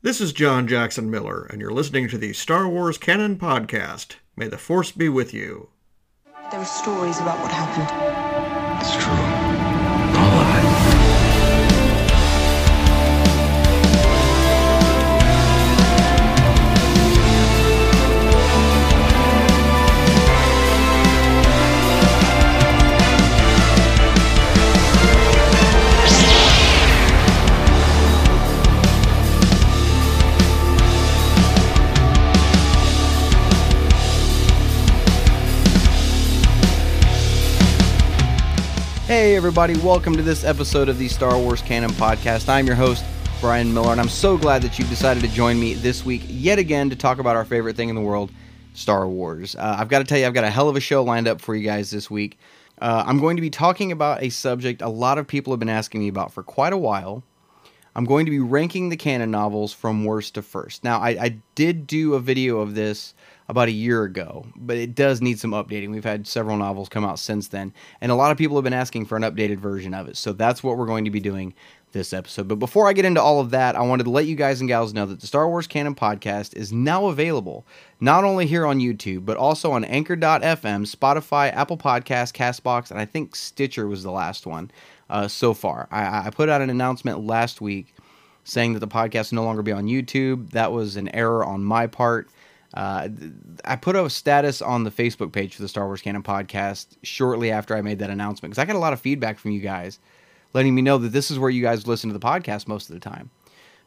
[0.00, 4.14] This is John Jackson Miller, and you're listening to the Star Wars Canon Podcast.
[4.36, 5.70] May the Force be with you.
[6.52, 8.17] There are stories about what happened.
[39.18, 42.48] Hey, everybody, welcome to this episode of the Star Wars Canon Podcast.
[42.48, 43.04] I'm your host,
[43.40, 46.60] Brian Miller, and I'm so glad that you've decided to join me this week yet
[46.60, 48.30] again to talk about our favorite thing in the world,
[48.74, 49.56] Star Wars.
[49.56, 51.40] Uh, I've got to tell you, I've got a hell of a show lined up
[51.40, 52.38] for you guys this week.
[52.80, 55.68] Uh, I'm going to be talking about a subject a lot of people have been
[55.68, 57.24] asking me about for quite a while.
[57.96, 60.84] I'm going to be ranking the canon novels from worst to first.
[60.84, 63.14] Now, I, I did do a video of this
[63.48, 65.90] about a year ago, but it does need some updating.
[65.90, 68.74] We've had several novels come out since then, and a lot of people have been
[68.74, 70.16] asking for an updated version of it.
[70.16, 71.54] So that's what we're going to be doing
[71.92, 72.48] this episode.
[72.48, 74.68] But before I get into all of that, I wanted to let you guys and
[74.68, 77.66] gals know that the Star Wars Canon podcast is now available
[78.00, 83.06] not only here on YouTube, but also on Anchor.fm, Spotify, Apple Podcasts, Castbox, and I
[83.06, 84.70] think Stitcher was the last one
[85.08, 85.88] uh, so far.
[85.90, 87.94] I, I put out an announcement last week
[88.44, 90.50] saying that the podcast will no longer be on YouTube.
[90.50, 92.28] That was an error on my part.
[92.74, 93.08] Uh,
[93.64, 97.50] I put a status on the Facebook page for the Star Wars Canon podcast shortly
[97.50, 99.98] after I made that announcement because I got a lot of feedback from you guys
[100.54, 102.94] letting me know that this is where you guys listen to the podcast most of
[102.94, 103.30] the time.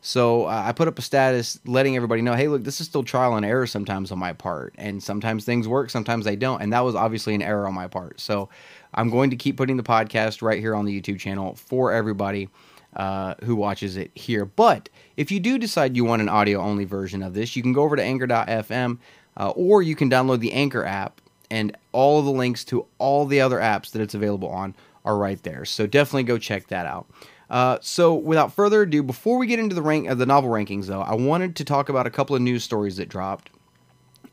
[0.03, 3.03] So uh, I put up a status letting everybody know, hey, look, this is still
[3.03, 6.73] trial and error sometimes on my part, and sometimes things work, sometimes they don't, and
[6.73, 8.19] that was obviously an error on my part.
[8.19, 8.49] So
[8.95, 12.49] I'm going to keep putting the podcast right here on the YouTube channel for everybody
[12.95, 14.43] uh, who watches it here.
[14.43, 14.89] But
[15.21, 17.83] if you do decide you want an audio only version of this, you can go
[17.83, 18.97] over to anchor.fm
[19.37, 23.41] uh, or you can download the Anchor app, and all the links to all the
[23.41, 24.73] other apps that it's available on
[25.03, 25.65] are right there.
[25.65, 27.07] So definitely go check that out.
[27.49, 30.85] Uh, so without further ado, before we get into the rank of the novel rankings,
[30.85, 33.49] though, I wanted to talk about a couple of news stories that dropped,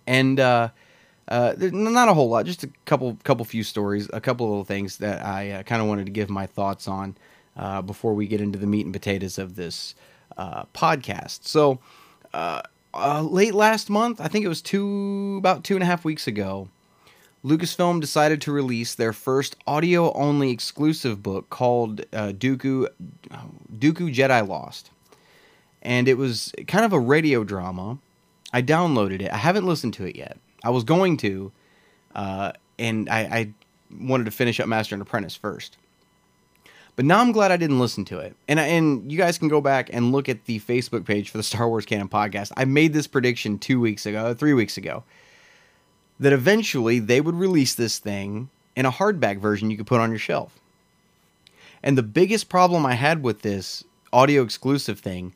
[0.06, 0.69] and uh,
[1.27, 4.65] uh, there's not a whole lot, just a couple, couple few stories, a couple little
[4.65, 7.16] things that I uh, kind of wanted to give my thoughts on
[7.56, 9.97] uh, before we get into the meat and potatoes of this
[10.38, 11.47] uh, podcast.
[11.47, 11.81] So,
[12.32, 12.62] uh,
[12.94, 16.26] uh, late last month, I think it was two about two and a half weeks
[16.26, 16.69] ago,
[17.44, 22.88] Lucasfilm decided to release their first audio only exclusive book called uh, Dooku
[23.78, 24.91] Dooku Jedi Lost,
[25.82, 27.98] and it was kind of a radio drama.
[28.53, 29.31] I downloaded it.
[29.31, 30.38] I haven't listened to it yet.
[30.65, 31.53] I was going to,
[32.15, 33.53] uh, and I, I
[34.00, 35.77] wanted to finish up Master and Apprentice first.
[36.98, 38.34] But now I'm glad I didn't listen to it.
[38.48, 41.44] And and you guys can go back and look at the Facebook page for the
[41.44, 42.50] Star Wars Canon podcast.
[42.56, 45.04] I made this prediction 2 weeks ago, 3 weeks ago
[46.19, 50.10] that eventually they would release this thing in a hardback version you could put on
[50.10, 50.59] your shelf.
[51.84, 55.34] And the biggest problem I had with this audio exclusive thing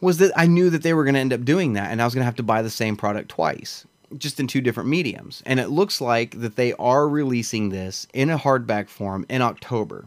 [0.00, 2.04] was that I knew that they were going to end up doing that and I
[2.04, 5.42] was going to have to buy the same product twice, just in two different mediums.
[5.46, 10.04] And it looks like that they are releasing this in a hardback form in October.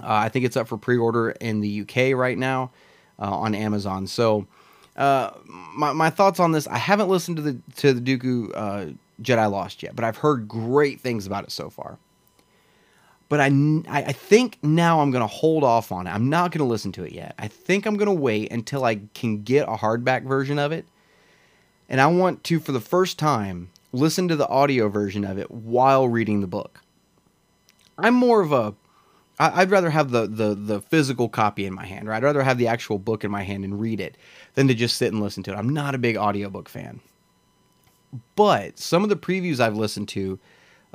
[0.00, 2.70] Uh, I think it's up for pre-order in the UK right now
[3.18, 4.06] uh, on Amazon.
[4.06, 4.46] So,
[4.96, 9.50] uh, my, my thoughts on this: I haven't listened to the to the Dooku Jedi
[9.50, 11.98] Lost yet, but I've heard great things about it so far.
[13.28, 13.50] But I,
[13.88, 16.10] I think now I'm going to hold off on it.
[16.10, 17.34] I'm not going to listen to it yet.
[17.38, 20.86] I think I'm going to wait until I can get a hardback version of it.
[21.90, 25.50] And I want to, for the first time, listen to the audio version of it
[25.50, 26.80] while reading the book.
[27.98, 28.74] I'm more of a
[29.40, 32.58] I'd rather have the, the the physical copy in my hand, or I'd rather have
[32.58, 34.16] the actual book in my hand and read it
[34.54, 35.56] than to just sit and listen to it.
[35.56, 37.00] I'm not a big audiobook fan.
[38.34, 40.38] But some of the previews I've listened to,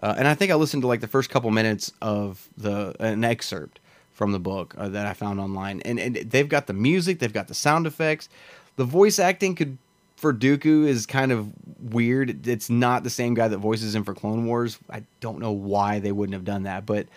[0.02, 3.24] uh, and I think I listened to like the first couple minutes of the an
[3.24, 3.80] excerpt
[4.12, 7.34] from the book uh, that I found online, and, and they've got the music, they've
[7.34, 8.30] got the sound effects,
[8.76, 9.78] the voice acting could
[10.18, 12.48] for Dooku is kind of weird.
[12.48, 14.80] It's not the same guy that voices him for Clone Wars.
[14.90, 17.08] I don't know why they wouldn't have done that, but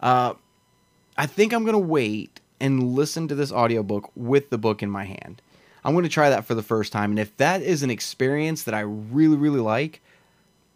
[0.00, 0.34] uh,
[1.16, 4.90] I think I'm going to wait and listen to this audiobook with the book in
[4.90, 5.42] my hand.
[5.84, 7.10] I'm going to try that for the first time.
[7.10, 10.00] And if that is an experience that I really, really like,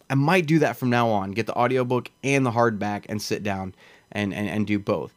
[0.09, 1.33] I might do that from now on.
[1.33, 3.75] Get the audiobook and the hardback and sit down
[4.13, 5.13] and, and, and do both.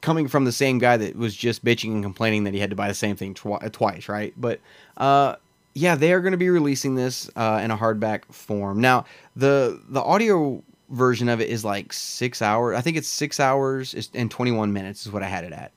[0.00, 2.76] Coming from the same guy that was just bitching and complaining that he had to
[2.76, 4.32] buy the same thing tw- twice, right?
[4.36, 4.60] But
[4.96, 5.36] uh,
[5.74, 8.80] yeah, they are going to be releasing this uh, in a hardback form.
[8.80, 9.04] Now,
[9.34, 12.76] the the audio version of it is like six hours.
[12.76, 15.72] I think it's six hours and 21 minutes is what I had it at.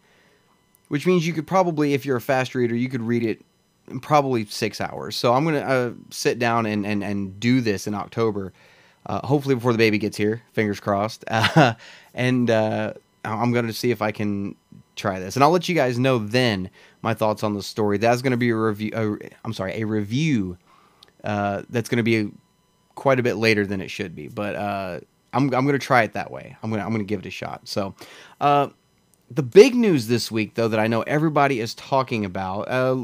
[0.88, 3.42] Which means you could probably, if you're a fast reader, you could read it
[4.02, 5.16] probably six hours.
[5.16, 8.54] So I'm gonna uh, sit down and, and and do this in October,
[9.06, 10.42] uh, hopefully before the baby gets here.
[10.54, 11.26] Fingers crossed.
[11.34, 11.74] Uh,
[12.14, 12.50] and
[13.24, 14.56] I'm gonna see if I can
[14.96, 16.70] try this, and I'll let you guys know then
[17.02, 17.98] my thoughts on the story.
[17.98, 19.20] That's gonna be a review.
[19.46, 20.58] I'm sorry, a review.
[21.24, 22.32] Uh, that's gonna be
[23.02, 25.00] quite a bit later than it should be, but uh,
[25.34, 26.56] I'm I'm gonna try it that way.
[26.62, 27.68] I'm gonna I'm gonna give it a shot.
[27.68, 27.96] So.
[28.40, 28.70] Uh,
[29.34, 32.64] the big news this week, though, that I know everybody is talking about.
[32.64, 32.98] Uh,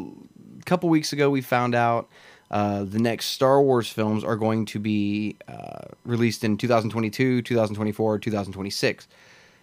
[0.59, 2.09] a couple weeks ago, we found out
[2.51, 8.19] uh, the next Star Wars films are going to be uh, released in 2022, 2024,
[8.19, 9.07] 2026.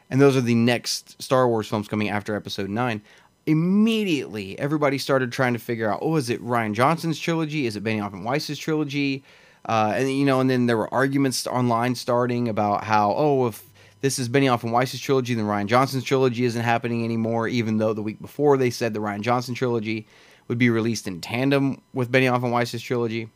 [0.08, 3.02] And those are the next Star Wars films coming after Episode 9.
[3.44, 7.66] Immediately, everybody started trying to figure out oh, is it Rian Johnson's trilogy?
[7.66, 9.22] Is it Benioff and Weiss's trilogy?
[9.66, 13.64] Uh, and, you know, and then there were arguments online starting about how, oh, if
[14.00, 17.94] this is Benioff and Weiss's trilogy, then Rian Johnson's trilogy isn't happening anymore, even though
[17.94, 20.06] the week before they said the Rian Johnson trilogy
[20.49, 23.31] would be released in tandem with Benioff and Weiss's trilogy.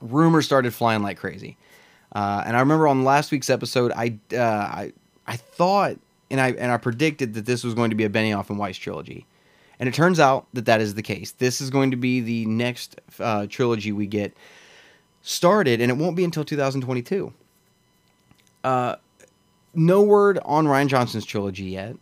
[0.00, 1.58] Rumors started flying like crazy.
[2.12, 4.92] Uh, and I remember on last week's episode, I, uh, I,
[5.26, 5.98] I thought
[6.32, 8.78] and I and I predicted that this was going to be a Benioff and Weiss
[8.78, 9.26] trilogy,
[9.78, 11.32] and it turns out that that is the case.
[11.32, 14.34] This is going to be the next uh, trilogy we get
[15.22, 17.32] started, and it won't be until 2022.
[18.64, 18.96] Uh,
[19.74, 21.96] no word on Rian Johnson's trilogy yet.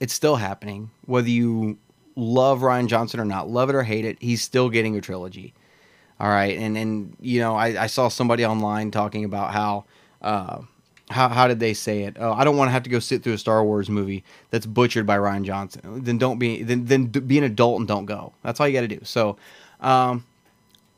[0.00, 0.90] It's still happening.
[1.06, 1.78] Whether you
[2.16, 5.54] love Rian Johnson or not, love it or hate it, he's still getting a trilogy.
[6.18, 9.84] All right, and and you know, I, I saw somebody online talking about how
[10.20, 10.60] uh,
[11.08, 12.16] how how did they say it?
[12.20, 14.66] Oh, I don't want to have to go sit through a Star Wars movie that's
[14.66, 16.04] butchered by Rian Johnson.
[16.04, 18.34] Then don't be then then be an adult and don't go.
[18.42, 19.00] That's all you got to do.
[19.02, 19.38] So,
[19.80, 20.26] um,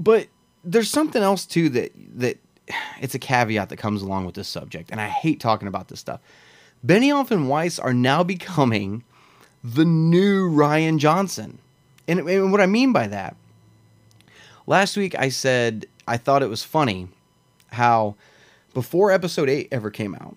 [0.00, 0.26] but
[0.64, 2.38] there's something else too that that
[3.00, 6.00] it's a caveat that comes along with this subject, and I hate talking about this
[6.00, 6.20] stuff.
[6.85, 9.05] Benioff and Weiss are now becoming
[9.62, 11.59] the new Rian Johnson.
[12.09, 13.37] And, and what I mean by that,
[14.67, 17.09] last week I said I thought it was funny
[17.70, 18.17] how
[18.75, 20.37] before episode 8 ever came out,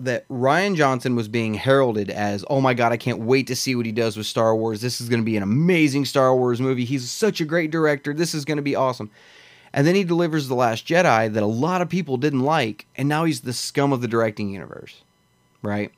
[0.00, 3.74] that Rian Johnson was being heralded as, oh my God, I can't wait to see
[3.74, 4.80] what he does with Star Wars.
[4.80, 6.84] This is going to be an amazing Star Wars movie.
[6.84, 8.14] He's such a great director.
[8.14, 9.10] This is going to be awesome.
[9.72, 13.08] And then he delivers The Last Jedi that a lot of people didn't like, and
[13.08, 15.02] now he's the scum of the directing universe,
[15.62, 15.92] right?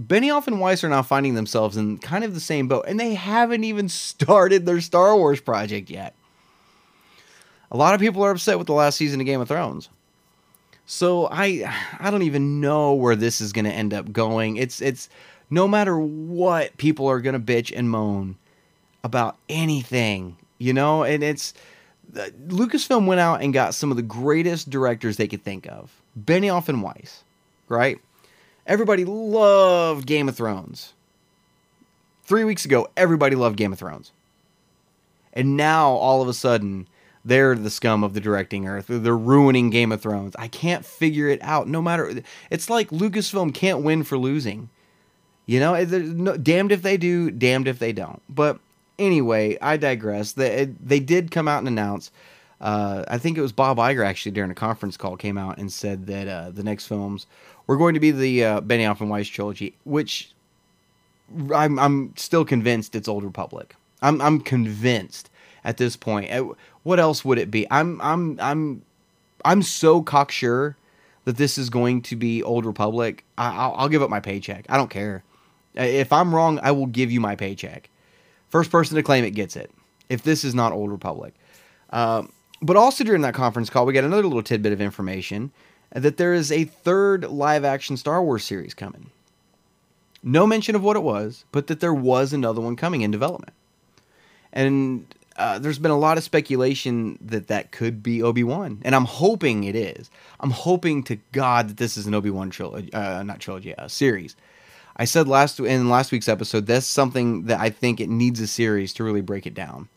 [0.00, 3.14] Benioff and Weiss are now finding themselves in kind of the same boat, and they
[3.14, 6.14] haven't even started their Star Wars project yet.
[7.70, 9.88] A lot of people are upset with the last season of Game of Thrones.
[10.86, 11.64] So I
[11.98, 14.56] I don't even know where this is going to end up going.
[14.56, 15.08] It's it's
[15.50, 18.36] no matter what people are going to bitch and moan
[19.02, 21.54] about anything, you know, and it's
[22.16, 26.02] uh, Lucasfilm went out and got some of the greatest directors they could think of.
[26.18, 27.24] Benioff and Weiss,
[27.68, 27.98] right?
[28.66, 30.94] Everybody loved Game of Thrones.
[32.22, 34.12] Three weeks ago, everybody loved Game of Thrones.
[35.34, 36.88] And now, all of a sudden,
[37.24, 38.86] they're the scum of the directing earth.
[38.88, 40.34] They're ruining Game of Thrones.
[40.38, 41.68] I can't figure it out.
[41.68, 44.68] No matter, it's like Lucasfilm can't win for losing.
[45.46, 48.22] You know, no, damned if they do, damned if they don't.
[48.28, 48.58] But
[48.98, 50.32] anyway, I digress.
[50.32, 52.10] They they did come out and announce.
[52.60, 55.70] Uh, I think it was Bob Iger actually during a conference call came out and
[55.72, 57.26] said that uh, the next films
[57.66, 60.32] were going to be the uh, Benioff and Weiss trilogy, which
[61.54, 63.74] I'm I'm still convinced it's Old Republic.
[64.02, 65.30] I'm I'm convinced
[65.64, 66.30] at this point.
[66.84, 67.66] Uh, what else would it be?
[67.70, 68.82] I'm I'm I'm
[69.44, 70.76] I'm so cocksure
[71.24, 73.24] that this is going to be Old Republic.
[73.38, 74.66] I, will I'll give up my paycheck.
[74.68, 75.24] I don't care.
[75.74, 77.90] If I'm wrong, I will give you my paycheck.
[78.50, 79.70] First person to claim it gets it.
[80.08, 81.34] If this is not Old Republic.
[81.90, 82.24] Uh,
[82.62, 85.50] but also during that conference call, we got another little tidbit of information
[85.92, 89.10] that there is a third live action Star Wars series coming.
[90.22, 93.52] No mention of what it was, but that there was another one coming in development.
[94.52, 98.94] And uh, there's been a lot of speculation that that could be Obi Wan, and
[98.94, 100.10] I'm hoping it is.
[100.40, 103.88] I'm hoping to God that this is an Obi Wan trilogy, uh, not trilogy, a
[103.88, 104.36] series.
[104.96, 108.46] I said last in last week's episode that's something that I think it needs a
[108.46, 109.88] series to really break it down,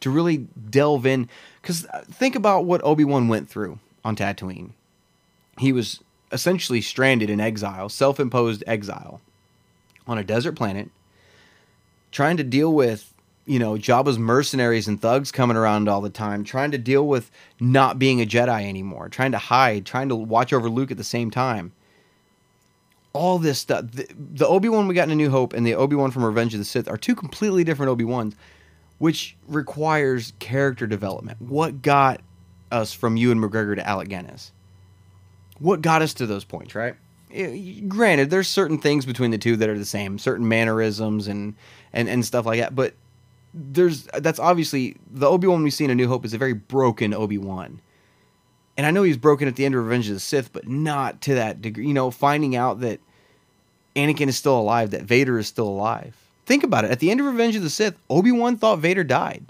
[0.00, 1.28] to really delve in.
[1.60, 4.70] Because uh, think about what Obi Wan went through on Tatooine.
[5.58, 6.00] He was
[6.32, 9.20] essentially stranded in exile, self-imposed exile,
[10.06, 10.88] on a desert planet,
[12.10, 13.12] trying to deal with
[13.48, 17.30] you know Jabba's mercenaries and thugs coming around all the time, trying to deal with
[17.58, 21.04] not being a Jedi anymore, trying to hide, trying to watch over Luke at the
[21.04, 21.72] same time
[23.12, 23.84] all this stuff.
[23.90, 26.24] The, the Obi Wan we got in A New Hope and the Obi Wan from
[26.24, 28.34] Revenge of the Sith are two completely different Obi Wans,
[28.98, 31.40] which requires character development.
[31.40, 32.20] What got
[32.70, 34.52] us from Ewan McGregor to Alec Guinness?
[35.58, 36.94] What got us to those points, right?
[37.30, 41.54] It, granted, there's certain things between the two that are the same, certain mannerisms and
[41.92, 42.74] and and stuff like that.
[42.74, 42.94] But
[43.54, 46.52] there's that's obviously the Obi Wan we see in A New Hope is a very
[46.52, 47.80] broken Obi Wan,
[48.76, 51.20] and I know he's broken at the end of Revenge of the Sith, but not
[51.22, 51.86] to that degree.
[51.86, 53.00] You know, finding out that
[53.96, 56.16] Anakin is still alive, that Vader is still alive.
[56.46, 56.90] Think about it.
[56.90, 59.44] At the end of Revenge of the Sith, Obi Wan thought Vader died.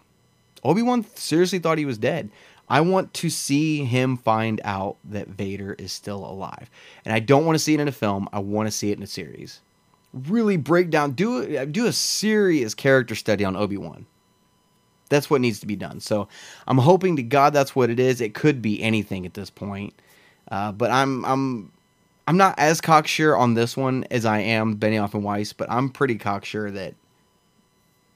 [0.65, 2.31] Obi Wan seriously thought he was dead.
[2.69, 6.71] I want to see him find out that Vader is still alive,
[7.05, 8.29] and I don't want to see it in a film.
[8.33, 9.61] I want to see it in a series
[10.27, 14.07] really break down do do a serious character study on Obi-Wan.
[15.09, 16.01] That's what needs to be done.
[16.01, 16.29] So
[16.67, 18.21] I'm hoping to God that's what it is.
[18.21, 19.95] It could be anything at this point.
[20.51, 21.73] Uh, but I'm I'm
[22.27, 25.89] I'm not as cocksure on this one as I am Benioff and Weiss, but I'm
[25.89, 26.95] pretty cocksure that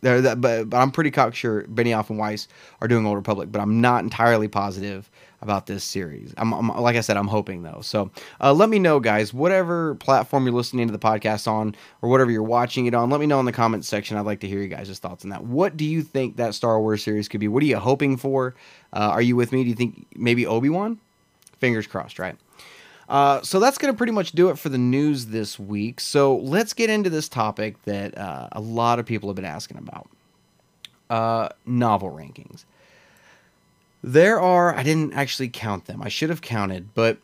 [0.03, 2.49] that, but, but I'm pretty cocksure Benioff and Weiss
[2.81, 5.11] are doing Old Republic, but I'm not entirely positive
[5.43, 6.33] about this series.
[6.39, 7.81] I'm, I'm like I said, I'm hoping though.
[7.83, 9.35] So uh, let me know, guys.
[9.35, 13.21] Whatever platform you're listening to the podcast on, or whatever you're watching it on, let
[13.21, 14.17] me know in the comments section.
[14.17, 15.45] I'd like to hear you guys' thoughts on that.
[15.45, 17.49] What do you think that Star Wars series could be?
[17.49, 18.55] What are you hoping for?
[18.93, 19.65] Uh, are you with me?
[19.65, 20.99] Do you think maybe Obi Wan?
[21.59, 22.37] Fingers crossed, right?
[23.09, 26.01] Uh, so that's going to pretty much do it for the news this week.
[26.01, 29.79] So let's get into this topic that uh, a lot of people have been asking
[29.79, 30.09] about
[31.11, 32.65] uh, novel rankings.
[34.03, 36.03] There are, I didn't actually count them.
[36.03, 37.19] I should have counted, but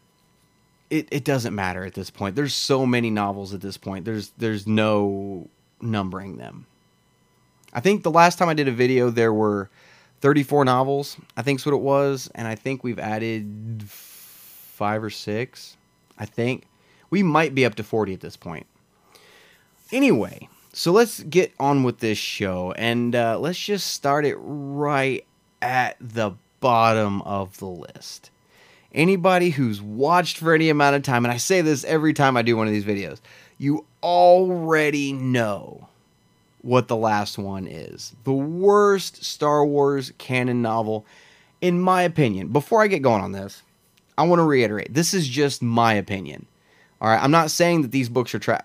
[0.90, 2.36] it, it doesn't matter at this point.
[2.36, 4.04] There's so many novels at this point.
[4.04, 5.48] There's there's no
[5.80, 6.66] numbering them.
[7.72, 9.68] I think the last time I did a video there were
[10.20, 11.16] 34 novels.
[11.36, 15.76] I think's what it was, and I think we've added 5 or 6.
[16.18, 16.64] I think
[17.10, 18.66] we might be up to 40 at this point.
[19.92, 25.24] Anyway, so let's get on with this show and uh, let's just start it right
[25.62, 28.30] at the bottom of the list.
[28.92, 32.42] Anybody who's watched for any amount of time, and I say this every time I
[32.42, 33.20] do one of these videos,
[33.58, 35.88] you already know
[36.62, 38.14] what the last one is.
[38.24, 41.04] The worst Star Wars canon novel,
[41.60, 42.48] in my opinion.
[42.48, 43.62] Before I get going on this,
[44.16, 46.46] I want to reiterate this is just my opinion.
[47.00, 48.62] All right, I'm not saying that these books are trash.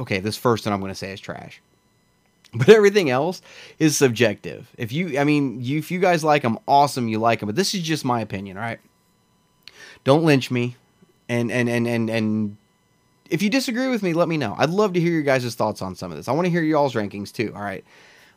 [0.00, 1.60] Okay, this first one I'm going to say is trash.
[2.54, 3.42] But everything else
[3.78, 4.70] is subjective.
[4.78, 7.46] If you, I mean, you, if you guys like them, awesome, you like them.
[7.46, 8.80] But this is just my opinion, right?
[10.04, 10.76] Don't lynch me,
[11.28, 12.56] and and and and and
[13.28, 14.54] if you disagree with me, let me know.
[14.56, 16.28] I'd love to hear your guys' thoughts on some of this.
[16.28, 17.52] I want to hear y'all's rankings too.
[17.54, 17.84] All right.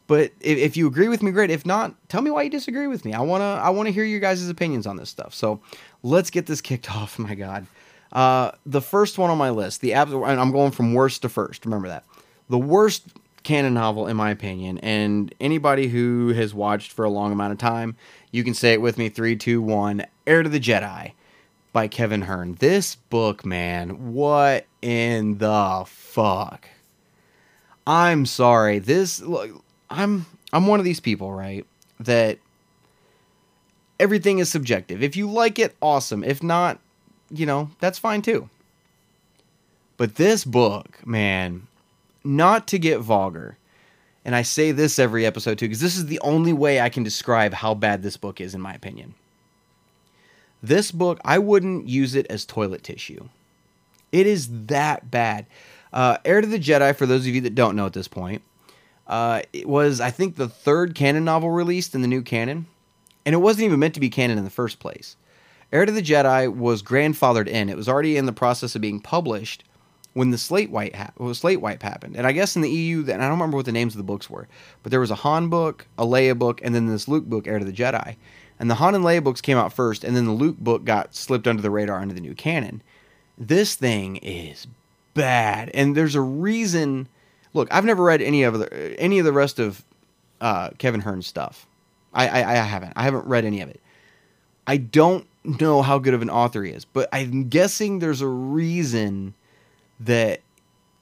[0.07, 1.49] But if, if you agree with me, great.
[1.49, 3.13] If not, tell me why you disagree with me.
[3.13, 5.33] I wanna I wanna hear your guys' opinions on this stuff.
[5.33, 5.61] So
[6.03, 7.17] let's get this kicked off.
[7.17, 7.65] My God.
[8.11, 11.63] Uh, the first one on my list, the abs- I'm going from worst to first.
[11.63, 12.03] Remember that.
[12.49, 13.07] The worst
[13.43, 14.77] canon novel, in my opinion.
[14.79, 17.95] And anybody who has watched for a long amount of time,
[18.31, 21.13] you can say it with me three, two, one Heir to the Jedi
[21.73, 22.55] by Kevin Hearne.
[22.55, 26.67] This book, man, what in the fuck?
[27.87, 28.79] I'm sorry.
[28.79, 31.65] This look, I'm I'm one of these people, right?
[31.99, 32.37] That
[33.99, 35.01] everything is subjective.
[35.01, 36.23] If you like it, awesome.
[36.23, 36.79] If not,
[37.29, 38.49] you know, that's fine too.
[39.97, 41.67] But this book, man,
[42.23, 43.57] not to get vulgar,
[44.23, 47.03] and I say this every episode too, because this is the only way I can
[47.03, 49.15] describe how bad this book is, in my opinion.
[50.63, 53.29] This book, I wouldn't use it as toilet tissue.
[54.11, 55.47] It is that bad.
[55.91, 58.43] Uh, Heir to the Jedi, for those of you that don't know at this point,
[59.07, 62.67] uh, it was, I think, the third canon novel released in the new canon,
[63.25, 65.15] and it wasn't even meant to be canon in the first place.
[65.71, 67.69] Heir to the Jedi was grandfathered in.
[67.69, 69.63] It was already in the process of being published,
[70.13, 72.15] when the slate wipe ha- well, slate wipe happened.
[72.15, 74.03] And I guess in the EU, and I don't remember what the names of the
[74.03, 74.47] books were,
[74.83, 77.59] but there was a Han book, a Leia book, and then this Luke book, Heir
[77.59, 78.15] to the Jedi.
[78.59, 81.15] And the Han and Leia books came out first, and then the Luke book got
[81.15, 82.83] slipped under the radar under the new canon.
[83.37, 84.67] This thing is
[85.13, 87.07] bad, and there's a reason.
[87.53, 89.83] Look, I've never read any of the any of the rest of
[90.41, 91.65] uh, Kevin Hearne's stuff.
[92.13, 92.93] I, I I haven't.
[92.95, 93.81] I haven't read any of it.
[94.67, 98.27] I don't know how good of an author he is, but I'm guessing there's a
[98.27, 99.33] reason
[100.05, 100.41] that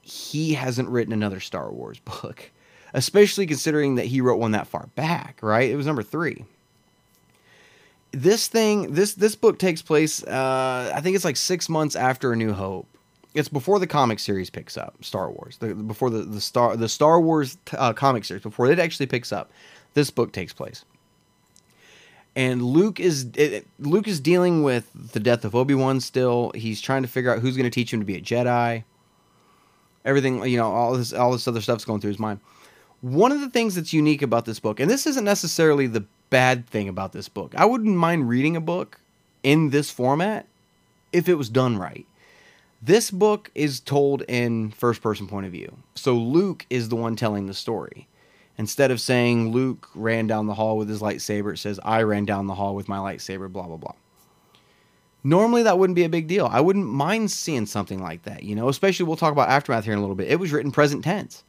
[0.01, 2.51] he hasn't written another Star Wars book,
[2.93, 5.69] especially considering that he wrote one that far back, right?
[5.69, 6.45] It was number three.
[8.11, 10.23] This thing, this this book takes place.
[10.23, 12.87] Uh, I think it's like six months after A New Hope.
[13.35, 15.57] It's before the comic series picks up Star Wars.
[15.57, 19.31] The, before the the Star the Star Wars uh, comic series before it actually picks
[19.31, 19.51] up,
[19.93, 20.85] this book takes place
[22.35, 25.99] and Luke is it, Luke is dealing with the death of Obi Wan.
[25.99, 28.83] Still, he's trying to figure out who's going to teach him to be a Jedi.
[30.05, 32.39] Everything, you know, all this all this other stuff's going through his mind.
[33.01, 36.67] One of the things that's unique about this book, and this isn't necessarily the bad
[36.67, 37.53] thing about this book.
[37.55, 38.99] I wouldn't mind reading a book
[39.43, 40.47] in this format
[41.13, 42.05] if it was done right.
[42.81, 45.77] This book is told in first person point of view.
[45.95, 48.07] So Luke is the one telling the story.
[48.57, 52.25] Instead of saying Luke ran down the hall with his lightsaber, it says I ran
[52.25, 53.93] down the hall with my lightsaber, blah, blah, blah.
[55.23, 56.47] Normally, that wouldn't be a big deal.
[56.49, 59.93] I wouldn't mind seeing something like that, you know, especially we'll talk about Aftermath here
[59.93, 60.29] in a little bit.
[60.29, 61.43] It was written present tense,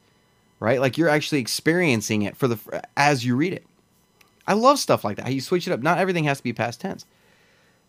[0.59, 0.81] right?
[0.81, 3.65] Like you're actually experiencing it for the as you read it.
[4.45, 5.23] I love stuff like that.
[5.23, 5.81] How you switch it up.
[5.81, 7.05] Not everything has to be past tense.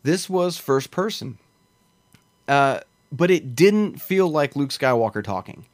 [0.04, 1.38] This was first person.
[2.46, 5.66] Uh, but it didn't feel like Luke Skywalker talking.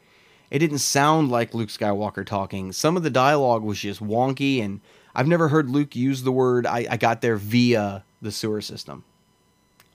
[0.50, 2.72] It didn't sound like Luke Skywalker talking.
[2.72, 4.80] Some of the dialogue was just wonky, and
[5.14, 9.04] I've never heard Luke use the word I, I got there via the sewer system.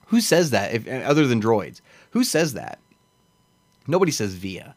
[0.06, 1.80] Who says that if, other than droids?
[2.10, 2.78] Who says that?
[3.86, 4.74] Nobody says via.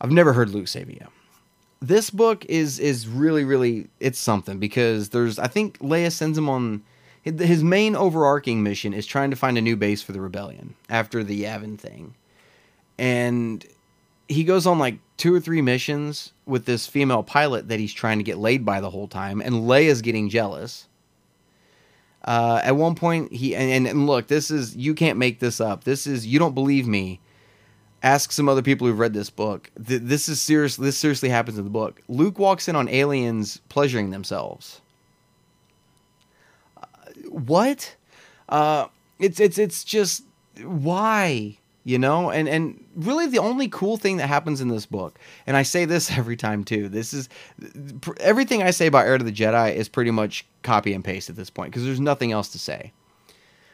[0.00, 1.08] I've never heard Luke say via.
[1.80, 6.48] This book is is really really it's something because there's I think Leia sends him
[6.48, 6.82] on
[7.22, 11.22] his main overarching mission is trying to find a new base for the rebellion after
[11.22, 12.14] the Yavin thing.
[12.98, 13.64] And
[14.28, 18.18] he goes on like two or three missions with this female pilot that he's trying
[18.18, 20.88] to get laid by the whole time, and Leia's getting jealous.
[22.24, 25.84] Uh, at one point, he and, and look, this is you can't make this up.
[25.84, 27.20] This is you don't believe me.
[28.04, 29.70] Ask some other people who've read this book.
[29.76, 30.76] This is serious.
[30.76, 32.00] This seriously happens in the book.
[32.08, 34.80] Luke walks in on aliens pleasuring themselves
[37.32, 37.96] what?
[38.48, 38.88] Uh,
[39.18, 40.24] it's it's it's just
[40.62, 45.18] why you know and and really the only cool thing that happens in this book
[45.46, 47.28] and i say this every time too this is
[48.20, 51.36] everything i say about heir to the jedi is pretty much copy and paste at
[51.36, 52.92] this point because there's nothing else to say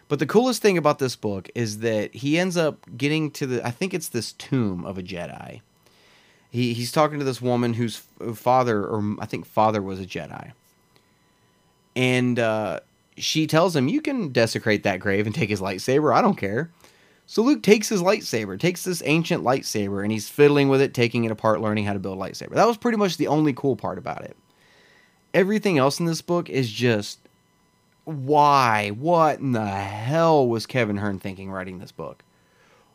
[0.09, 3.67] but the coolest thing about this book is that he ends up getting to the
[3.67, 5.61] i think it's this tomb of a jedi
[6.51, 7.97] he, he's talking to this woman whose
[8.35, 10.53] father or i think father was a jedi
[11.99, 12.79] and uh,
[13.17, 16.15] she tells him, You can desecrate that grave and take his lightsaber.
[16.15, 16.71] I don't care.
[17.31, 21.25] So Luke takes his lightsaber, takes this ancient lightsaber, and he's fiddling with it, taking
[21.25, 22.55] it apart, learning how to build a lightsaber.
[22.55, 24.35] That was pretty much the only cool part about it.
[25.35, 27.19] Everything else in this book is just
[28.05, 28.93] why?
[28.99, 32.25] What in the hell was Kevin Hearne thinking writing this book?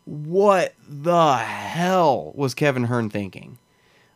[0.06, 3.60] What the hell was Kevin Hearne thinking?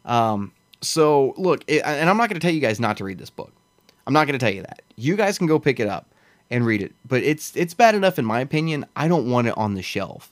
[0.04, 0.52] Um,
[0.82, 3.30] so look, it, and I'm not going to tell you guys not to read this
[3.30, 3.54] book.
[4.08, 4.82] I'm not going to tell you that.
[4.96, 6.12] You guys can go pick it up
[6.50, 8.86] and read it, but it's it's bad enough in my opinion.
[8.96, 10.32] I don't want it on the shelf.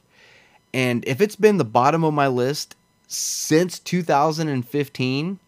[0.74, 2.76] And if it's been the bottom of my list
[3.08, 5.40] since 2015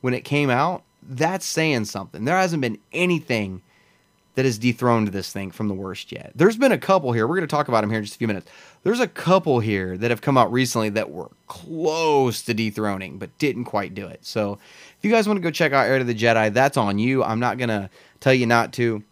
[0.00, 2.24] when it came out, that's saying something.
[2.24, 3.62] There hasn't been anything
[4.38, 6.30] that has dethroned this thing from the worst yet.
[6.32, 7.26] There's been a couple here.
[7.26, 8.48] We're going to talk about them here in just a few minutes.
[8.84, 13.36] There's a couple here that have come out recently that were close to dethroning, but
[13.38, 14.24] didn't quite do it.
[14.24, 14.60] So
[14.96, 17.24] if you guys want to go check out Heir to the Jedi, that's on you.
[17.24, 19.02] I'm not going to tell you not to.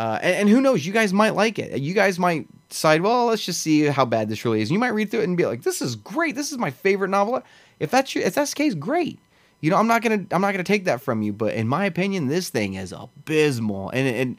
[0.00, 1.78] Uh, and, and, who knows, you guys might like it.
[1.78, 4.70] You guys might decide, well, let's just see how bad this really is.
[4.70, 6.34] And you might read through it and be like, this is great.
[6.34, 7.42] This is my favorite novel.
[7.80, 9.18] If that's your, if that's the case, great.
[9.60, 11.84] You know, I'm not gonna I'm not gonna take that from you, but in my
[11.84, 13.90] opinion, this thing is abysmal.
[13.90, 14.36] And and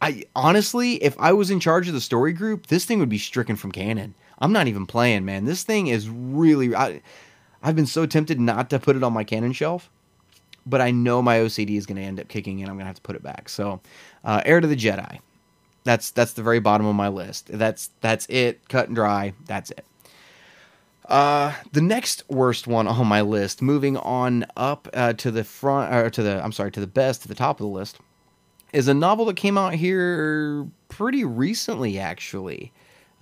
[0.00, 3.18] I honestly, if I was in charge of the story group, this thing would be
[3.18, 4.14] stricken from canon.
[4.38, 5.44] I'm not even playing, man.
[5.44, 6.72] This thing is really.
[6.72, 7.02] I,
[7.64, 9.90] I've been so tempted not to put it on my canon shelf,
[10.68, 12.68] but I know my OCD is going to end up kicking in.
[12.68, 13.48] I'm going to have to put it back.
[13.48, 13.80] So,
[14.24, 15.18] uh, Heir to the Jedi.
[15.84, 17.48] That's that's the very bottom of my list.
[17.50, 18.68] That's that's it.
[18.68, 19.32] Cut and dry.
[19.46, 19.84] That's it.
[21.08, 25.94] Uh, the next worst one on my list, moving on up uh, to the front,
[25.94, 27.98] or to the I'm sorry, to the best, to the top of the list,
[28.74, 32.72] is a novel that came out here pretty recently, actually,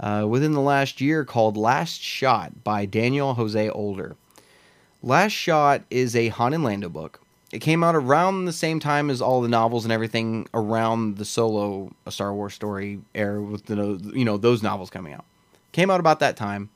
[0.00, 4.16] uh, within the last year, called Last Shot by Daniel Jose Older.
[5.02, 7.20] Last Shot is a Han and Lando book.
[7.52, 11.24] It came out around the same time as all the novels and everything around the
[11.24, 15.24] solo a Star Wars story era with the you know those novels coming out.
[15.72, 16.70] Came out about that time.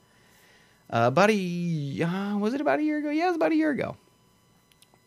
[0.89, 3.11] Uh, about a uh, was it about a year ago?
[3.11, 3.97] Yeah, it was about a year ago.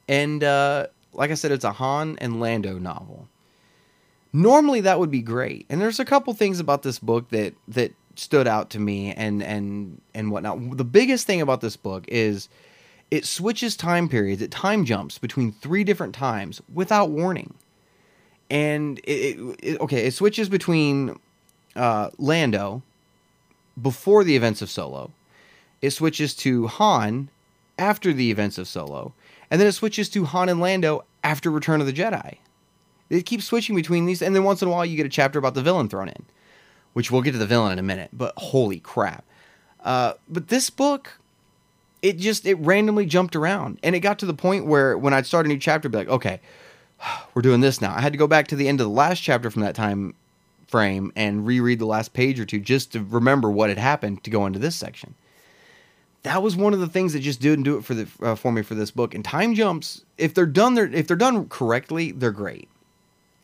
[0.08, 3.28] And uh, like I said, it's a Han and Lando novel
[4.34, 5.66] normally that would be great.
[5.70, 9.42] And there's a couple things about this book that that stood out to me and
[9.42, 10.78] and and whatnot.
[10.78, 12.50] The biggest thing about this book is
[13.14, 14.42] it switches time periods.
[14.42, 17.54] It time jumps between three different times without warning.
[18.50, 21.20] And it, it, it okay, it switches between
[21.76, 22.82] uh, Lando
[23.80, 25.12] before the events of Solo.
[25.80, 27.30] It switches to Han
[27.78, 29.14] after the events of Solo,
[29.52, 32.38] and then it switches to Han and Lando after Return of the Jedi.
[33.12, 35.38] It keeps switching between these, and then once in a while you get a chapter
[35.38, 36.26] about the villain thrown in,
[36.94, 38.10] which we'll get to the villain in a minute.
[38.12, 39.24] But holy crap!
[39.84, 41.20] Uh, but this book,
[42.04, 45.26] it just it randomly jumped around, and it got to the point where when I'd
[45.26, 46.42] start a new chapter, I'd be like, okay,
[47.34, 47.96] we're doing this now.
[47.96, 50.14] I had to go back to the end of the last chapter from that time
[50.68, 54.30] frame and reread the last page or two just to remember what had happened to
[54.30, 55.16] go into this section.
[56.24, 58.52] that was one of the things that just didn't do it for the uh, for
[58.52, 59.14] me for this book.
[59.14, 62.70] And time jumps, if they're done, they're, if they're done correctly, they're great.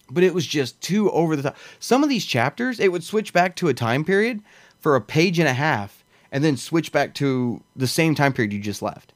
[0.10, 1.58] But it was just too over the top.
[1.80, 4.42] Some of these chapters, it would switch back to a time period
[4.80, 5.99] for a page and a half,
[6.32, 9.14] and then switch back to the same time period you just left.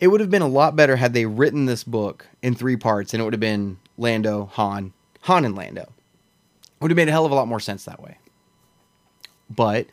[0.00, 3.14] It would have been a lot better had they written this book in three parts,
[3.14, 5.82] and it would have been Lando, Han, Han, and Lando.
[5.82, 8.18] It would have made a hell of a lot more sense that way.
[9.48, 9.86] But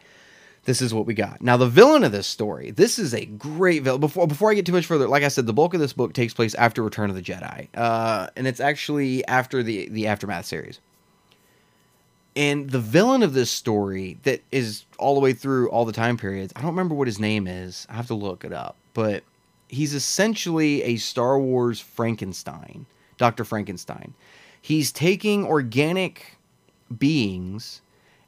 [0.65, 1.41] this is what we got.
[1.41, 4.01] Now, the villain of this story, this is a great villain.
[4.01, 6.13] Before, before I get too much further, like I said, the bulk of this book
[6.13, 7.67] takes place after Return of the Jedi.
[7.73, 10.79] Uh, and it's actually after the, the Aftermath series.
[12.35, 16.17] And the villain of this story that is all the way through all the time
[16.17, 17.85] periods, I don't remember what his name is.
[17.89, 18.77] I have to look it up.
[18.93, 19.23] But
[19.67, 22.85] he's essentially a Star Wars Frankenstein,
[23.17, 23.43] Dr.
[23.43, 24.13] Frankenstein.
[24.61, 26.37] He's taking organic
[26.97, 27.81] beings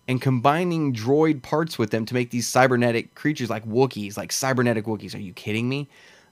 [0.08, 4.86] and combining droid parts with them to make these cybernetic creatures like Wookiees, like cybernetic
[4.86, 5.16] Wookiees.
[5.16, 5.88] Are you kidding me?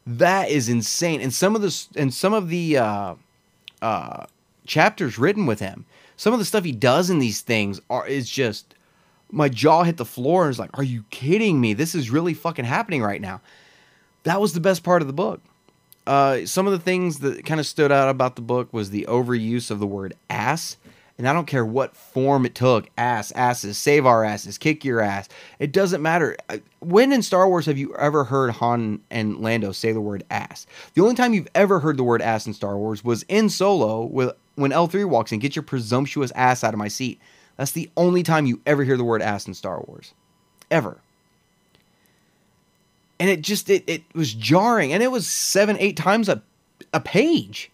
[0.06, 1.22] That is insane.
[1.22, 3.16] And some of the and some of the uh,
[3.82, 4.26] uh,
[4.66, 5.86] chapters written with him,
[6.22, 8.76] some of the stuff he does in these things are is just
[9.32, 11.74] my jaw hit the floor and was like, "Are you kidding me?
[11.74, 13.42] This is really fucking happening right now."
[14.22, 15.42] That was the best part of the book.
[16.06, 19.08] Uh, some of the things that kind of stood out about the book was the
[19.10, 20.78] overuse of the word ass
[21.22, 25.02] and I don't care what form it took ass, asses, save our asses, kick your
[25.02, 25.30] ass.
[25.60, 26.36] It doesn't matter.
[26.80, 30.66] When in Star Wars have you ever heard Han and Lando say the word ass?
[30.96, 34.04] The only time you've ever heard the word ass in Star Wars was in Solo
[34.04, 37.20] with when L3 walks in, get your presumptuous ass out of my seat.
[37.58, 40.14] That's the only time you ever hear the word ass in Star Wars.
[40.70, 40.98] Ever.
[43.20, 46.42] And it just it, it was jarring and it was seven, eight times a
[46.94, 47.72] a page.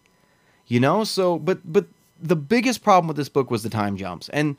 [0.67, 1.85] You know, so but but
[2.21, 4.29] the biggest problem with this book was the time jumps.
[4.29, 4.57] And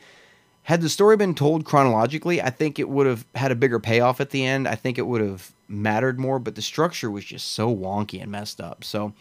[0.63, 4.21] had the story been told chronologically, I think it would have had a bigger payoff
[4.21, 4.69] at the end.
[4.69, 8.31] I think it would have mattered more, but the structure was just so wonky and
[8.31, 8.85] messed up.
[8.85, 9.15] So,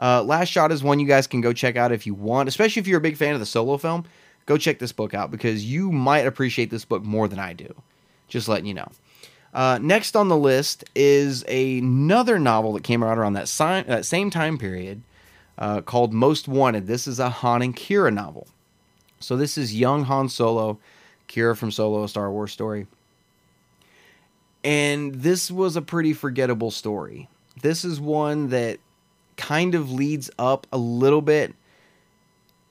[0.00, 2.80] uh, Last Shot is one you guys can go check out if you want, especially
[2.80, 4.04] if you're a big fan of the solo film.
[4.46, 7.74] Go check this book out because you might appreciate this book more than I do.
[8.28, 8.90] Just letting you know.
[9.54, 14.06] Uh, next on the list is another novel that came out around that, si- that
[14.06, 15.02] same time period
[15.58, 16.86] uh, called Most Wanted.
[16.86, 18.48] This is a Han and Qi'ra novel.
[19.20, 20.78] So this is young Han Solo,
[21.28, 22.86] Qi'ra from Solo, a Star Wars story.
[24.64, 27.28] And this was a pretty forgettable story.
[27.60, 28.78] This is one that
[29.36, 31.54] kind of leads up a little bit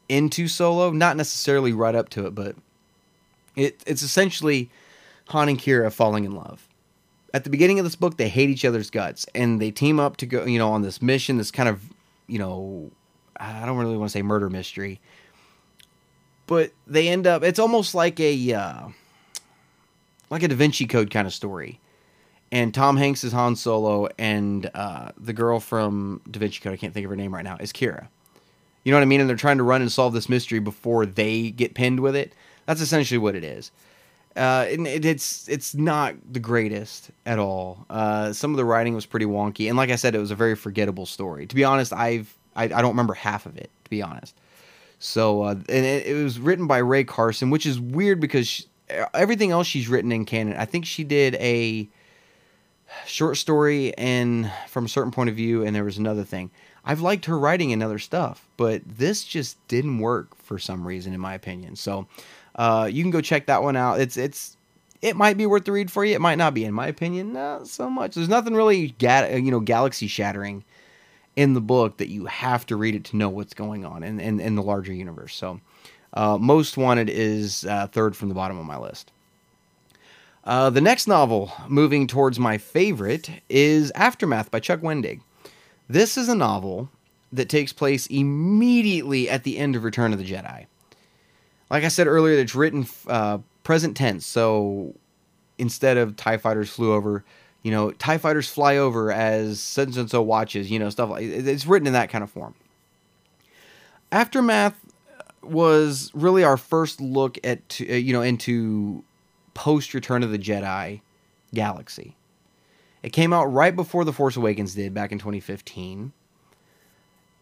[0.10, 2.56] into Solo, not necessarily right up to it, but
[3.56, 4.70] it, it's essentially
[5.30, 6.68] Han and Qi'ra falling in love.
[7.34, 10.18] At the beginning of this book, they hate each other's guts, and they team up
[10.18, 11.82] to go, you know, on this mission, this kind of
[12.32, 12.90] you know,
[13.36, 15.02] I don't really want to say murder mystery,
[16.48, 17.44] but they end up.
[17.44, 18.88] It's almost like a uh,
[20.30, 21.82] like a Da Vinci Code kind of story.
[22.52, 26.78] And Tom Hanks is Han Solo, and uh, the girl from Da Vinci Code, I
[26.78, 28.08] can't think of her name right now, is Qi'ra.
[28.84, 29.22] You know what I mean?
[29.22, 32.34] And they're trying to run and solve this mystery before they get pinned with it.
[32.66, 33.72] That's essentially what it is.
[34.36, 37.86] Uh, and it, it's it's not the greatest at all.
[37.90, 40.36] Uh, some of the writing was pretty wonky, and like I said, it was a
[40.36, 41.46] very forgettable story.
[41.46, 43.70] To be honest, I've I, I don't remember half of it.
[43.84, 44.34] To be honest,
[45.00, 48.64] so uh, and it, it, was written by Rae Carson, which is weird because she,
[49.14, 51.90] everything else she's written in canon, I think she did a
[53.06, 56.52] short story and from a certain point of view, and there was another thing.
[56.84, 61.14] I've liked her writing and other stuff, but this just didn't work for some reason,
[61.14, 61.76] in my opinion.
[61.76, 62.08] So
[62.56, 64.00] uh, you can go check that one out.
[64.00, 64.58] It's it's
[65.02, 66.16] it might be worth the read for you.
[66.16, 68.16] It might not be, in my opinion, not so much.
[68.16, 70.64] There's nothing really ga- you know galaxy shattering
[71.36, 74.20] in the book that you have to read it to know what's going on in
[74.20, 75.36] in, in the larger universe.
[75.36, 75.62] So,
[76.14, 79.12] uh, Most Wanted is uh, third from the bottom of my list.
[80.44, 85.22] Uh, the next novel, moving towards my favorite, is Aftermath by Chuck Wendig.
[85.88, 86.90] This is a novel
[87.32, 90.66] that takes place immediately at the end of Return of the Jedi
[91.72, 94.28] like I said earlier, it's written uh, present tense.
[94.28, 94.94] So
[95.58, 97.24] instead of TIE fighters flew over,
[97.64, 101.24] you know, TIE fighters fly over as such and so watches, you know, stuff like
[101.24, 102.54] it's written in that kind of form.
[104.12, 104.76] Aftermath
[105.42, 109.04] was really our first look at, uh, you know, into
[109.54, 111.02] post Return of the Jedi
[111.54, 112.16] galaxy.
[113.04, 116.14] It came out right before The Force Awakens did back in 2015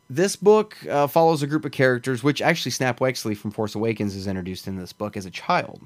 [0.09, 4.15] this book uh, follows a group of characters, which actually Snap Wexley from Force Awakens
[4.15, 5.85] is introduced in this book as a child.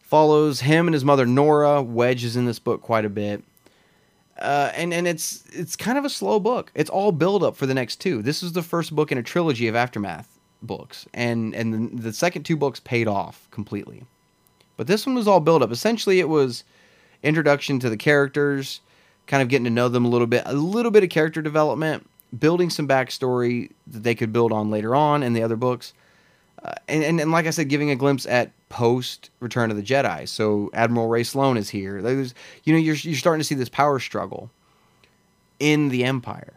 [0.00, 1.84] Follows him and his mother Norra.
[1.84, 3.42] Wedge is in this book quite a bit,
[4.38, 6.70] uh, and and it's it's kind of a slow book.
[6.74, 8.22] It's all build up for the next two.
[8.22, 12.12] This is the first book in a trilogy of aftermath books, and and the, the
[12.12, 14.04] second two books paid off completely,
[14.76, 15.70] but this one was all build up.
[15.70, 16.64] Essentially, it was
[17.22, 18.80] introduction to the characters,
[19.26, 22.08] kind of getting to know them a little bit, a little bit of character development,
[22.38, 25.92] building some backstory that they could build on later on in the other books.
[26.62, 29.82] Uh, and, and, and like I said, giving a glimpse at post Return of the
[29.82, 30.28] Jedi.
[30.28, 32.02] So Admiral Rae Sloane is here.
[32.02, 32.34] There's,
[32.64, 34.50] you know, you're you're starting to see this power struggle
[35.60, 36.54] in the Empire.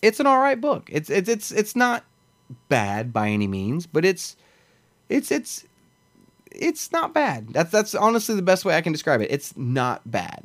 [0.00, 0.88] It's an all right book.
[0.90, 2.04] It's it's it's it's not
[2.68, 4.36] bad by any means, but it's
[5.08, 5.64] it's it's
[6.54, 7.48] it's not bad.
[7.48, 9.30] That's that's honestly the best way I can describe it.
[9.30, 10.44] It's not bad.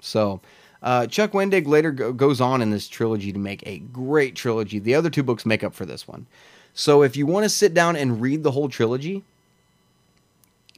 [0.00, 0.40] So,
[0.82, 4.78] uh, Chuck Wendig later go, goes on in this trilogy to make a great trilogy.
[4.78, 6.26] The other two books make up for this one.
[6.72, 9.24] So, if you want to sit down and read the whole trilogy,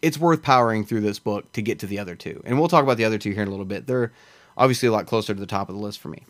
[0.03, 2.42] it's worth powering through this book to get to the other two.
[2.44, 3.87] And we'll talk about the other two here in a little bit.
[3.87, 4.12] They're
[4.57, 6.24] obviously a lot closer to the top of the list for me.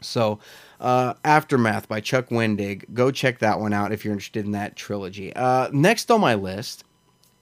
[0.00, 0.38] So,
[0.80, 2.84] uh, Aftermath by Chuck Wendig.
[2.94, 5.34] Go check that one out if you're interested in that trilogy.
[5.34, 6.84] Uh, next on my list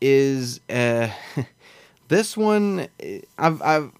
[0.01, 1.09] is uh,
[2.09, 2.89] this one.
[3.39, 3.91] I've I've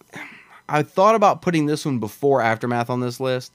[0.69, 3.53] I thought about putting this one before Aftermath on this list,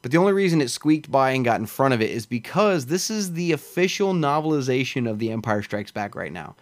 [0.00, 2.86] but the only reason it squeaked by and got in front of it is because
[2.86, 6.54] this is the official novelization of The Empire Strikes Back right now.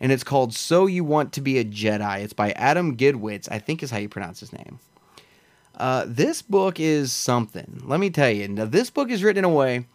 [0.00, 2.20] And it's called So You Want to Be a Jedi.
[2.20, 4.80] It's by Adam Gidwitz, I think is how you pronounce his name.
[5.76, 7.82] Uh, this book is something.
[7.84, 8.48] Let me tell you.
[8.48, 9.86] Now, this book is written in a way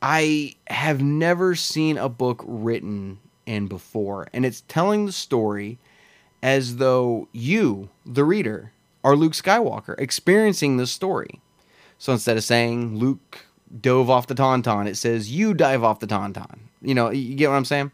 [0.00, 4.28] I have never seen a book written in before.
[4.32, 5.78] And it's telling the story
[6.42, 11.40] as though you, the reader, are Luke Skywalker experiencing this story.
[11.98, 13.46] So instead of saying Luke
[13.80, 16.58] dove off the Tauntaun, it says you dive off the Tauntaun.
[16.82, 17.90] You know, you get what I'm saying?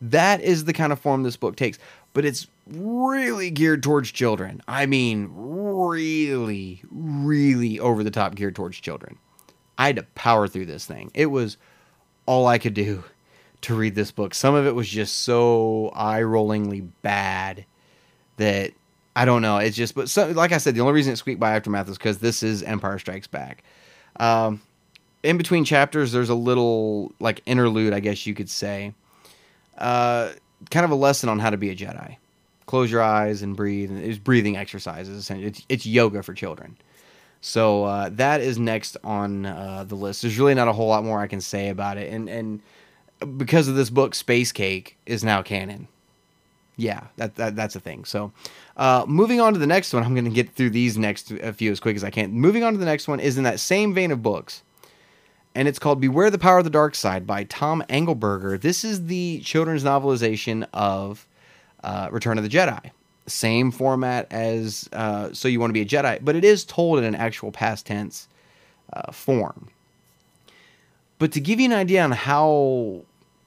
[0.00, 1.78] That is the kind of form this book takes,
[2.12, 4.60] but it's really geared towards children.
[4.68, 9.18] I mean, really, really over the top geared towards children.
[9.78, 11.10] I had to power through this thing.
[11.14, 11.56] It was
[12.26, 13.04] all I could do
[13.64, 14.34] to read this book.
[14.34, 17.64] Some of it was just so eye rollingly bad
[18.36, 18.72] that
[19.16, 19.58] I don't know.
[19.58, 21.98] It's just, but so, like I said, the only reason it squeaked by Aftermath is
[21.98, 23.62] because this is Empire Strikes Back.
[24.16, 24.60] Um,
[25.22, 28.94] in between chapters, there's a little like interlude, I guess you could say.
[29.78, 30.32] Uh,
[30.70, 32.16] kind of a lesson on how to be a Jedi.
[32.66, 33.90] Close your eyes and breathe.
[33.90, 35.30] And it's breathing exercises.
[35.30, 36.76] It's, it's yoga for children.
[37.44, 40.22] So uh, that is next on uh, the list.
[40.22, 42.62] There's really not a whole lot more I can say about it, and and
[43.24, 45.88] because of this book, Space Cake is now canon.
[46.76, 48.04] Yeah, that, that that's a thing.
[48.04, 48.32] So,
[48.76, 51.52] uh, moving on to the next one, I'm going to get through these next a
[51.52, 52.32] few as quick as I can.
[52.32, 54.62] Moving on to the next one is in that same vein of books,
[55.54, 58.60] and it's called "Beware the Power of the Dark Side" by Tom Angleberger.
[58.60, 61.28] This is the children's novelization of
[61.84, 62.90] uh, Return of the Jedi.
[63.26, 66.98] Same format as uh, "So You Want to Be a Jedi," but it is told
[66.98, 68.26] in an actual past tense
[68.92, 69.68] uh, form.
[71.20, 73.04] But to give you an idea on how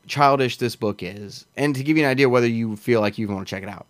[0.08, 3.28] childish this book is, and to give you an idea whether you feel like you
[3.28, 3.88] want to check it out,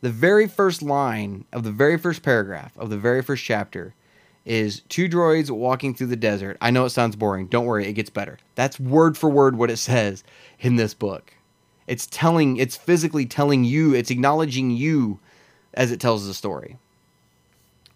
[0.00, 3.94] the very first line of the very first paragraph of the very first chapter
[4.44, 6.58] is two droids walking through the desert.
[6.60, 7.46] I know it sounds boring.
[7.46, 8.38] Don't worry, it gets better.
[8.54, 10.22] That's word for word what it says
[10.60, 11.32] in this book.
[11.86, 15.18] It's telling, it's physically telling you, it's acknowledging you
[15.72, 16.78] as it tells the story.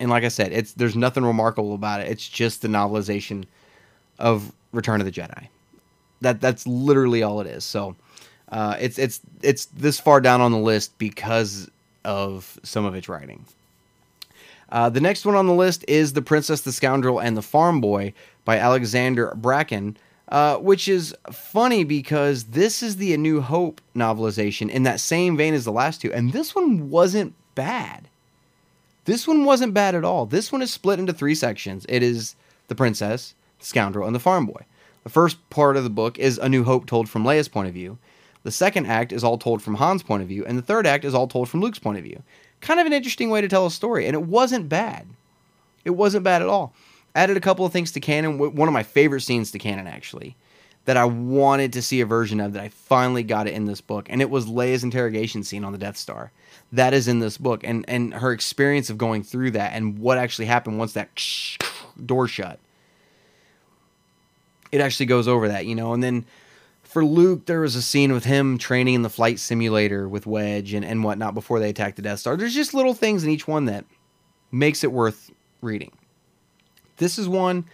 [0.00, 2.08] And like I said, it's there's nothing remarkable about it.
[2.08, 3.44] It's just the novelization
[4.18, 5.48] of Return of the Jedi.
[6.20, 7.64] That that's literally all it is.
[7.64, 7.96] So
[8.50, 11.70] uh, it's it's it's this far down on the list because
[12.04, 13.44] of some of its writing.
[14.70, 17.80] Uh, the next one on the list is The Princess, the Scoundrel, and the Farm
[17.80, 18.12] Boy
[18.44, 19.96] by Alexander Bracken,
[20.28, 25.36] uh, which is funny because this is the A New Hope novelization in that same
[25.36, 28.08] vein as the last two, and this one wasn't bad.
[29.06, 30.26] This one wasn't bad at all.
[30.26, 31.86] This one is split into three sections.
[31.88, 32.34] It is
[32.68, 34.66] The Princess, the Scoundrel, and the Farm Boy.
[35.08, 37.72] The first part of the book is A New Hope told from Leia's point of
[37.72, 37.96] view.
[38.42, 41.02] The second act is all told from Han's point of view, and the third act
[41.02, 42.22] is all told from Luke's point of view.
[42.60, 45.06] Kind of an interesting way to tell a story, and it wasn't bad.
[45.82, 46.74] It wasn't bad at all.
[47.14, 48.36] Added a couple of things to canon.
[48.36, 50.36] One of my favorite scenes to canon, actually,
[50.84, 53.80] that I wanted to see a version of that I finally got it in this
[53.80, 56.32] book, and it was Leia's interrogation scene on the Death Star.
[56.70, 60.18] That is in this book, and and her experience of going through that and what
[60.18, 61.08] actually happened once that
[62.04, 62.60] door shut
[64.72, 65.92] it actually goes over that, you know.
[65.92, 66.24] And then
[66.82, 70.72] for Luke, there was a scene with him training in the flight simulator with Wedge
[70.72, 72.36] and, and whatnot before they attacked the Death Star.
[72.36, 73.84] There's just little things in each one that
[74.50, 75.92] makes it worth reading.
[76.96, 77.64] This is one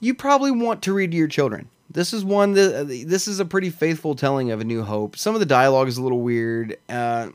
[0.00, 1.68] you probably want to read to your children.
[1.90, 5.16] This is one that this is a pretty faithful telling of A New Hope.
[5.16, 6.76] Some of the dialogue is a little weird.
[6.88, 7.28] Uh,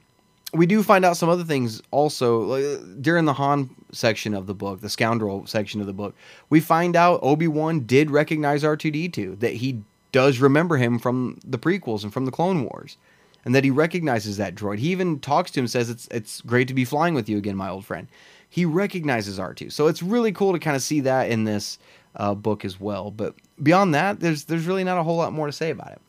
[0.54, 4.56] we do find out some other things also like, during the Han section of the
[4.56, 6.16] book, the scoundrel section of the book.
[6.50, 9.82] We find out Obi Wan did recognize R two D two that he
[10.12, 12.98] does remember him from the prequels and from the Clone Wars,
[13.46, 14.80] and that he recognizes that droid.
[14.80, 17.56] He even talks to him, says it's it's great to be flying with you again,
[17.56, 18.08] my old friend.
[18.50, 21.78] He recognizes R2, so it's really cool to kind of see that in this
[22.16, 23.12] uh, book as well.
[23.12, 26.02] But beyond that, there's there's really not a whole lot more to say about it.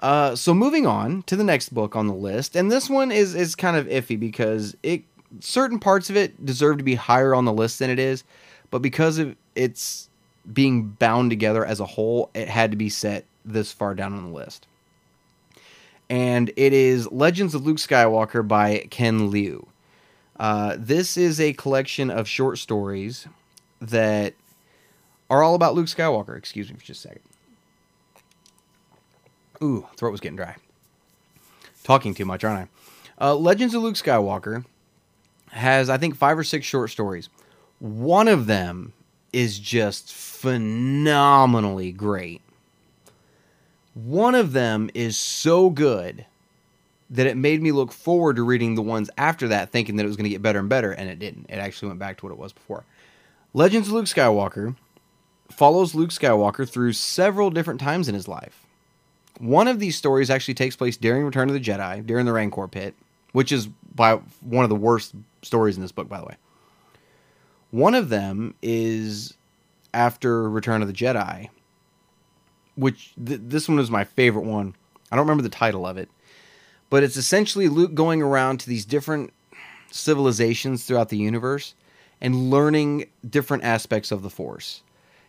[0.00, 3.34] Uh, so moving on to the next book on the list, and this one is
[3.34, 5.02] is kind of iffy because it
[5.40, 8.24] certain parts of it deserve to be higher on the list than it is,
[8.70, 10.08] but because of its
[10.52, 14.24] being bound together as a whole, it had to be set this far down on
[14.24, 14.66] the list.
[16.08, 19.66] And it is Legends of Luke Skywalker by Ken Liu.
[20.38, 23.26] Uh, this is a collection of short stories
[23.80, 24.34] that
[25.28, 26.36] are all about Luke Skywalker.
[26.36, 27.27] Excuse me for just a second.
[29.62, 30.56] Ooh, throat was getting dry.
[31.84, 32.68] Talking too much, aren't
[33.20, 33.24] I?
[33.24, 34.64] Uh, Legends of Luke Skywalker
[35.50, 37.28] has, I think, five or six short stories.
[37.78, 38.92] One of them
[39.32, 42.40] is just phenomenally great.
[43.94, 46.24] One of them is so good
[47.10, 50.06] that it made me look forward to reading the ones after that, thinking that it
[50.06, 51.46] was going to get better and better, and it didn't.
[51.48, 52.84] It actually went back to what it was before.
[53.54, 54.76] Legends of Luke Skywalker
[55.50, 58.66] follows Luke Skywalker through several different times in his life.
[59.38, 62.66] One of these stories actually takes place during Return of the Jedi, during the Rancor
[62.68, 62.94] pit,
[63.32, 66.36] which is by one of the worst stories in this book, by the way.
[67.70, 69.34] One of them is
[69.94, 71.48] after Return of the Jedi,
[72.74, 74.74] which th- this one is my favorite one.
[75.10, 76.08] I don't remember the title of it,
[76.90, 79.32] but it's essentially Luke going around to these different
[79.90, 81.74] civilizations throughout the universe
[82.20, 84.82] and learning different aspects of the Force.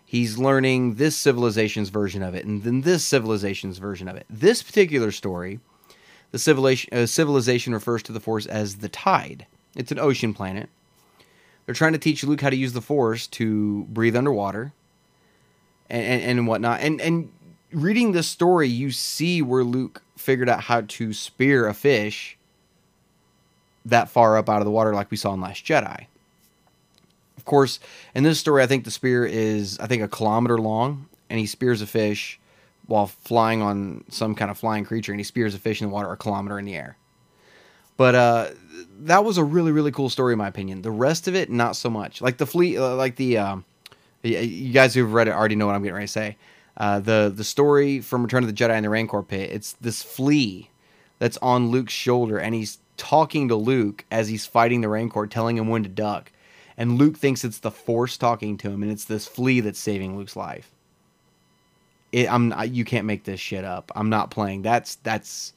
[0.10, 4.26] He's learning this civilization's version of it, and then this civilization's version of it.
[4.28, 5.60] This particular story,
[6.32, 9.46] the civilization, uh, civilization refers to the Force as the Tide.
[9.76, 10.68] It's an ocean planet.
[11.64, 14.74] They're trying to teach Luke how to use the Force to breathe underwater,
[15.92, 16.80] and and, and whatnot.
[16.80, 17.32] And and
[17.72, 22.36] reading this story, you see where Luke figured out how to spear a fish
[23.86, 26.08] that far up out of the water, like we saw in Last Jedi.
[27.40, 27.80] Of course,
[28.14, 31.46] in this story, I think the spear is I think a kilometer long, and he
[31.46, 32.38] spears a fish
[32.86, 35.94] while flying on some kind of flying creature, and he spears a fish in the
[35.94, 36.98] water a kilometer in the air.
[37.96, 38.48] But uh,
[39.04, 40.82] that was a really really cool story in my opinion.
[40.82, 42.22] The rest of it, not so much.
[42.22, 43.64] Like the fleet, uh, like the um,
[44.22, 46.38] you guys who've read it already know what I'm getting ready to say.
[46.76, 49.50] Uh, the the story from Return of the Jedi and the Rancor pit.
[49.50, 50.70] It's this flea
[51.20, 55.58] that's on Luke's shoulder, and he's talking to Luke as he's fighting the Rancor, telling
[55.58, 56.34] him when to duck.
[56.80, 60.18] And Luke thinks it's the Force talking to him, and it's this flea that's saving
[60.18, 60.72] Luke's life.
[62.14, 63.92] It, I'm you can't make this shit up.
[63.96, 64.64] I'm not playing.
[64.64, 65.54] That's that's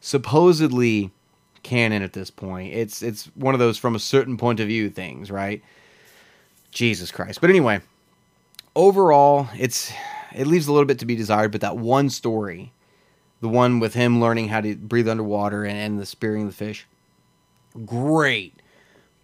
[0.00, 1.10] supposedly
[1.64, 2.72] canon at this point.
[2.72, 5.60] It's it's one of those from a certain point of view things, right?
[6.70, 7.40] Jesus Christ.
[7.40, 7.80] But anyway,
[8.76, 9.92] overall, it's
[10.32, 12.72] it leaves a little bit to be desired, but that one story,
[13.40, 16.86] the one with him learning how to breathe underwater and, and the spearing the fish,
[17.84, 18.62] great,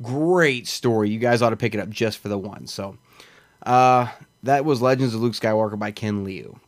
[0.02, 1.10] great story.
[1.10, 2.66] You guys ought to pick it up just for the one.
[2.66, 2.96] So,
[3.64, 4.08] uh,
[4.42, 6.58] that was Legends of Luke Skywalker by Ken Liu.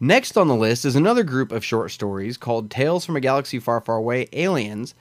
[0.00, 3.60] Next on the list is another group of short stories called Tales from a Galaxy
[3.60, 4.94] Far, Far Away Aliens.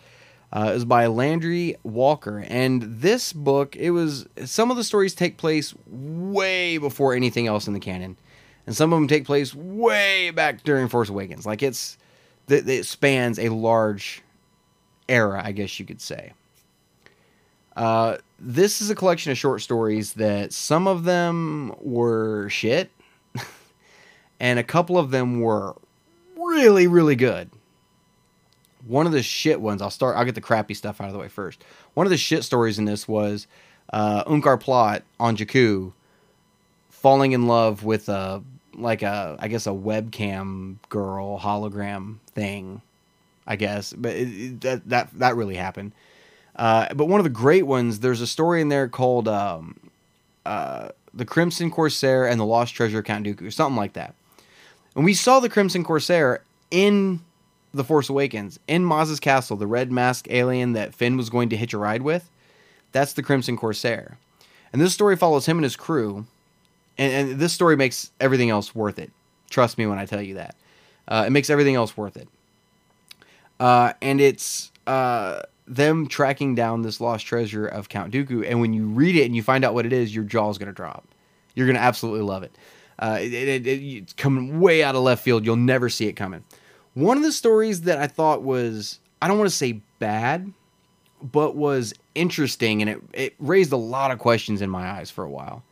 [0.54, 5.38] Uh, is by Landry Walker, and this book it was some of the stories take
[5.38, 8.18] place way before anything else in the canon,
[8.68, 11.46] and some of them take place way back during Force Awakens.
[11.46, 11.98] Like it's
[12.50, 14.22] it spans a large
[15.08, 16.34] era, I guess you could say.
[17.76, 22.92] Uh, this is a collection of short stories that some of them were shit,
[24.40, 25.76] and a couple of them were
[26.36, 27.50] really, really good.
[28.88, 30.18] One of the shit ones, I'll start.
[30.18, 31.64] I'll get the crappy stuff out of the way first.
[31.94, 33.48] One of the shit stories in this was
[33.94, 35.94] uh, Unkar Plutt on Jakku
[36.90, 42.82] falling in love with a like a I guess a webcam girl hologram thing,
[43.46, 43.94] I guess.
[43.94, 45.92] But it, it, that that that really happened.
[46.62, 49.80] Uh, but one of the great ones, there's a story in there called um,
[50.46, 54.14] uh, "The Crimson Corsair and the Lost Treasure of Count Dooku," something like that.
[54.96, 57.22] And we saw the Crimson Corsair in
[57.74, 61.58] The Force Awakens in Maz's castle, the red mask alien that Finn was going to
[61.58, 62.30] hitch a ride with.
[62.92, 64.20] That's the Crimson Corsair.
[64.72, 66.28] And this story follows him and his crew.
[66.96, 69.10] And, and this story makes everything else worth it.
[69.50, 70.56] Trust me when I tell you that.
[71.08, 72.28] Uh, it makes everything else worth it.
[73.60, 78.50] Uh, and it's uh, them tracking down this lost treasure of Count Dooku.
[78.50, 80.68] And when you read it and you find out what it is, your jaw's going
[80.68, 81.08] to drop.
[81.56, 82.58] You're going to absolutely love it.
[83.00, 85.46] Uh, it, it, it, it's coming way out of left field.
[85.46, 86.44] You'll never see it coming.
[86.94, 90.52] One of the stories that I thought was, I don't want to say bad,
[91.22, 95.24] but was interesting and it, it raised a lot of questions in my eyes for
[95.24, 95.64] a while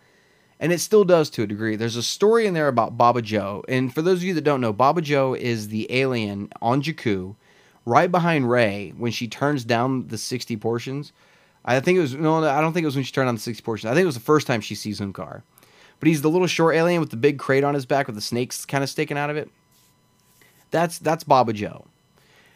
[0.60, 1.76] and it still does to a degree.
[1.76, 4.74] There's a story in there about Bobbajo, and for those of you that don't know,
[4.74, 7.36] Bobbajo is the alien on Jakku,
[7.90, 11.12] right behind Rey when she turns down the 60 portions.
[11.66, 13.42] I think it was no, I don't think it was when she turned on the
[13.42, 13.90] 60 portions.
[13.90, 15.42] I think it was the first time she sees Unkar.
[16.00, 18.22] But he's the little short alien with the big crate on his back with the
[18.22, 19.50] snakes kind of sticking out of it.
[20.72, 21.88] That's that's Bobbajo.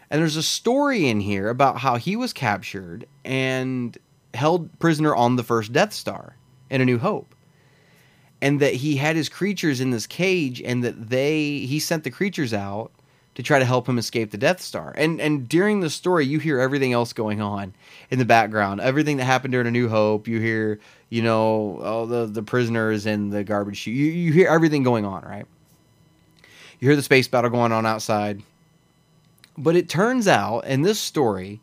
[0.09, 3.97] And there's a story in here about how he was captured and
[4.33, 6.37] held prisoner on the first Death Star
[6.69, 7.35] in A New Hope.
[8.41, 12.11] And that he had his creatures in this cage and that they he sent the
[12.11, 12.91] creatures out
[13.35, 14.93] to try to help him escape the Death Star.
[14.95, 17.73] And and during the story you hear everything else going on
[18.11, 18.81] in the background.
[18.81, 20.79] Everything that happened during A New Hope, you hear,
[21.09, 23.95] you know, all the the prisoners and the garbage chute.
[23.95, 25.45] You you hear everything going on, right?
[26.79, 28.41] You hear the space battle going on outside.
[29.57, 31.61] But it turns out in this story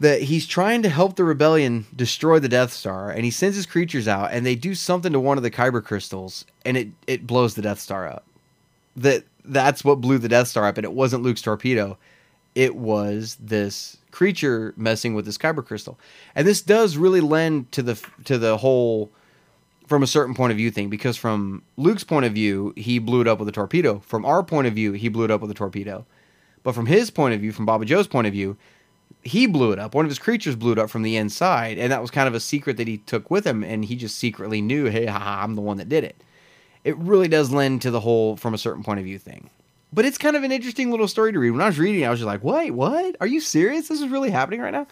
[0.00, 3.64] that he's trying to help the rebellion destroy the Death Star, and he sends his
[3.64, 7.26] creatures out, and they do something to one of the kyber crystals, and it it
[7.26, 8.24] blows the Death Star up.
[8.96, 11.98] That that's what blew the Death Star up, and it wasn't Luke's torpedo.
[12.54, 15.98] It was this creature messing with this kyber crystal,
[16.34, 19.10] and this does really lend to the to the whole
[19.86, 23.20] from a certain point of view thing because from Luke's point of view, he blew
[23.20, 24.00] it up with a torpedo.
[24.00, 26.04] From our point of view, he blew it up with a torpedo.
[26.62, 28.56] But from his point of view, from Bobbajo's point of view,
[29.22, 29.94] he blew it up.
[29.94, 32.34] One of his creatures blew it up from the inside, and that was kind of
[32.34, 35.54] a secret that he took with him, and he just secretly knew, hey, haha, I'm
[35.54, 36.16] the one that did it.
[36.86, 39.50] It really does lend to the whole from a certain point of view thing.
[39.92, 41.50] But it's kind of an interesting little story to read.
[41.50, 43.16] When I was reading, I was just like, wait, what?
[43.20, 43.88] Are you serious?
[43.88, 44.86] This is really happening right now?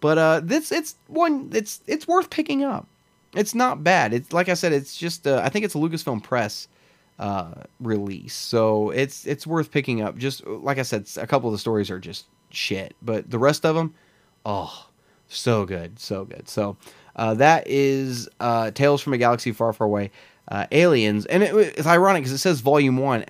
[0.00, 2.86] But uh, this it's one it's it's worth picking up.
[3.34, 4.14] It's not bad.
[4.14, 6.68] It's like I said, it's just uh, I think it's a Lucasfilm Press
[7.18, 10.16] uh, release, so it's it's worth picking up.
[10.16, 13.66] Just like I said, a couple of the stories are just shit, but the rest
[13.66, 13.94] of them,
[14.44, 14.88] oh,
[15.28, 16.48] so good, so good.
[16.48, 16.76] So
[17.14, 20.10] uh, that is uh, Tales from a Galaxy Far, Far Away.
[20.48, 23.24] Uh, Aliens, and it, it's ironic because it says Volume One.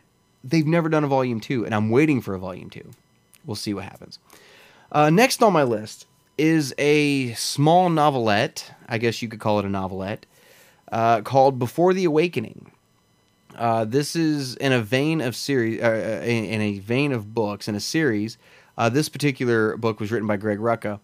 [0.45, 2.91] They've never done a Volume Two, and I'm waiting for a Volume Two.
[3.45, 4.19] We'll see what happens.
[4.93, 6.07] Uh, next on my list
[6.37, 8.73] is a small novelette.
[8.89, 10.27] I guess you could call it a novelette
[10.93, 12.71] uh, called Before the Awakening.
[13.57, 17.69] Uh, this is in a vein of series, uh, in, in, a vein of books
[17.69, 18.37] in a series.
[18.77, 21.01] Uh, this particular book was written by Greg Rucka.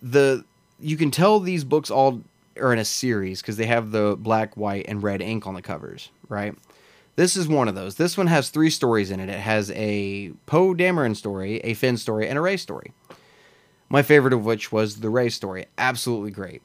[0.00, 0.44] The
[0.78, 2.22] you can tell these books all
[2.60, 5.62] are in a series because they have the black, white, and red ink on the
[5.62, 6.54] covers, right?
[7.16, 7.94] This is one of those.
[7.94, 9.28] This one has three stories in it.
[9.28, 12.92] It has a Poe Dameron story, a Finn story, and a Rey story.
[13.88, 15.66] My favorite of which was the Rey story.
[15.78, 16.62] Absolutely great.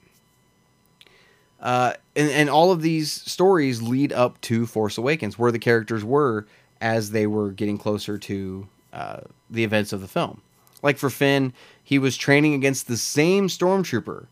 [1.59, 6.03] Uh, and, and all of these stories lead up to Force Awakens, where the characters
[6.03, 6.47] were
[6.81, 9.19] as they were getting closer to uh,
[9.49, 10.41] the events of the film.
[10.81, 14.27] Like for Finn, he was training against the same stormtrooper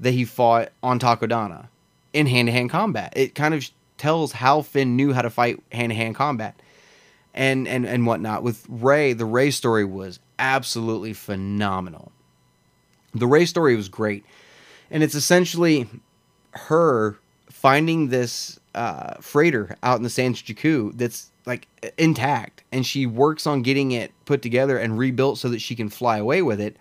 [0.00, 1.68] that he fought on Takodana
[2.12, 3.12] in hand-to-hand combat.
[3.16, 6.60] It kind of tells how Finn knew how to fight hand-to-hand combat
[7.34, 8.42] and and and whatnot.
[8.42, 12.12] With Rey, the Rey story was absolutely phenomenal.
[13.14, 14.24] The Rey story was great,
[14.90, 15.88] and it's essentially
[16.52, 17.18] her
[17.50, 23.46] finding this uh, freighter out in the sands Jakku that's like intact, and she works
[23.46, 26.76] on getting it put together and rebuilt so that she can fly away with it,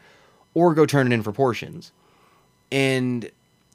[0.53, 1.91] or go turn it in for portions.
[2.71, 3.29] And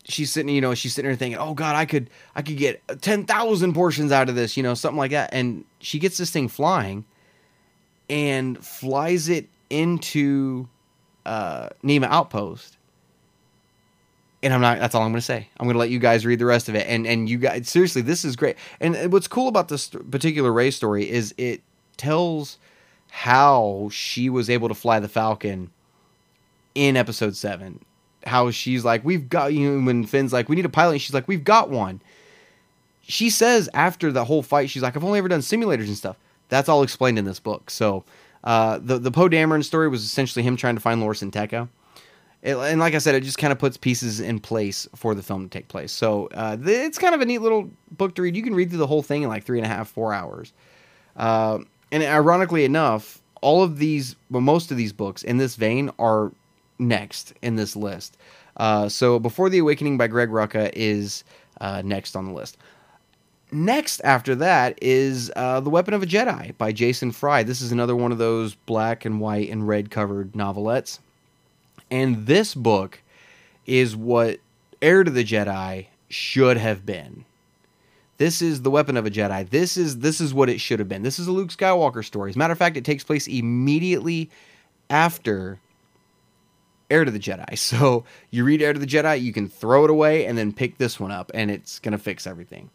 [0.04, 2.82] she's sitting, you know, she's sitting there thinking, "Oh God, I could, I could get
[3.00, 5.30] ten thousand portions out of this," you know, something like that.
[5.32, 7.04] And she gets this thing flying,
[8.10, 10.68] and flies it into
[11.24, 12.76] uh, Niima Outpost.
[14.42, 14.78] And I'm not.
[14.80, 15.48] That's all I'm going to say.
[15.58, 16.86] I'm going to let you guys read the rest of it.
[16.88, 18.56] And and you guys, seriously, this is great.
[18.80, 21.62] And what's cool about this particular Rey story is it
[21.96, 22.58] tells
[23.10, 25.70] how she was able to fly the Falcon
[26.74, 27.84] in Episode Seven.
[28.26, 29.70] How she's like, we've got you.
[29.70, 32.00] Know, when Finn's like, we need a pilot, and she's like, we've got one.
[33.02, 36.16] She says after the whole fight, she's like, I've only ever done simulators and stuff.
[36.48, 37.70] That's all explained in this book.
[37.70, 38.04] So
[38.44, 41.68] uh, the the Poe Dameron story was essentially him trying to find Lor San Tekka.
[42.42, 45.22] It, and like I said, it just kind of puts pieces in place for the
[45.22, 45.92] film to take place.
[45.92, 48.34] So uh, it's kind of a neat little book to read.
[48.34, 50.52] You can read through the whole thing in like three and a half, four hours.
[51.16, 51.60] Uh,
[51.92, 56.32] and ironically enough, all of these, well, most of these books in this vein are
[56.88, 58.16] next in this list.
[58.56, 61.24] Uh, so Before the Awakening by Greg Rucka is
[61.60, 62.58] uh, next on the list.
[63.50, 67.42] Next after that is uh, The Weapon of a Jedi by Jason Fry.
[67.42, 71.00] This is another one of those black and white and red covered novelettes.
[71.90, 73.02] And this book
[73.66, 74.38] is what
[74.80, 77.26] Heir to the Jedi should have been.
[78.16, 79.48] This is the weapon of a Jedi.
[79.50, 81.02] This is this is what it should have been.
[81.02, 82.30] This is a Luke Skywalker story.
[82.30, 84.30] As a matter of fact, it takes place immediately
[84.88, 85.58] after
[86.92, 87.58] Heir to the Jedi.
[87.58, 90.78] So you read Heir to the Jedi, you can throw it away and then pick
[90.78, 92.70] this one up, and it's gonna fix everything.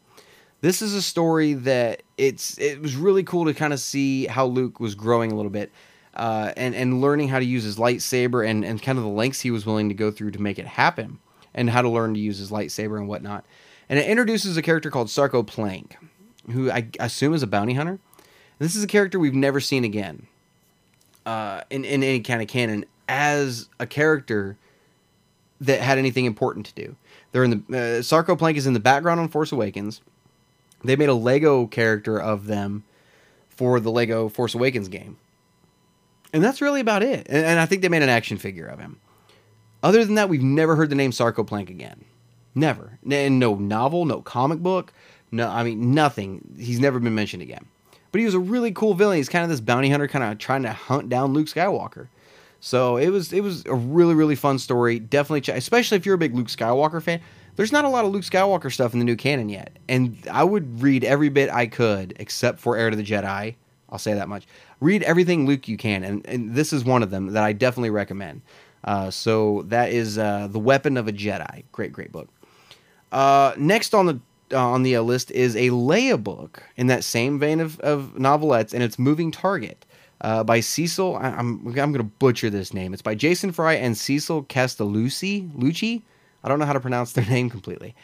[0.61, 4.45] This is a story that it's it was really cool to kind of see how
[4.47, 5.72] Luke was growing a little bit.
[6.15, 9.41] Uh, and and learning how to use his lightsaber and, and kind of the lengths
[9.41, 11.20] he was willing to go through to make it happen,
[11.53, 13.45] and how to learn to use his lightsaber and whatnot.
[13.88, 15.95] And it introduces a character called Sarco Plank,
[16.51, 17.99] who I assume is a bounty hunter.
[18.57, 20.26] This is a character we've never seen again
[21.28, 24.58] uh, in, in any kind of canon as a character
[25.62, 26.95] that had anything important to do.
[27.32, 30.01] They're in the uh, Sarco Plank is in the background on Force Awakens.
[30.84, 32.84] They made a Lego character of them
[33.49, 35.18] for the Lego Force Awakens game,
[36.32, 37.26] and that's really about it.
[37.28, 38.99] And, and I think they made an action figure of him.
[39.84, 42.05] Other than that, we've never heard the name Sarco Plank again.
[42.55, 42.97] Never.
[43.10, 44.91] And no novel, no comic book,
[45.32, 46.55] no, I mean nothing.
[46.58, 47.66] He's never been mentioned again.
[48.12, 49.18] But he was a really cool villain.
[49.18, 52.08] He's kind of this bounty hunter, kind of trying to hunt down Luke Skywalker.
[52.60, 54.99] So it was it was a really really fun story.
[54.99, 57.22] Definitely, check, especially if you're a big Luke Skywalker fan.
[57.55, 60.43] There's not a lot of Luke Skywalker stuff in the new canon yet, and I
[60.43, 63.55] would read every bit I could, except for Heir to the Jedi.
[63.89, 64.45] I'll say that much.
[64.80, 67.89] Read everything Luke you can, and, and this is one of them that I definitely
[67.89, 68.41] recommend.
[68.84, 71.64] Uh, so that is uh, the Weapon of a Jedi.
[71.72, 72.30] Great, great book.
[73.12, 74.20] Uh, next on the
[74.51, 78.74] uh, on the list is a Leia book in that same vein of, of novelettes,
[78.74, 79.86] and it's Moving Target
[80.22, 81.15] uh, by Cecil.
[81.15, 82.93] I, am I'm, I'm to butcher this name.
[82.93, 85.51] It's by Jason Fry and Cecil Castellucci.
[85.53, 86.01] Lucci.
[86.43, 87.95] I don't know how to pronounce their name completely.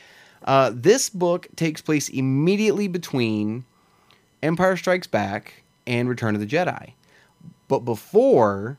[0.43, 3.65] Uh, this book takes place immediately between
[4.41, 6.93] Empire Strikes Back and Return of the Jedi,
[7.67, 8.77] but before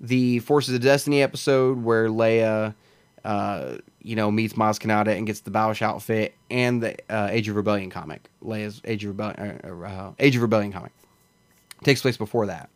[0.00, 2.74] the Forces of Destiny episode where Leia
[3.24, 7.48] uh, you know, meets Maz Kanata and gets the Boushh outfit and the uh, Age
[7.48, 10.92] of Rebellion comic, Leia's Age of Rebellion, uh, uh, Age of Rebellion comic,
[11.84, 12.70] takes place before that.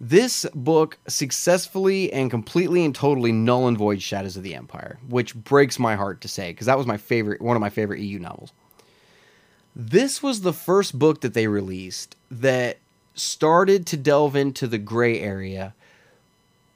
[0.00, 5.34] This book successfully and completely and totally null and void Shadows of the Empire, which
[5.34, 8.18] breaks my heart to say because that was my favorite, one of my favorite EU
[8.18, 8.52] novels.
[9.74, 12.78] This was the first book that they released that
[13.14, 15.74] started to delve into the gray area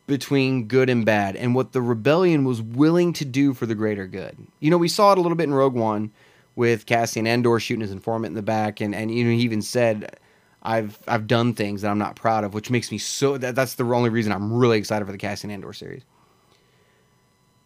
[0.06, 4.06] between good and bad and what the rebellion was willing to do for the greater
[4.06, 4.36] good.
[4.58, 6.10] You know, we saw it a little bit in Rogue One
[6.56, 9.62] with Cassian Andor shooting his informant in the back and and you know he even
[9.62, 10.18] said
[10.62, 13.74] I've I've done things that I'm not proud of, which makes me so that, that's
[13.74, 16.02] the only reason I'm really excited for the Cassian Andor series.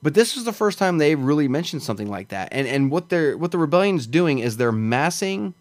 [0.03, 2.49] But this was the first time they really mentioned something like that.
[2.53, 5.55] And and what they're what the rebellion's doing is they're massing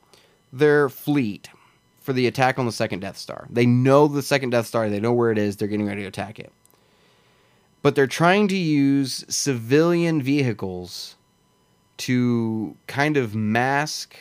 [0.52, 1.50] their fleet
[2.02, 3.48] for the attack on the second Death Star.
[3.50, 6.08] They know the second Death Star, they know where it is, they're getting ready to
[6.08, 6.52] attack it
[7.84, 11.16] but they're trying to use civilian vehicles
[11.98, 14.16] to kind of mask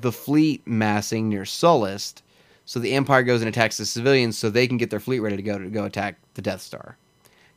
[0.00, 2.22] the fleet massing near Sullust.
[2.64, 5.36] So the Empire goes and attacks the civilians so they can get their fleet ready
[5.36, 6.96] to go to go attack the Death Star.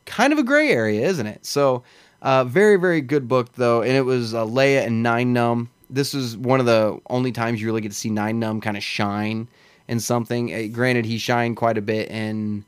[0.04, 1.44] Kind of a gray area, isn't it?
[1.44, 1.82] So,
[2.22, 3.82] uh, very, very good book, though.
[3.82, 5.68] And it was uh, Leia and Nien Nunb.
[5.88, 8.76] This is one of the only times you really get to see Nien Nunb kind
[8.76, 9.48] of shine
[9.88, 10.52] in something.
[10.52, 12.64] Uh, granted, he shined quite a bit in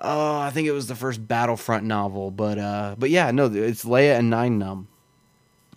[0.00, 3.84] Oh, I think it was the first Battlefront novel, but uh, but yeah, no, it's
[3.84, 4.86] Leia and Nien Nunb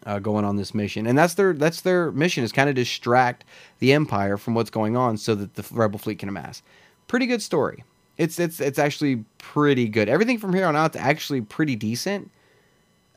[0.05, 3.45] uh, going on this mission, and that's their that's their mission is kind of distract
[3.79, 6.61] the Empire from what's going on, so that the Rebel fleet can amass.
[7.07, 7.83] Pretty good story.
[8.17, 10.09] It's it's it's actually pretty good.
[10.09, 12.31] Everything from here on out is actually pretty decent.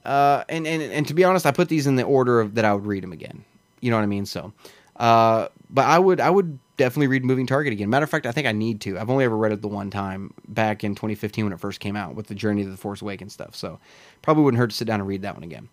[0.05, 2.64] Uh, and, and and to be honest, I put these in the order of that
[2.64, 3.45] I would read them again.
[3.80, 4.26] You know what I mean?
[4.26, 4.53] So,
[4.97, 7.89] uh, but I would I would definitely read Moving Target again.
[7.89, 8.99] Matter of fact, I think I need to.
[8.99, 11.97] I've only ever read it the one time back in 2015 when it first came
[11.97, 13.55] out with the Journey of the Force Awakens stuff.
[13.55, 13.78] So
[14.22, 15.68] probably wouldn't hurt to sit down and read that one again.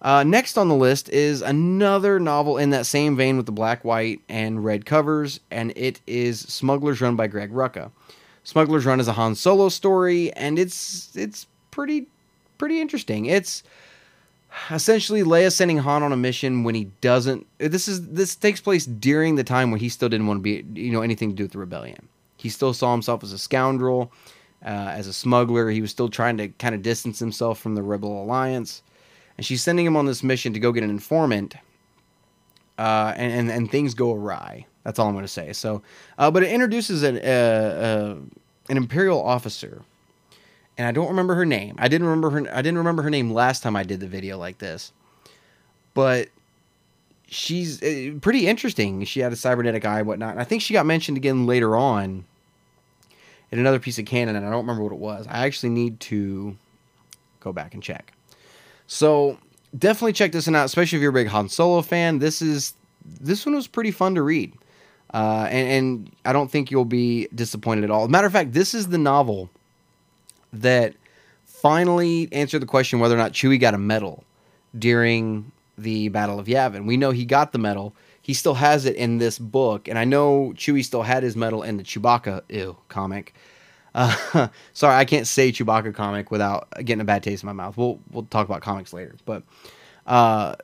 [0.00, 3.84] Uh, next on the list is another novel in that same vein with the black,
[3.84, 7.90] white, and red covers, and it is Smuggler's Run by Greg Rucka.
[8.44, 12.06] Smuggler's Run is a Han Solo story, and it's it's pretty
[12.58, 13.26] pretty interesting.
[13.26, 13.62] It's
[14.70, 17.46] essentially Leia sending Han on a mission when he doesn't.
[17.58, 20.80] This is this takes place during the time when he still didn't want to be
[20.80, 22.08] you know anything to do with the rebellion.
[22.36, 24.12] He still saw himself as a scoundrel,
[24.64, 25.70] uh, as a smuggler.
[25.70, 28.82] He was still trying to kind of distance himself from the Rebel Alliance,
[29.38, 31.54] and she's sending him on this mission to go get an informant.
[32.76, 34.66] Uh, and, and, and things go awry.
[34.84, 35.52] That's all I'm going to say.
[35.52, 35.82] So,
[36.16, 38.16] uh, but it introduces an uh, uh,
[38.68, 39.82] an imperial officer
[40.78, 41.74] and I don't remember her name.
[41.78, 42.56] I didn't remember her.
[42.56, 44.92] I didn't remember her name last time I did the video like this,
[45.92, 46.28] but
[47.26, 49.04] she's uh, pretty interesting.
[49.04, 50.32] She had a cybernetic eye, and whatnot.
[50.32, 52.24] And I think she got mentioned again later on
[53.50, 55.26] in another piece of canon, and I don't remember what it was.
[55.28, 56.56] I actually need to
[57.40, 58.12] go back and check.
[58.88, 59.38] So
[59.78, 62.18] definitely check this one out, especially if you're a big Han Solo fan.
[62.18, 62.74] This is
[63.20, 64.52] this one was pretty fun to read,
[65.14, 68.08] uh, and, and I don't think you'll be disappointed at all.
[68.08, 69.50] Matter of fact, this is the novel
[70.52, 70.94] that
[71.44, 74.24] finally answered the question whether or not Chewie got a medal
[74.78, 76.86] during the Battle of Yavin.
[76.86, 77.94] We know he got the medal.
[78.20, 81.62] He still has it in this book, and I know Chewie still had his medal
[81.62, 83.34] in the Chewbacca ew comic.
[83.94, 87.76] Uh, sorry, I can't say Chewbacca comic without getting a bad taste in my mouth.
[87.76, 89.42] We'll we'll talk about comics later, but
[90.06, 90.56] uh,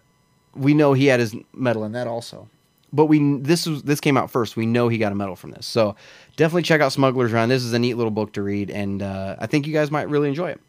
[0.54, 2.48] we know he had his medal in that also.
[2.92, 4.56] But we this was this came out first.
[4.56, 5.96] We know he got a medal from this, so
[6.36, 7.48] definitely check out Smuggler's Run.
[7.48, 10.08] This is a neat little book to read, and uh, I think you guys might
[10.08, 10.60] really enjoy it.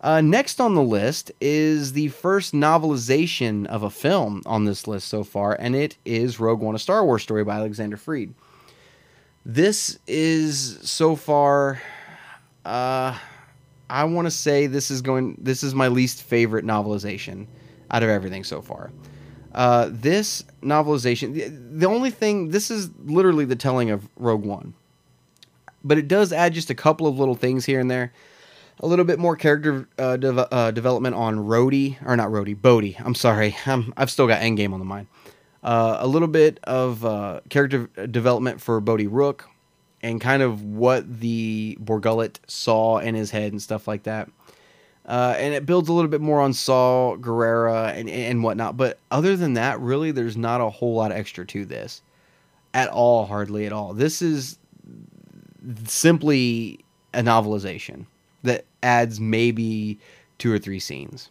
[0.00, 5.08] Uh, next on the list is the first novelization of a film on this list
[5.08, 8.32] so far, and it is Rogue One, a Star Wars story by Alexander Freed.
[9.48, 11.80] This is so far,
[12.66, 13.18] uh,
[13.88, 15.38] I want to say this is going.
[15.40, 17.46] This is my least favorite novelization
[17.90, 18.90] out of everything so far.
[19.54, 24.74] Uh, this novelization, the, the only thing, this is literally the telling of Rogue One,
[25.82, 28.12] but it does add just a couple of little things here and there
[28.80, 32.96] a little bit more character uh, de- uh, development on Rhodey, or not Rhodey, Bodhi.
[32.98, 35.08] I'm sorry, I'm, I've still got Endgame on the mind.
[35.62, 39.48] Uh, a little bit of uh, character development for Bodhi Rook,
[40.02, 44.30] and kind of what the Bor Gullet saw in his head and stuff like that.
[45.04, 48.76] Uh, and it builds a little bit more on Saw Gerrera and and whatnot.
[48.76, 52.02] But other than that, really, there's not a whole lot extra to this,
[52.74, 53.94] at all, hardly at all.
[53.94, 54.58] This is
[55.86, 56.84] simply
[57.14, 58.06] a novelization
[58.42, 59.98] that adds maybe
[60.38, 61.30] two or three scenes.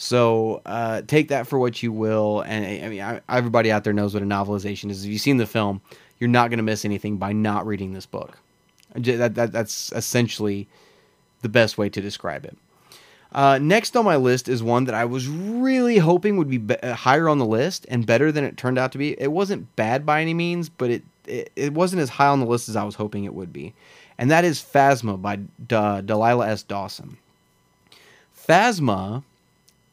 [0.00, 2.40] So uh, take that for what you will.
[2.42, 5.04] And I mean, I, everybody out there knows what a novelization is.
[5.04, 5.82] If you've seen the film,
[6.18, 8.38] you're not going to miss anything by not reading this book.
[8.94, 10.68] That, that, that's essentially
[11.42, 12.56] the best way to describe it.
[13.32, 16.74] Uh, next on my list is one that I was really hoping would be, be
[16.82, 19.20] higher on the list and better than it turned out to be.
[19.20, 22.46] It wasn't bad by any means, but it, it, it wasn't as high on the
[22.46, 23.74] list as I was hoping it would be
[24.20, 26.62] and that is Phasma by D- Delilah S.
[26.62, 27.16] Dawson.
[28.36, 29.24] Phasma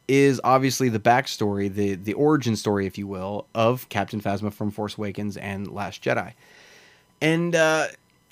[0.08, 4.72] is obviously the backstory, the the origin story, if you will, of Captain Phasma from
[4.72, 6.34] Force Awakens and Last Jedi.
[7.22, 7.88] And uh,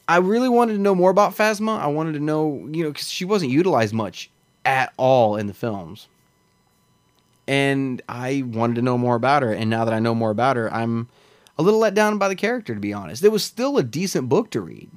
[0.07, 1.79] I really wanted to know more about Phasma.
[1.79, 4.29] I wanted to know, you know, because she wasn't utilized much
[4.63, 6.07] at all in the films.
[7.47, 9.51] And I wanted to know more about her.
[9.51, 11.09] And now that I know more about her, I'm
[11.57, 13.23] a little let down by the character, to be honest.
[13.23, 14.89] It was still a decent book to read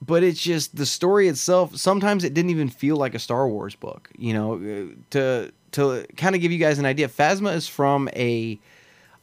[0.00, 3.74] but it's just the story itself sometimes it didn't even feel like a star wars
[3.74, 8.08] book you know to to kind of give you guys an idea phasma is from
[8.14, 8.58] a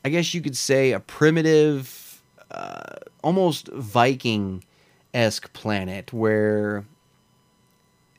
[0.03, 2.21] i guess you could say a primitive
[2.53, 6.85] uh, almost viking-esque planet where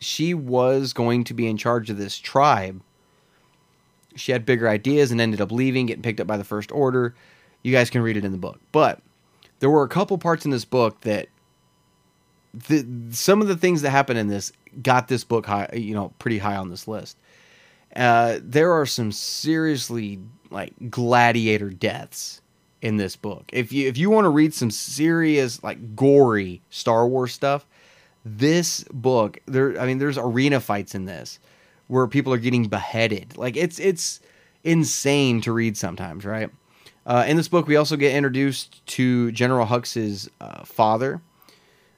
[0.00, 2.82] she was going to be in charge of this tribe.
[4.16, 7.14] She had bigger ideas and ended up leaving getting picked up by the first order.
[7.62, 8.60] You guys can read it in the book.
[8.70, 9.00] But
[9.60, 11.28] there were a couple parts in this book that
[12.68, 14.52] the some of the things that happen in this
[14.82, 17.16] got this book high, you know, pretty high on this list.
[17.94, 20.18] Uh, there are some seriously
[20.50, 22.40] like gladiator deaths
[22.82, 23.44] in this book.
[23.52, 27.66] If you if you want to read some serious like gory Star Wars stuff,
[28.24, 31.38] this book there I mean there's arena fights in this
[31.88, 33.36] where people are getting beheaded.
[33.36, 34.20] Like it's it's
[34.62, 36.50] insane to read sometimes, right?
[37.06, 41.20] Uh, in this book, we also get introduced to General Hux's uh, father,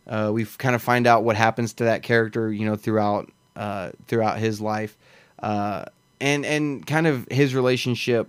[0.06, 3.90] uh, we kind of find out what happens to that character, you know, throughout uh,
[4.06, 4.96] throughout his life,
[5.40, 5.84] uh,
[6.20, 8.28] and and kind of his relationship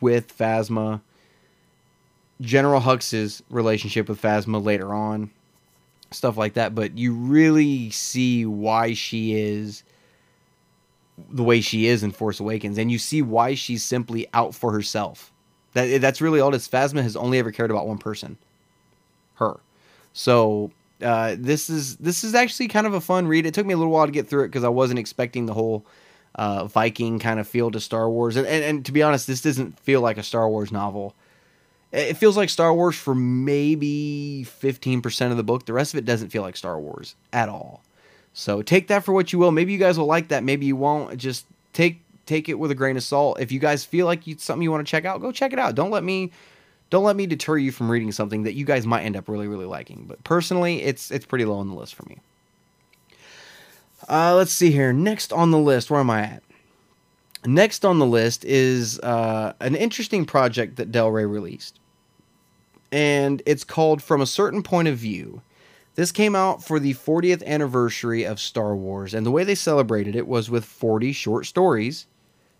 [0.00, 1.00] with Phasma.
[2.40, 5.30] General Hux's relationship with Phasma later on,
[6.10, 6.74] stuff like that.
[6.74, 9.82] But you really see why she is
[11.30, 14.72] the way she is in Force Awakens, and you see why she's simply out for
[14.72, 15.30] herself.
[15.74, 16.50] That that's really all.
[16.50, 18.38] This Phasma has only ever cared about one person,
[19.34, 19.60] her.
[20.12, 20.70] So
[21.02, 23.46] uh, this is this is actually kind of a fun read.
[23.46, 25.54] It took me a little while to get through it because I wasn't expecting the
[25.54, 25.84] whole
[26.34, 28.36] uh, Viking kind of feel to Star Wars.
[28.36, 31.14] And, and, and to be honest, this doesn't feel like a Star Wars novel.
[31.92, 35.66] It feels like Star Wars for maybe 15% of the book.
[35.66, 37.82] The rest of it doesn't feel like Star Wars at all.
[38.32, 39.50] So take that for what you will.
[39.50, 40.44] Maybe you guys will like that.
[40.44, 41.18] Maybe you won't.
[41.18, 43.40] Just take take it with a grain of salt.
[43.40, 45.58] If you guys feel like it's something you want to check out, go check it
[45.58, 45.74] out.
[45.74, 46.30] Don't let me
[46.90, 49.46] don't let me deter you from reading something that you guys might end up really
[49.48, 50.04] really liking.
[50.06, 52.18] But personally, it's it's pretty low on the list for me.
[54.08, 54.92] Uh, let's see here.
[54.92, 56.42] Next on the list, where am I at?
[57.46, 61.78] Next on the list is uh, an interesting project that Del Rey released,
[62.90, 65.42] and it's called "From a Certain Point of View."
[65.96, 70.14] This came out for the 40th anniversary of Star Wars, and the way they celebrated
[70.14, 72.06] it was with 40 short stories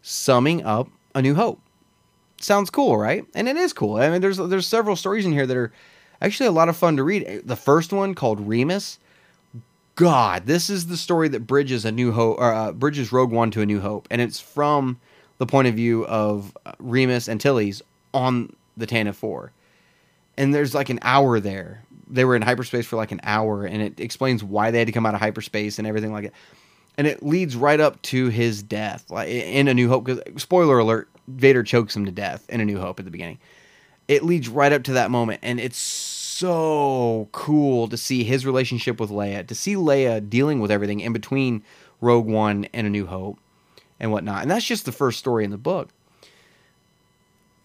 [0.03, 1.61] summing up A New Hope
[2.43, 3.25] sounds cool, right?
[3.35, 3.97] And it is cool.
[3.97, 5.73] I mean, there's there's several stories in here that are
[6.21, 7.43] actually a lot of fun to read.
[7.45, 8.99] The first one called Raymus,
[9.95, 13.51] God, this is the story that bridges a new hope, or uh, bridges Rogue One
[13.53, 14.99] to a New Hope, and it's from
[15.39, 17.83] the point of view of uh, Raymus Antilles
[18.15, 19.53] on the Tantive Four,
[20.37, 21.85] and there's like an hour there.
[22.09, 24.93] They were in hyperspace for like an hour, and it explains why they had to
[24.93, 26.33] come out of hyperspace and everything like it.
[26.97, 30.05] And it leads right up to his death, like in A New Hope.
[30.05, 33.39] Because spoiler alert, Vader chokes him to death in A New Hope at the beginning.
[34.09, 38.99] It leads right up to that moment, and it's so cool to see his relationship
[38.99, 41.63] with Leia, to see Leia dealing with everything in between
[42.01, 43.39] Rogue One and A New Hope
[44.01, 44.43] and whatnot.
[44.43, 45.91] And that's just the first story in the book.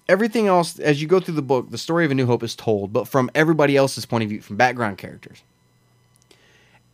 [0.08, 2.56] Everything else, as you go through the book, the story of A New Hope is
[2.56, 5.42] told, but from everybody else's point of view, from background characters.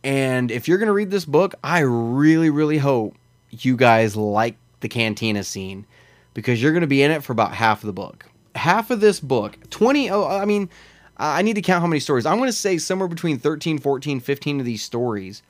[0.02, 3.16] And if you're going to read this book, I really, really hope
[3.50, 5.84] you guys like the cantina scene
[6.34, 8.26] because you're going to be in it for about half of the book.
[8.54, 10.68] Half of this book, 20, oh, I mean,
[11.16, 12.26] I need to count how many stories.
[12.26, 15.42] I'm going to say somewhere between 13, 14, 15 of these stories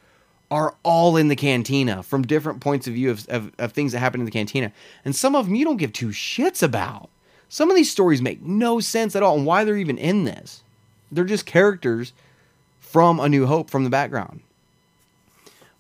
[0.50, 4.00] are all in the cantina from different points of view of, of, of, things that
[4.00, 4.70] happen in the cantina.
[5.04, 7.08] And some of them you don't give two shits about.
[7.48, 10.62] Some of these stories make no sense at all and why they're even in this.
[11.10, 12.12] They're just characters
[12.80, 14.40] from A New Hope from the background.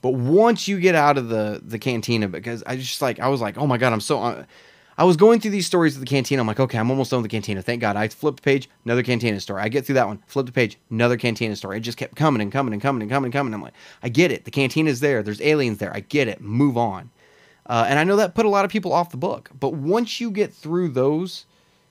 [0.00, 3.40] But once you get out of the the cantina, because I just like I was
[3.40, 4.22] like, oh my god, I'm so.
[4.22, 4.44] Uh,
[4.98, 6.40] I was going through these stories at the cantina.
[6.40, 7.62] I'm like, okay, I'm almost done with the cantina.
[7.62, 7.96] Thank God.
[7.96, 9.62] I flipped the page, another cantina story.
[9.62, 11.78] I get through that one, flip the page, another cantina story.
[11.78, 13.54] It just kept coming and coming and coming and coming and coming.
[13.54, 14.44] I'm like, I get it.
[14.44, 15.22] The cantina's there.
[15.22, 15.94] There's aliens there.
[15.94, 16.40] I get it.
[16.40, 17.10] Move on.
[17.66, 19.50] Uh, and I know that put a lot of people off the book.
[19.58, 21.46] But once you get through those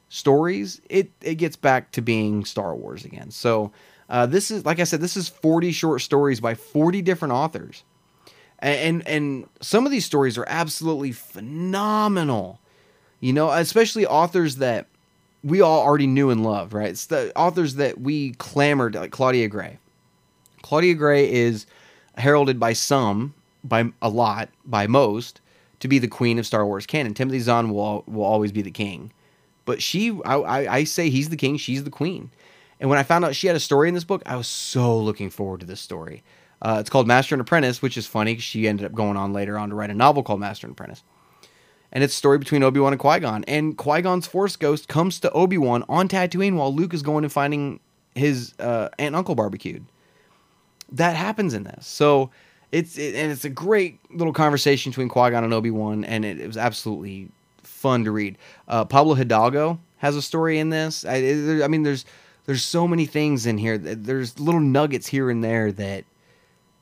[0.10, 3.32] stories, it it gets back to being Star Wars again.
[3.32, 3.72] So
[4.12, 7.84] uh, this is, like I said, this is 40 short stories by 40 different authors.
[8.60, 12.60] And, and, and some of these stories are absolutely phenomenal
[13.22, 14.88] you know, especially authors that
[15.44, 16.90] we all already knew and loved, right?
[16.90, 19.78] It's the authors that we clamored like Claudia Gray.
[20.62, 21.66] Claudia Gray is
[22.18, 25.40] heralded by some, by a lot, by most,
[25.80, 27.14] to be the queen of Star Wars canon.
[27.14, 29.12] Timothy Zahn will will always be the king,
[29.66, 32.30] but she, I, I, I say he's the king, she's the queen.
[32.80, 34.98] And when I found out she had a story in this book, I was so
[34.98, 36.24] looking forward to this story.
[36.64, 39.58] Uh, it's called Master and Apprentice, which is funny she ended up going on later
[39.58, 41.04] on to write a novel called Master and Apprentice
[41.92, 43.44] and it's a story between Obi Wan and Qui Gon.
[43.46, 47.24] And Qui Gon's Force Ghost comes to Obi Wan on Tatooine while Luke is going
[47.24, 47.80] and finding
[48.16, 49.86] his uh, aunt and uncle barbecued.
[50.92, 52.32] That happens in this, so
[52.72, 56.26] it's it, and it's a great little conversation between Qui Gon and Obi Wan, and
[56.26, 57.30] it, it, was absolutely
[57.64, 58.38] fun to read.
[58.68, 61.06] Uh, Pablo Hidalgo has a story in this.
[61.06, 62.06] I, I mean, there's
[62.46, 63.78] there's so many things in here.
[63.78, 66.04] There's little nuggets here and there that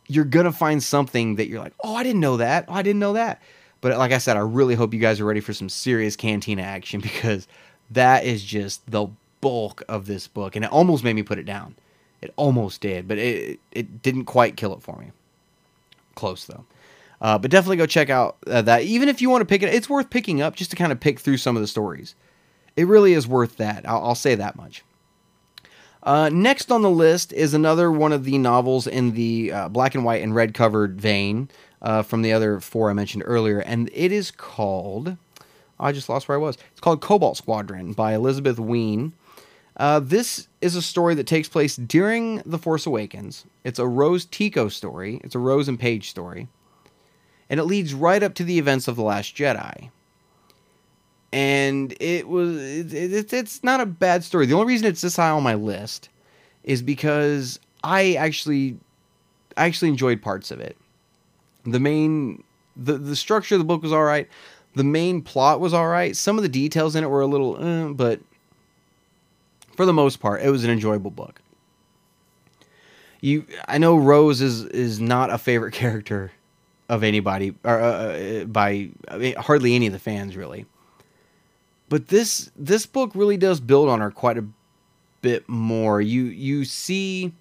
[0.08, 2.66] you're gonna find something that you're like, oh, I didn't know that.
[2.68, 3.42] Oh, I didn't know that.
[3.82, 6.62] But like I said, I really hope you guys are ready for some serious cantina
[6.62, 7.48] action because
[7.92, 9.08] that is just the
[9.42, 11.76] bulk of this book, and it almost made me put it down.
[12.22, 15.12] It almost did, but it it didn't quite kill it for me.
[16.16, 16.66] Close though.
[17.22, 18.84] Uh, but definitely go check out uh, that.
[18.84, 21.00] Even if you want to pick it, it's worth picking up just to kind of
[21.00, 22.16] pick through some of the stories.
[22.78, 23.88] It really is worth that.
[23.88, 24.84] I'll, I'll say that much.
[26.02, 29.96] Uh, next on the list is another one of the novels in the uh, black
[29.96, 31.50] and white and red covered vein
[31.82, 35.18] uh, from the other four I mentioned earlier, and it is called.
[35.80, 36.58] I just lost where I was.
[36.72, 39.14] It's called Cobalt Squadron by Elizabeth Wein.
[39.78, 43.46] Uh, this is a story that takes place during The Force Awakens.
[43.64, 45.22] It's a Rose Tico story.
[45.24, 46.50] It's a Rose and Paige story,
[47.50, 49.90] and it leads right up to the events of The Last Jedi.
[51.32, 54.48] And it was it, it, it's not a bad story.
[54.48, 56.10] The only reason it's this high on my list
[56.64, 58.80] is because I actually
[59.56, 60.76] I actually enjoyed parts of it
[61.64, 62.44] the main
[62.76, 64.28] the the structure of the book was all right.
[64.76, 66.16] The main plot was all right.
[66.16, 68.20] Some of the details in it were a little, uh, but
[69.76, 71.42] for the most part, it was an enjoyable book.
[73.22, 76.32] You, I know Rose is is not a favorite character
[76.88, 80.66] of anybody or uh, uh, by I mean, hardly any of the fans really.
[81.90, 84.46] But this this book really does build on her quite a
[85.22, 86.02] bit more.
[86.02, 87.34] You you see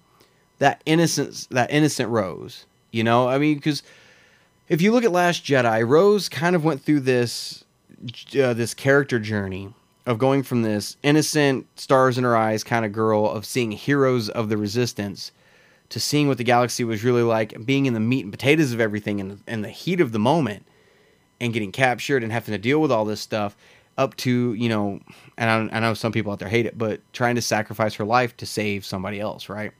[0.57, 2.65] that innocence that innocent Rose.
[2.91, 3.83] You know, I mean, because
[4.69, 7.65] if you look at Last Jedi, Rose kind of went through this
[8.39, 9.73] uh, this character journey
[10.05, 14.29] of going from this innocent, stars in her eyes kind of girl of seeing heroes
[14.29, 15.31] of the resistance
[15.89, 18.79] to seeing what the galaxy was really like, being in the meat and potatoes of
[18.79, 20.65] everything and, and the heat of the moment,
[21.41, 23.57] and getting captured and having to deal with all this stuff,
[23.97, 24.99] up to you know,
[25.37, 28.05] and I, I know some people out there hate it, but trying to sacrifice her
[28.05, 29.71] life to save somebody else, right?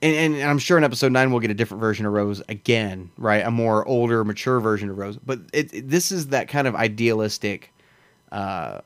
[0.00, 3.10] And, and I'm sure in episode nine we'll get a different version of Rose again,
[3.18, 3.44] right?
[3.44, 5.16] A more older, mature version of Rose.
[5.16, 7.72] But it, it, this is that kind of idealistic,
[8.30, 8.80] uh,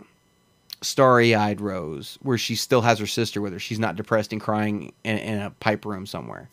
[0.81, 3.59] starry-eyed Rose, where she still has her sister with her.
[3.59, 6.49] She's not depressed and crying in, in a pipe room somewhere.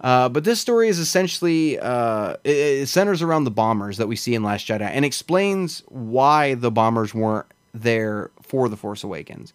[0.00, 4.16] Uh, but this story is essentially uh, it, it centers around the bombers that we
[4.16, 9.52] see in Last Jedi and explains why the bombers weren't there for the Force Awakens.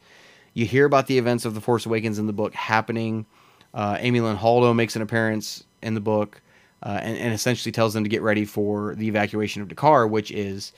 [0.54, 3.26] You hear about the events of the Force Awakens in the book happening.
[3.74, 6.42] Uh, Amilyn Holdo makes an appearance in the book
[6.84, 10.32] uh, and, and essentially tells them to get ready for the evacuation of D'Qar, which
[10.32, 10.74] is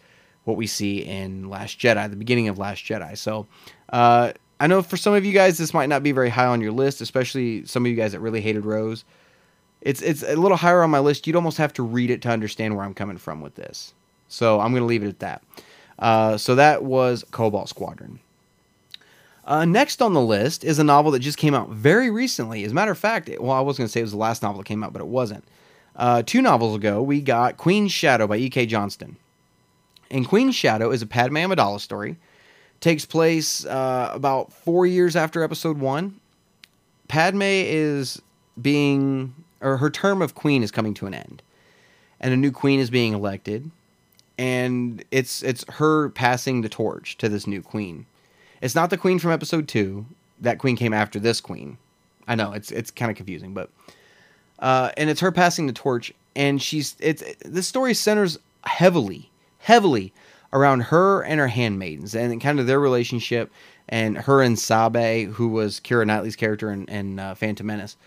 [0.45, 3.17] what we see in Last Jedi, the beginning of Last Jedi.
[3.17, 3.47] So
[3.89, 6.61] uh, I know for some of you guys this might not be very high on
[6.61, 9.03] your list, especially some of you guys that really hated Rose.
[9.81, 11.27] It's it's a little higher on my list.
[11.27, 13.93] You'd almost have to read it to understand where I'm coming from with this.
[14.27, 15.43] So I'm going to leave it at that.
[15.99, 18.19] Uh, so that was Cobalt Squadron.
[19.45, 22.63] Uh, next on the list is a novel that just came out very recently.
[22.63, 24.41] As a matter of fact, well, I was going to say it was the last
[24.41, 25.43] novel that came out, but it wasn't.
[25.95, 28.65] Uh, two novels ago, we got Queen's Shadow by E.K.
[28.65, 29.17] Johnston.
[30.09, 32.17] And Queen's Shadow is a Padme Amidala story.
[32.81, 36.19] Takes place uh, about four years after Episode One.
[37.07, 38.21] Padme is
[38.61, 41.41] being, or her term of queen is coming to an end,
[42.19, 43.69] and a new queen is being elected,
[44.37, 48.05] and it's it's her passing the torch to this new queen.
[48.61, 50.05] It's not the queen from Episode Two.
[50.41, 51.77] That queen came after this queen.
[52.27, 53.69] I know it's it's kind of confusing, but
[54.59, 59.29] uh, and it's her passing the torch, and she's it's this story centers heavily
[59.65, 60.13] heavily
[60.53, 63.51] around her and her handmaidens and kind of their relationship
[63.89, 67.97] and her and Sabe, who was Keira Knightley's character in, in uh, Phantom Menace.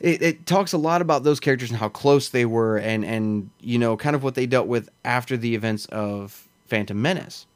[0.00, 3.48] It, it, talks a lot about those characters and how close they were and, and,
[3.60, 7.46] you know, kind of what they dealt with after the events of Phantom Menace.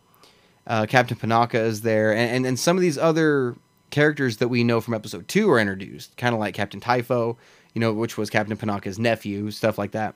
[0.70, 3.56] Uh, Captain Panaka is there, and, and, and some of these other
[3.90, 7.36] characters that we know from episode two are introduced, kind of like Captain Typho,
[7.74, 10.14] you know, which was Captain Panaka's nephew, stuff like that.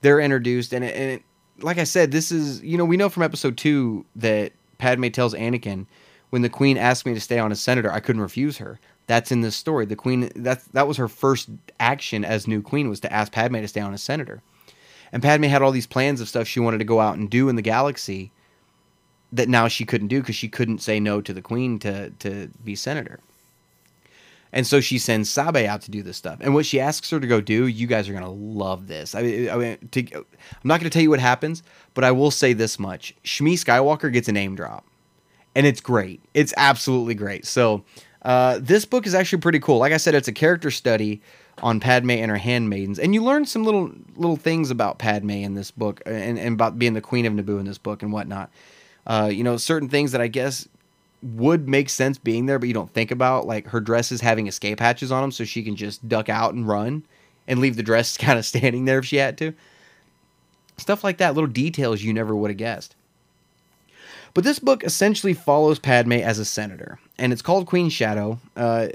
[0.00, 1.22] They're introduced, and it, and it
[1.60, 5.34] like I said, this is you know we know from episode two that Padme tells
[5.34, 5.84] Anakin
[6.30, 8.80] when the Queen asked me to stay on as senator, I couldn't refuse her.
[9.06, 9.84] That's in this story.
[9.84, 13.56] The Queen that that was her first action as new Queen was to ask Padme
[13.56, 14.40] to stay on as senator,
[15.12, 17.50] and Padme had all these plans of stuff she wanted to go out and do
[17.50, 18.32] in the galaxy
[19.36, 22.48] that now she couldn't do because she couldn't say no to the Queen to to
[22.64, 23.20] be senator.
[24.52, 26.38] And so she sends Sabe out to do this stuff.
[26.40, 29.14] And what she asks her to go do, you guys are gonna love this.
[29.14, 30.24] I mean, I mean to, I'm
[30.64, 31.62] not gonna tell you what happens,
[31.94, 34.84] but I will say this much: Shmi Skywalker gets a name drop,
[35.54, 36.20] and it's great.
[36.32, 37.44] It's absolutely great.
[37.44, 37.84] So
[38.22, 39.78] uh, this book is actually pretty cool.
[39.78, 41.20] Like I said, it's a character study
[41.62, 45.54] on Padme and her handmaidens, and you learn some little little things about Padme in
[45.54, 48.50] this book, and, and about being the queen of Naboo in this book and whatnot.
[49.06, 50.68] Uh, you know, certain things that I guess
[51.22, 54.80] would make sense being there, but you don't think about like her dresses having escape
[54.80, 57.04] hatches on them, so she can just duck out and run
[57.48, 59.52] and leave the dress kind of standing there if she had to.
[60.78, 62.94] Stuff like that, little details you never would have guessed.
[64.34, 68.38] But this book essentially follows Padme as a senator, and it's called Queen Shadow.
[68.54, 68.88] Uh,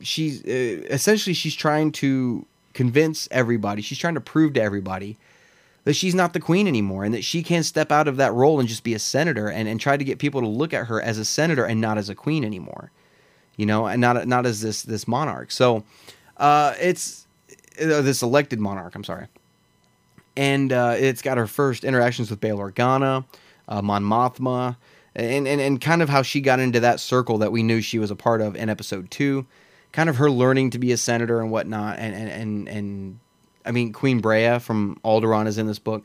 [0.00, 2.44] she's uh, essentially she's trying to
[2.74, 3.82] convince everybody.
[3.82, 5.16] She's trying to prove to everybody
[5.88, 8.60] that she's not the queen anymore and that she can step out of that role
[8.60, 11.00] and just be a senator and, and try to get people to look at her
[11.00, 12.92] as a senator and not as a queen anymore
[13.56, 15.50] you know and not not as this this monarch.
[15.50, 15.84] So
[16.38, 17.26] uh it's
[17.80, 19.26] uh, this elected monarch i'm sorry.
[20.36, 23.24] And uh, it's got her first interactions with Bail Organa,
[23.66, 24.76] uh, Mon Mothma,
[25.16, 27.98] and, and and kind of how she got into that circle that we knew she
[27.98, 29.46] was a part of in episode two,
[29.90, 33.20] kind of her learning to be a senator and whatnot, and and and, and
[33.68, 36.04] I mean, Queen Breha from Alderaan is in this book.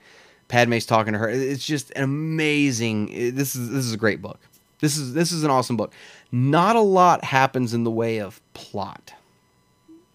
[0.50, 1.30] Padme's talking to her.
[1.30, 3.08] It's just an amazing.
[3.34, 4.40] This is this is a great book.
[4.82, 5.94] This is this is an awesome book.
[6.32, 9.14] Not a lot happens in the way of plot,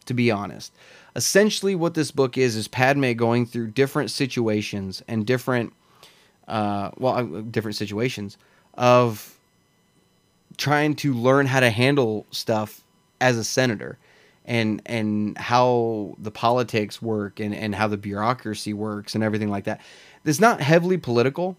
[0.04, 0.72] to be honest.
[1.16, 5.72] Essentially, what this book is is Padme going through different situations and different,
[6.46, 8.36] uh, well, uh, different situations
[8.74, 9.38] of
[10.58, 12.84] trying to learn how to handle stuff
[13.20, 13.98] as a senator
[14.48, 19.64] and and how the politics work and, and how the bureaucracy works and everything like
[19.64, 19.80] that.
[20.24, 21.56] It's not heavily political,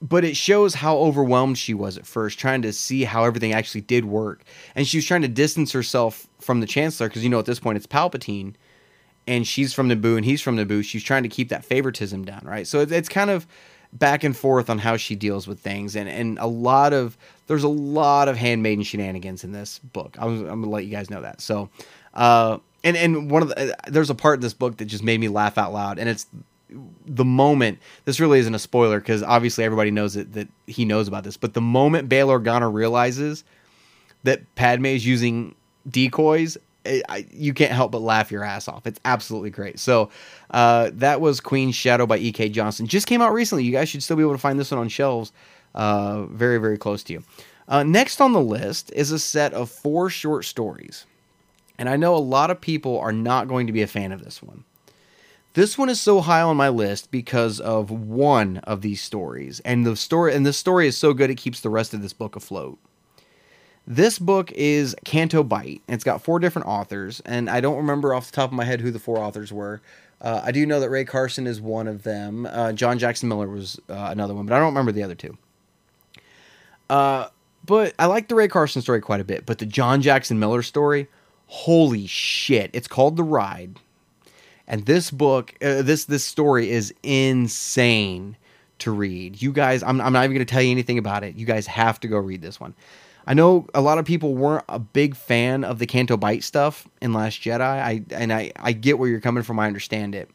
[0.00, 3.80] but it shows how overwhelmed she was at first, trying to see how everything actually
[3.80, 4.44] did work.
[4.76, 7.60] And she was trying to distance herself from the Chancellor because you know at this
[7.60, 8.54] point it's Palpatine,
[9.26, 10.84] and she's from Naboo and he's from Naboo.
[10.84, 12.68] She's trying to keep that favoritism down, right?
[12.68, 13.48] So it's, it's kind of
[13.92, 17.16] back and forth on how she deals with things and and a lot of
[17.46, 21.10] there's a lot of handmaiden shenanigans in this book i'm, I'm gonna let you guys
[21.10, 21.68] know that so
[22.14, 25.20] uh and and one of the there's a part in this book that just made
[25.20, 26.26] me laugh out loud and it's
[27.06, 31.08] the moment this really isn't a spoiler because obviously everybody knows it that he knows
[31.08, 33.44] about this but the moment Bail Organa realizes
[34.24, 35.54] that Padme is using
[35.88, 38.86] decoys I, you can't help but laugh your ass off.
[38.86, 39.78] It's absolutely great.
[39.78, 40.10] So
[40.50, 42.50] uh, that was Queen's Shadow by E.K.
[42.50, 42.86] Johnston.
[42.86, 43.64] Just came out recently.
[43.64, 45.32] You guys should still be able to find this one on shelves
[45.74, 47.24] uh, very, very close to you.
[47.66, 51.06] Uh, next on the list is a set of four short stories.
[51.78, 54.22] And I know a lot of people are not going to be a fan of
[54.22, 54.64] this one.
[55.54, 59.60] This one is so high on my list because of one of these stories.
[59.60, 62.12] And the story and this story is so good it keeps the rest of this
[62.12, 62.78] book afloat.
[63.86, 68.30] This book is Canto and It's got four different authors, and I don't remember off
[68.30, 69.82] the top of my head who the four authors were.
[70.22, 72.46] Uh, I do know that Rae Carson is one of them.
[72.46, 75.36] Uh, John Jackson Miller was uh, another one, but I don't remember the other two.
[76.90, 77.28] Uh,
[77.64, 79.46] but I like the Rae Carson story quite a bit.
[79.46, 81.08] But the John Jackson Miller story,
[81.46, 82.70] holy shit!
[82.72, 83.80] It's called The Ride,
[84.66, 88.36] and this book, uh, this this story is insane
[88.80, 89.40] to read.
[89.40, 91.36] You guys, I'm I'm not even going to tell you anything about it.
[91.36, 92.74] You guys have to go read this one.
[93.26, 96.86] I know a lot of people weren't a big fan of the Canto Bight stuff
[97.00, 97.60] in Last Jedi.
[97.60, 99.58] I and I I get where you're coming from.
[99.58, 100.30] I understand it.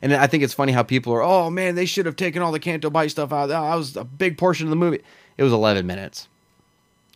[0.00, 2.52] And I think it's funny how people are, oh man, they should have taken all
[2.52, 3.46] the Canto Bight stuff out.
[3.46, 5.02] That was a big portion of the movie.
[5.36, 6.28] It was 11 minutes.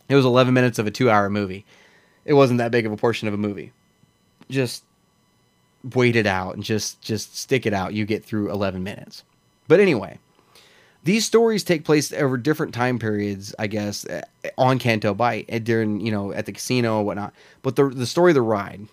[0.09, 1.65] It was 11 minutes of a two hour movie.
[2.25, 3.73] It wasn't that big of a portion of a movie.
[4.51, 4.85] Just
[5.95, 7.95] wait it out and just just stick it out.
[7.95, 9.25] You get through 11 minutes.
[9.69, 10.19] But anyway,
[11.05, 14.23] these stories take place over different time periods, I guess, eh,
[14.59, 17.33] on Canto Bight eh, during you know at the casino or whatnot.
[17.63, 18.87] But the the story of the ride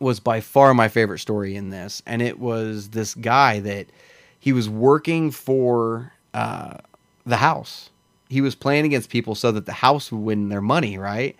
[0.00, 3.86] was by far my favorite story in this, and it was this guy that
[4.38, 6.78] he was working for uh,
[7.24, 7.90] the house.
[8.28, 11.36] He was playing against people so that the house would win their money, right?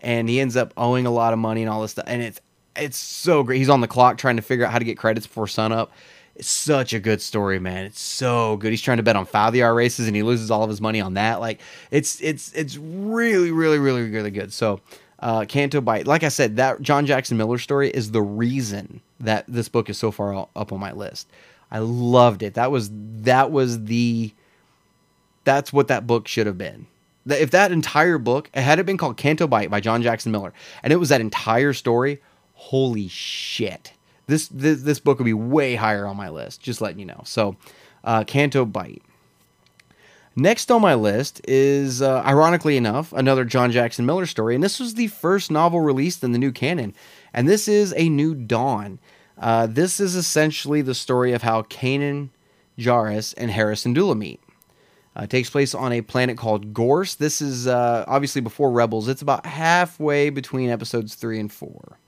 [0.00, 2.40] And he ends up owing a lot of money and all this stuff, and it's
[2.76, 3.58] it's so great.
[3.58, 5.92] He's on the clock trying to figure out how to get credits before sunup
[6.40, 7.84] it's such a good story, man.
[7.84, 8.70] It's so good.
[8.70, 11.14] He's trying to bet on fathier races and he loses all of his money on
[11.14, 11.38] that.
[11.38, 14.50] Like it's it's it's really really really really good.
[14.50, 14.80] So
[15.20, 16.06] uh, Canto Bight.
[16.06, 19.98] like I said, that John Jackson Miller story is the reason that this book is
[19.98, 21.28] so far up on my list.
[21.70, 22.54] I loved it.
[22.54, 24.32] That was that was the
[25.44, 26.86] that's what that book should have been.
[27.26, 30.52] If that entire book had it been called Canto Bight by John Jackson Miller,
[30.82, 32.20] and it was that entire story,
[32.54, 33.92] holy shit
[34.30, 36.62] this, this this book would be way higher on my list.
[36.62, 37.20] Just letting you know.
[37.24, 37.56] So,
[38.04, 39.02] uh, Canto Bight.
[40.40, 44.80] Next on my list is, uh, ironically enough, another John Jackson Miller story, and this
[44.80, 46.94] was the first novel released in the new canon,
[47.34, 49.00] and this is A New Dawn.
[49.36, 52.30] Uh, this is essentially the story of how Kanan,
[52.78, 54.40] Jarrus, and Hera Dula meet.
[55.14, 57.16] Uh, it takes place on a planet called Gorse.
[57.16, 59.08] This is uh, obviously before Rebels.
[59.08, 61.98] It's about halfway between episodes three and four.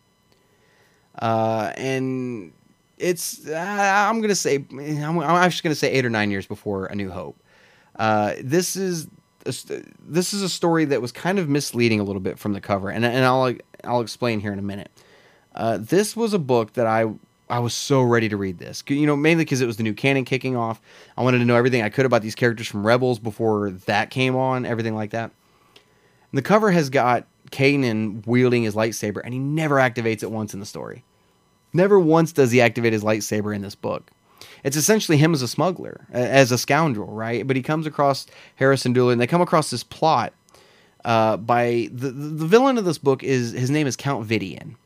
[1.19, 2.53] Uh, and
[2.97, 6.87] it's uh, I'm gonna say I'm, I'm just gonna say eight or nine years before
[6.87, 7.37] A New Hope.
[7.97, 9.09] Uh, this is
[9.47, 9.53] a,
[10.01, 12.91] this is a story that was kind of misleading a little bit from the cover,
[12.91, 14.91] and and I'll I'll explain here in a minute.
[15.55, 17.13] Uh, this was a book that I
[17.51, 19.93] I was so ready to read this, you know, mainly because it was the new
[19.93, 20.81] canon kicking off.
[21.19, 24.35] I wanted to know everything I could about these characters from Rebels before that came
[24.37, 25.31] on, everything like that.
[26.31, 30.55] And the cover has got Kanan wielding his lightsaber, and he never activates it once
[30.55, 31.05] in the story.
[31.75, 34.11] Never once does he activate his lightsaber in this book.
[34.65, 37.47] It's essentially him as a smuggler, as a scoundrel, right?
[37.47, 40.33] But he comes across Harrison and they come across this plot
[41.05, 44.77] uh, by the the villain of this book is his name is Count Vidian,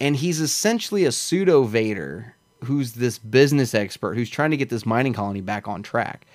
[0.00, 2.34] and he's essentially a pseudo Vader
[2.64, 6.26] who's this business expert who's trying to get this mining colony back on track.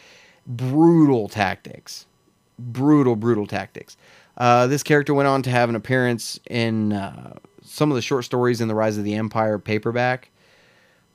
[0.48, 2.06] Brutal tactics,
[2.58, 3.98] brutal, brutal tactics.
[4.38, 8.26] Uh, this character went on to have an appearance in uh, some of the short
[8.26, 10.30] stories in the Rise of the Empire paperback.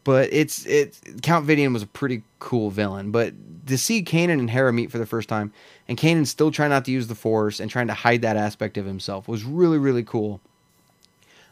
[0.09, 3.11] But it's it Count Vidian was a pretty cool villain.
[3.11, 3.34] But
[3.66, 5.52] to see Kanan and Hera meet for the first time,
[5.86, 8.78] and Kanan still trying not to use the Force and trying to hide that aspect
[8.78, 10.40] of himself was really really cool.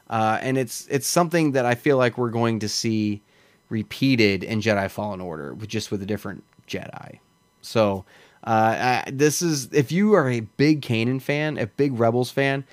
[0.08, 3.20] Uh, and it's it's something that I feel like we're going to see
[3.68, 7.18] repeated in Jedi Fallen Order, just with a different Jedi.
[7.60, 8.06] So
[8.42, 12.64] uh, I, this is if you are a big Kanan fan, a big Rebels fan,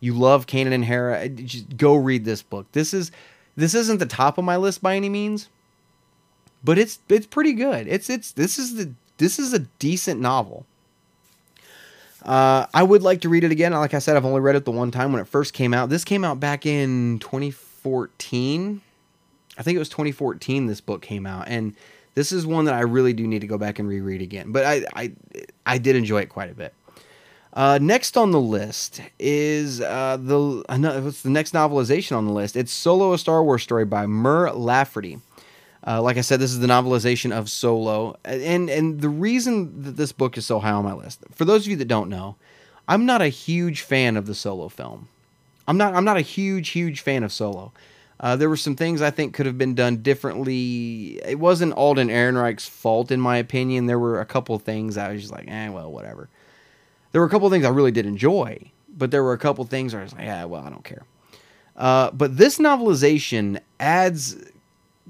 [0.00, 2.66] you love Kanan and Hera, just go read this book.
[2.72, 3.12] This is
[3.58, 5.48] this isn't the top of my list by any means,
[6.62, 7.88] but it's it's pretty good.
[7.88, 10.64] It's it's this is the this is a decent novel.
[12.22, 13.72] Uh, I would like to read it again.
[13.72, 15.88] Like I said, I've only read it the one time when it first came out.
[15.88, 18.80] This came out back in 2014.
[19.56, 20.66] I think it was 2014.
[20.66, 21.74] This book came out, and
[22.14, 24.52] this is one that I really do need to go back and reread again.
[24.52, 25.12] But I I
[25.66, 26.74] I did enjoy it quite a bit.
[27.52, 32.32] Uh, next on the list is uh, the uh, what's the next novelization on the
[32.32, 32.56] list?
[32.56, 35.18] It's Solo: A Star Wars Story by Mur Lafferty.
[35.86, 39.96] Uh, like I said, this is the novelization of Solo, and and the reason that
[39.96, 42.36] this book is so high on my list, for those of you that don't know,
[42.86, 45.08] I'm not a huge fan of the Solo film.
[45.66, 47.72] I'm not I'm not a huge huge fan of Solo.
[48.20, 51.20] Uh, there were some things I think could have been done differently.
[51.24, 53.86] It wasn't Alden Ehrenreich's fault, in my opinion.
[53.86, 56.28] There were a couple things I was just like, eh, well, whatever
[57.12, 59.64] there were a couple of things I really did enjoy, but there were a couple
[59.64, 61.04] things where I was like, yeah, well, I don't care.
[61.76, 64.36] Uh, but this novelization adds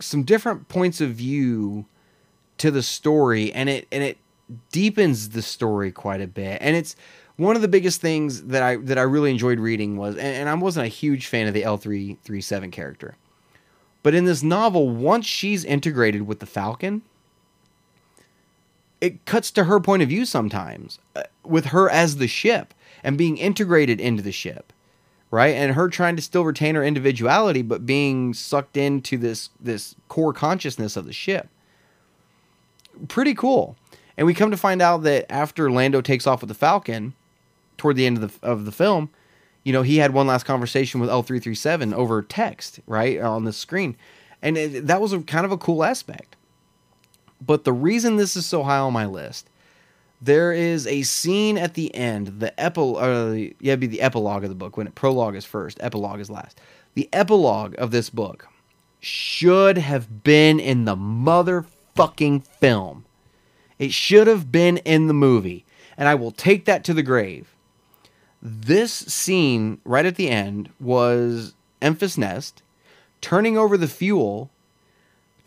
[0.00, 1.86] some different points of view
[2.58, 4.18] to the story, and it and it
[4.72, 6.58] deepens the story quite a bit.
[6.60, 6.94] And it's
[7.36, 10.48] one of the biggest things that I that I really enjoyed reading was, and, and
[10.48, 13.16] I wasn't a huge fan of the L three three seven character,
[14.02, 17.02] but in this novel, once she's integrated with the Falcon,
[19.00, 23.16] it cuts to her point of view sometimes, uh, with her as the ship and
[23.16, 24.72] being integrated into the ship,
[25.30, 25.54] right?
[25.54, 30.32] And her trying to still retain her individuality, but being sucked into this this core
[30.32, 31.48] consciousness of the ship.
[33.06, 33.76] Pretty cool.
[34.16, 37.14] And we come to find out that after Lando takes off with the Falcon,
[37.76, 39.10] toward the end of the of the film,
[39.62, 43.96] you know, he had one last conversation with L337 over text, right, on the screen.
[44.42, 46.36] And it, that was a kind of a cool aspect.
[47.40, 49.48] But the reason this is so high on my list,
[50.20, 54.48] there is a scene at the end, the epil uh, yeah, be the epilogue of
[54.48, 56.60] the book when it prologue is first, epilogue is last.
[56.94, 58.48] The epilogue of this book
[59.00, 63.04] should have been in the motherfucking film.
[63.78, 65.64] It should have been in the movie,
[65.96, 67.54] and I will take that to the grave.
[68.42, 72.62] This scene right at the end was Enfys Nest
[73.20, 74.50] turning over the fuel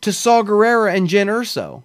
[0.01, 1.83] to Saw Gerrera and Jyn Erso.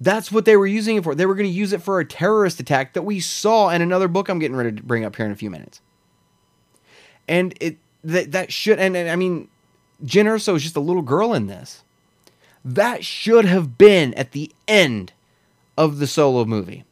[0.00, 1.14] That's what they were using it for.
[1.14, 4.08] They were going to use it for a terrorist attack that we saw in another
[4.08, 5.80] book I'm getting ready to bring up here in a few minutes.
[7.26, 9.48] And it that that should and, and I mean
[10.04, 11.82] Jyn Erso is just a little girl in this.
[12.64, 15.12] That should have been at the end
[15.78, 16.84] of the solo movie.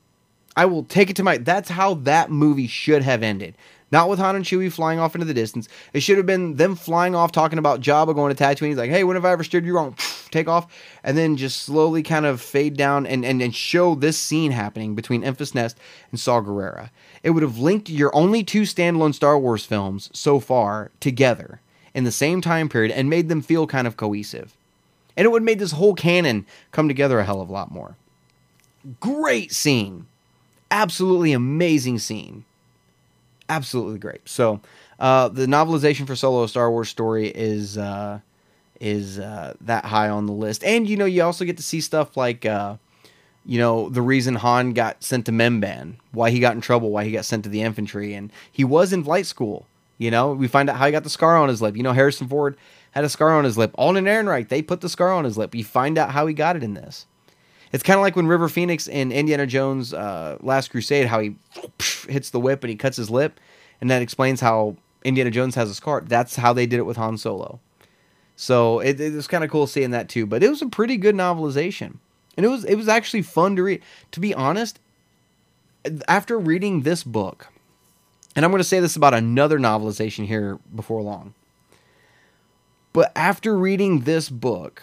[0.56, 3.54] I will take it to my that's how that movie should have ended.
[3.94, 5.68] Not with Han and Chewie flying off into the distance.
[5.92, 8.66] It should have been them flying off talking about Jabba going to Tatooine.
[8.66, 9.96] He's like, hey, when have I ever steered you wrong?
[10.32, 10.66] Take off.
[11.04, 14.96] And then just slowly kind of fade down and, and, and show this scene happening
[14.96, 15.78] between Enfys Nest
[16.10, 16.90] and Saw Gerrera.
[17.22, 21.60] It would have linked your only two standalone Star Wars films so far together
[21.94, 24.56] in the same time period and made them feel kind of cohesive.
[25.16, 27.70] And it would have made this whole canon come together a hell of a lot
[27.70, 27.94] more.
[28.98, 30.06] Great scene.
[30.68, 32.44] Absolutely amazing scene
[33.48, 34.28] absolutely great.
[34.28, 34.60] So
[34.98, 38.20] uh, the novelization for Solo Star Wars story is uh,
[38.80, 41.80] is uh, that high on the list, and you know you also get to see
[41.80, 42.76] stuff like uh,
[43.44, 47.04] you know the reason Han got sent to Mimban, why he got in trouble, why
[47.04, 49.66] he got sent to the infantry, and he was in flight school.
[49.98, 51.76] You know, we find out how he got the scar on his lip.
[51.76, 52.56] You know, Harrison Ford
[52.90, 53.72] had a scar on his lip.
[53.76, 55.54] Alden Ehrenreich, they put the scar on his lip.
[55.54, 57.06] You find out how he got it in this.
[57.74, 61.34] It's kind of like when River Phoenix in Indiana Jones' uh, Last Crusade, how he
[62.08, 63.40] hits the whip and he cuts his lip,
[63.80, 66.00] and that explains how Indiana Jones has a scar.
[66.00, 67.58] That's how they did it with Han Solo.
[68.36, 70.24] So it, it was kind of cool seeing that too.
[70.24, 71.96] But it was a pretty good novelization,
[72.36, 73.82] and it was it was actually fun to read.
[74.12, 74.78] To be honest,
[76.06, 77.48] after reading this book,
[78.36, 81.34] and I'm going to say this about another novelization here before long.
[82.92, 84.80] But after reading this book,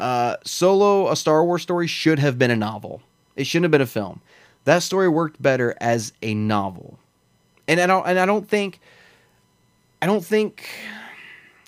[0.00, 3.02] uh, Solo, a Star Wars story, should have been a novel.
[3.36, 4.20] It shouldn't have been a film.
[4.64, 6.98] That story worked better as a novel,
[7.66, 8.06] and I don't.
[8.06, 8.80] And I don't think.
[10.00, 10.68] I don't think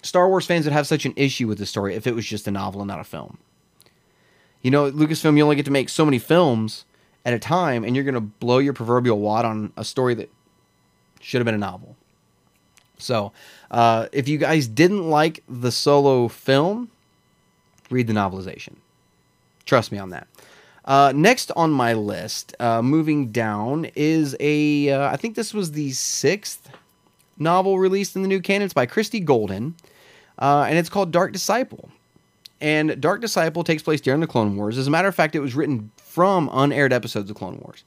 [0.03, 2.47] Star Wars fans would have such an issue with the story if it was just
[2.47, 3.39] a novel and not a film.
[4.63, 6.85] You know, Lucasfilm, you only get to make so many films
[7.25, 10.31] at a time, and you're going to blow your proverbial wad on a story that
[11.21, 11.97] should have been a novel.
[12.99, 13.33] So,
[13.71, 16.91] uh, if you guys didn't like the solo film,
[17.91, 18.77] read the novelization.
[19.67, 20.27] Trust me on that.
[20.85, 24.91] Uh, next on my list, uh, moving down, is a.
[24.91, 26.71] Uh, I think this was the sixth
[27.39, 28.65] novel released in the new canon.
[28.65, 29.75] It's by Christie Golden,
[30.39, 31.91] uh, and it's called Dark Disciple.
[32.61, 34.77] And Dark Disciple takes place during the Clone Wars.
[34.77, 37.85] As a matter of fact, it was written from unaired episodes of Clone Wars.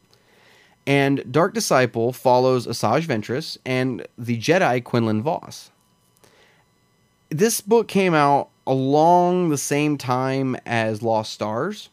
[0.86, 5.72] And Dark Disciple follows Asajj Ventress and the Jedi Quinlan Vos.
[7.30, 11.90] This book came out along the same time as Lost Stars.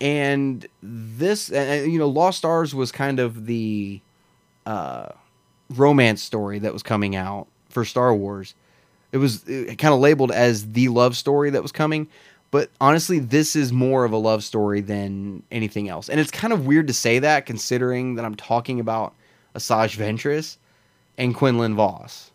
[0.00, 4.00] And this, you know, Lost Stars was kind of the
[4.64, 5.08] uh,
[5.70, 8.54] romance story that was coming out for Star Wars.
[9.12, 12.08] It was kind of labeled as the love story that was coming.
[12.50, 16.08] But honestly, this is more of a love story than anything else.
[16.08, 19.14] And it's kind of weird to say that considering that I'm talking about
[19.54, 20.56] Asajj Ventress
[21.16, 22.29] and Quinlan Vos.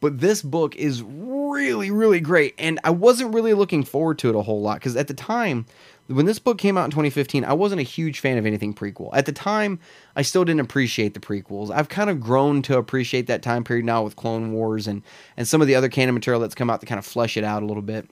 [0.00, 2.54] But this book is really, really great.
[2.58, 5.66] And I wasn't really looking forward to it a whole lot because at the time,
[6.06, 9.10] when this book came out in 2015, I wasn't a huge fan of anything prequel.
[9.12, 9.78] At the time,
[10.16, 11.70] I still didn't appreciate the prequels.
[11.70, 15.02] I've kind of grown to appreciate that time period now with Clone Wars and,
[15.36, 17.44] and some of the other canon material that's come out to kind of flesh it
[17.44, 18.08] out a little bit.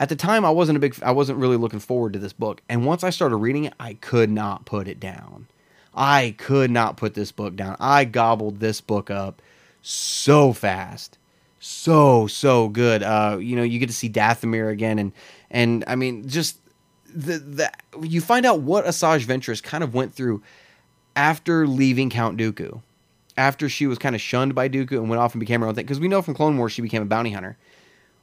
[0.00, 2.62] At the time, I wasn't a big, I wasn't really looking forward to this book.
[2.68, 5.46] And once I started reading it, I could not put it down.
[5.94, 7.76] I could not put this book down.
[7.78, 9.42] I gobbled this book up
[9.82, 11.18] so fast,
[11.58, 13.02] so so good.
[13.02, 15.12] Uh, you know, you get to see Dathomir again, and
[15.50, 16.58] and I mean, just
[17.14, 17.70] the the
[18.02, 20.42] you find out what Asajj Ventress kind of went through
[21.16, 22.82] after leaving Count Dooku,
[23.36, 25.74] after she was kind of shunned by Dooku and went off and became her own
[25.74, 25.84] thing.
[25.84, 27.56] Because we know from Clone Wars she became a bounty hunter.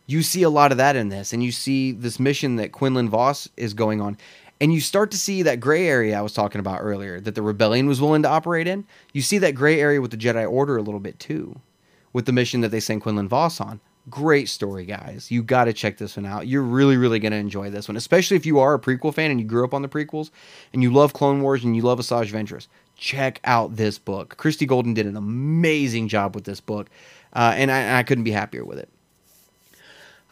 [0.10, 3.10] You see a lot of that in this, and you see this mission that Quinlan
[3.10, 4.18] Vos is going on,
[4.60, 7.42] and you start to see that gray area I was talking about earlier that the
[7.42, 8.86] rebellion was willing to operate in.
[9.14, 11.60] You see that gray area with the Jedi Order a little bit too,
[12.14, 13.80] with the mission that they sent Quinlan Vos on.
[14.10, 15.30] Great story, guys.
[15.30, 16.48] You got to check this one out.
[16.48, 19.32] You're really, really going to enjoy this one, especially if you are a prequel fan
[19.32, 20.32] and you grew up on the prequels
[20.72, 22.68] and you love Clone Wars and you love Asajj Ventress.
[22.96, 24.38] Check out this book.
[24.38, 26.90] Christie Golden did an amazing job with this book,
[27.34, 28.90] uh, and I, I, couldn't be happier with it.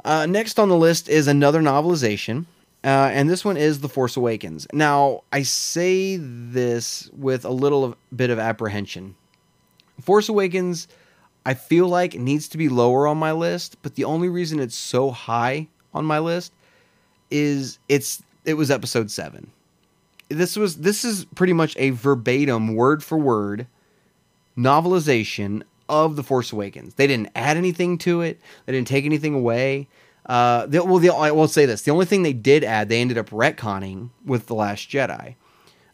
[0.05, 2.45] Uh, next on the list is another novelization,
[2.85, 4.67] uh, and this one is The Force Awakens.
[4.71, 9.15] Now, I say this with a little bit of apprehension.
[9.99, 10.87] Force Awakens
[11.45, 14.75] I feel like needs to be lower on my list, but the only reason it's
[14.75, 16.51] so high on my list
[17.29, 19.51] is it's it was episode 7.
[20.29, 23.67] This was this is pretty much a verbatim word for word
[24.57, 26.95] novelization of The Force Awakens.
[26.95, 28.39] They didn't add anything to it.
[28.65, 29.87] They didn't take anything away.
[30.25, 33.17] Uh, well, the, I will say this: the only thing they did add, they ended
[33.17, 35.35] up retconning with the Last Jedi.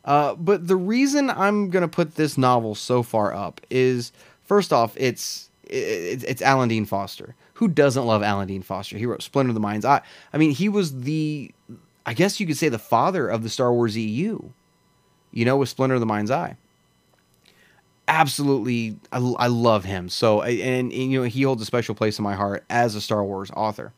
[0.04, 4.12] Uh, but the reason I'm gonna put this novel so far up is
[4.52, 7.36] First off, it's it's, it's Alan Dean Foster.
[7.54, 8.98] Who doesn't love Alan Dean Foster?
[8.98, 9.86] He wrote Splinter of the Minds.
[9.86, 10.02] I
[10.34, 11.54] I mean, he was the
[12.06, 14.42] I guess you could say the father of the Star Wars EU.
[15.32, 16.58] You know, with Splinter of the Mind's Eye.
[18.10, 20.10] Absolutely, I, I love him.
[20.10, 23.00] So, and, and you know, he holds a special place in my heart as a
[23.00, 23.94] Star Wars author.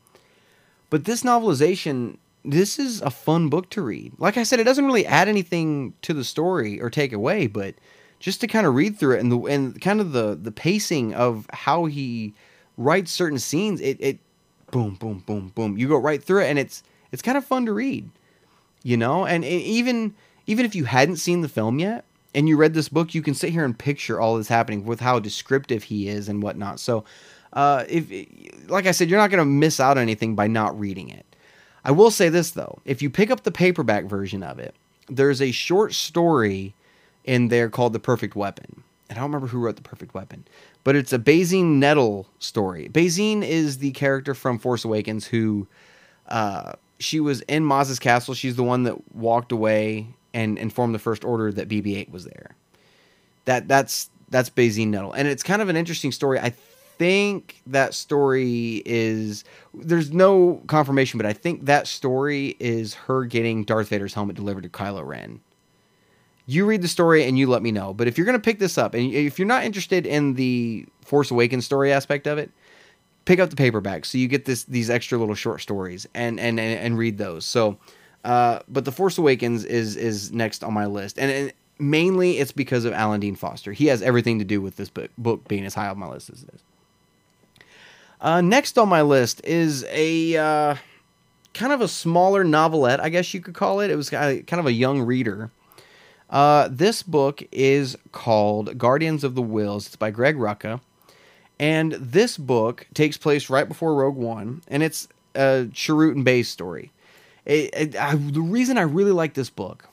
[0.94, 4.12] But this novelization, this is a fun book to read.
[4.18, 7.74] Like I said, it doesn't really add anything to the story or take away, but
[8.20, 11.12] just to kind of read through it and the and kind of the the pacing
[11.12, 12.32] of how he
[12.76, 14.20] writes certain scenes, it it
[14.70, 15.76] boom boom boom boom.
[15.76, 18.08] You go right through it and it's it's kind of fun to read,
[18.84, 19.26] you know.
[19.26, 20.14] And, and even
[20.46, 22.04] even if you hadn't seen the film yet
[22.36, 25.00] and you read this book, you can sit here and picture all this happening with
[25.00, 26.78] how descriptive he is and whatnot.
[26.78, 27.04] So,
[27.54, 28.10] uh, if
[28.68, 31.24] like I said, you're not going to miss out on anything by not reading it.
[31.84, 34.74] I will say this though: if you pick up the paperback version of it,
[35.08, 36.74] there's a short story
[37.24, 38.82] in there called The Perfect Weapon.
[39.08, 40.46] And I don't remember who wrote The Perfect Weapon,
[40.82, 42.88] but it's a Bazine Netal story.
[42.88, 45.66] Bazine is the character from Force Awakens who
[46.28, 48.34] uh, she was in Maz's castle.
[48.34, 52.56] She's the one that walked away and informed the First Order that BB-8 was there.
[53.44, 56.40] That that's that's Bazine Netal, and it's kind of an interesting story.
[56.40, 56.54] I
[56.98, 63.64] think that story is there's no confirmation, but I think that story is her getting
[63.64, 65.40] Darth Vader's helmet delivered to Kylo Ren
[66.46, 67.94] you read the story and you let me know.
[67.94, 70.86] But if you're going to pick this up and if you're not interested in the
[71.02, 72.50] Force Awakens story aspect of it,
[73.24, 76.60] pick up the paperback so you get this these extra little short stories and and
[76.60, 77.44] and, and read those.
[77.44, 77.78] So,
[78.24, 82.52] uh, but the Force Awakens is is next on my list, and, and, mainly it's
[82.52, 83.72] because of Alan Dean Foster.
[83.72, 86.30] He has everything to do with this book, book being as high on my list
[86.30, 86.62] as it is.
[88.24, 90.76] Uh, next on my list is a uh,
[91.52, 93.90] kind of a smaller novelette, I guess you could call it.
[93.90, 95.50] It was kind of a young reader.
[96.30, 99.86] Uh, this book is called Guardians of the Whills.
[99.86, 100.80] It's by Greg Rucka.
[101.60, 106.48] And this book takes place right before Rogue One, and it's a Chirrut and Baze
[106.48, 106.92] story.
[107.44, 109.86] It, it, I, the reason I really like this book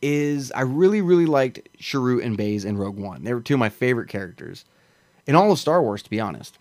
[0.00, 3.24] is I really, really liked Chirrut and Baze in Rogue One.
[3.24, 4.64] They were two of my favorite characters
[5.26, 6.56] in all of Star Wars, to be honest.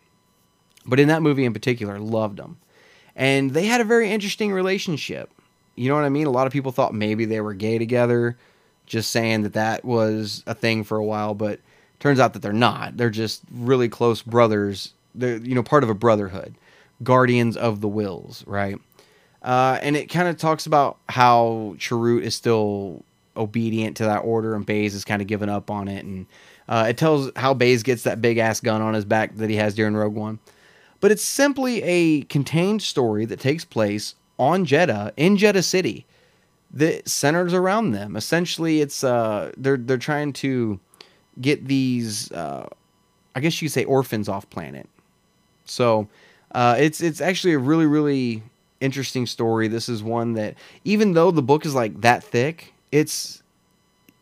[0.88, 2.58] But in that movie in particular, loved them.
[3.16, 5.30] And they had a very interesting relationship.
[5.76, 6.28] You know what I mean?
[6.28, 8.38] A lot of people thought maybe they were gay together
[8.88, 11.60] just saying that that was a thing for a while, but
[12.00, 12.98] turns out that they're not.
[12.98, 14.94] They're just really close brothers.
[15.14, 16.56] They're you know part of a brotherhood,
[17.04, 18.80] guardians of the Whills, right?
[19.44, 23.04] Uh, and it kind of talks about how Chirrut is still
[23.36, 26.26] obedient to that order, and Baze is kind of given up on it, and
[26.68, 29.58] uh, it tells how Baze gets that big ass gun on his back that he
[29.58, 30.40] has during Rogue One.
[31.00, 36.06] But it's simply a contained story that takes place on Jedha in Jedha City
[36.74, 38.16] that centers around them.
[38.16, 40.80] Essentially, it's uh, they're they're trying to
[41.40, 42.68] get these, uh,
[43.36, 44.90] I guess you could say, orphans off planet.
[45.66, 46.08] So
[46.54, 48.44] uh, it's it's actually a really really
[48.80, 49.68] interesting story.
[49.68, 53.44] This is one that even though the book is like that thick, it's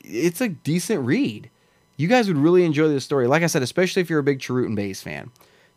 [0.04, 1.50] it's a decent read.
[1.98, 3.28] You guys would really enjoy this story.
[3.28, 5.32] Like I said, especially if you're a big Chirrut and Baze fan,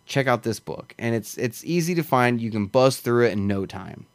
[0.09, 0.94] check out this book.
[0.98, 2.40] And it's it's easy to find.
[2.40, 4.06] You can buzz through it in no time.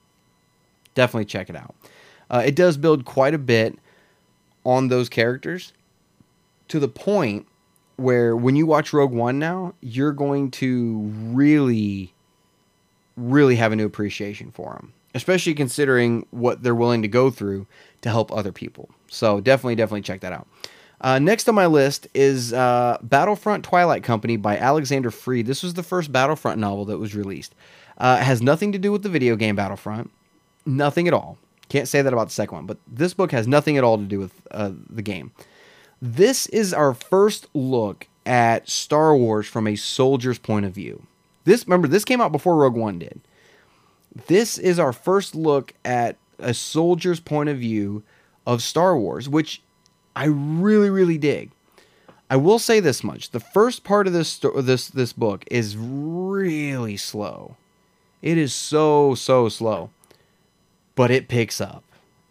[0.96, 1.76] Definitely check it out.
[2.30, 3.78] Uh, it does build quite a bit
[4.66, 5.74] on those characters
[6.68, 7.46] to the point
[7.96, 11.00] where when you watch Rogue One now, you're going to
[11.32, 12.14] really,
[13.16, 17.68] really have a new appreciation for them, especially considering what they're willing to go through
[18.02, 18.90] to help other people.
[19.10, 20.48] So definitely, definitely check that out.
[21.04, 25.46] Uh, next on my list is uh, Battlefront Twilight Company by Alexander Freed.
[25.46, 27.54] This was the first Battlefront novel that was released.
[27.98, 30.10] Uh, it has nothing to do with the video game Battlefront,
[30.66, 31.38] nothing at all.
[31.68, 34.04] Can't say that about the second one, but this book has nothing at all to
[34.06, 35.32] do with uh, the game.
[36.02, 41.04] This is our first look at Star Wars from a soldier's point of view.
[41.44, 43.22] This remember this came out before Rogue One did.
[44.28, 48.04] This is our first look at a soldier's point of view
[48.46, 49.62] of Star Wars, which
[50.16, 51.52] I really really dig.
[52.30, 56.98] I will say this much: the first part of this this this book is really
[56.98, 57.58] slow.
[58.22, 59.90] It is so so slow,
[60.96, 61.84] but it picks up,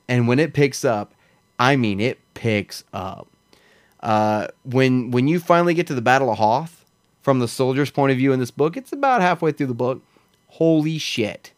[0.08, 1.14] and when it picks up,
[1.58, 3.28] I mean it picks up.
[4.00, 6.84] Uh, when when you finally get to the Battle of Hoth,
[7.22, 10.02] from the soldier's point of view in this book, it's about halfway through the book.
[10.48, 11.52] Holy shit,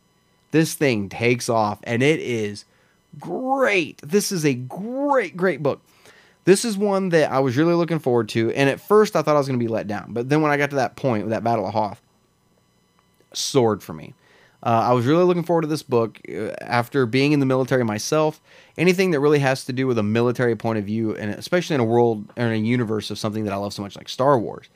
[0.51, 2.65] this thing takes off, and it is
[3.19, 3.99] great.
[4.03, 5.81] This is a great great book.
[6.45, 9.37] This is one that I was really looking forward to, and at first I thought
[9.37, 11.25] I was going to be let down, but then when I got to that point
[11.25, 12.03] with that Battle of Hoth,
[13.33, 14.15] soared for me.
[14.63, 17.85] Uh, I was really looking forward to this book uh, after being in the military
[17.85, 18.41] myself.
[18.79, 21.81] Anything that really has to do with a military point of view, and especially in
[21.81, 24.39] a world or in a universe of something that I love so much, like Star
[24.39, 24.71] Wars,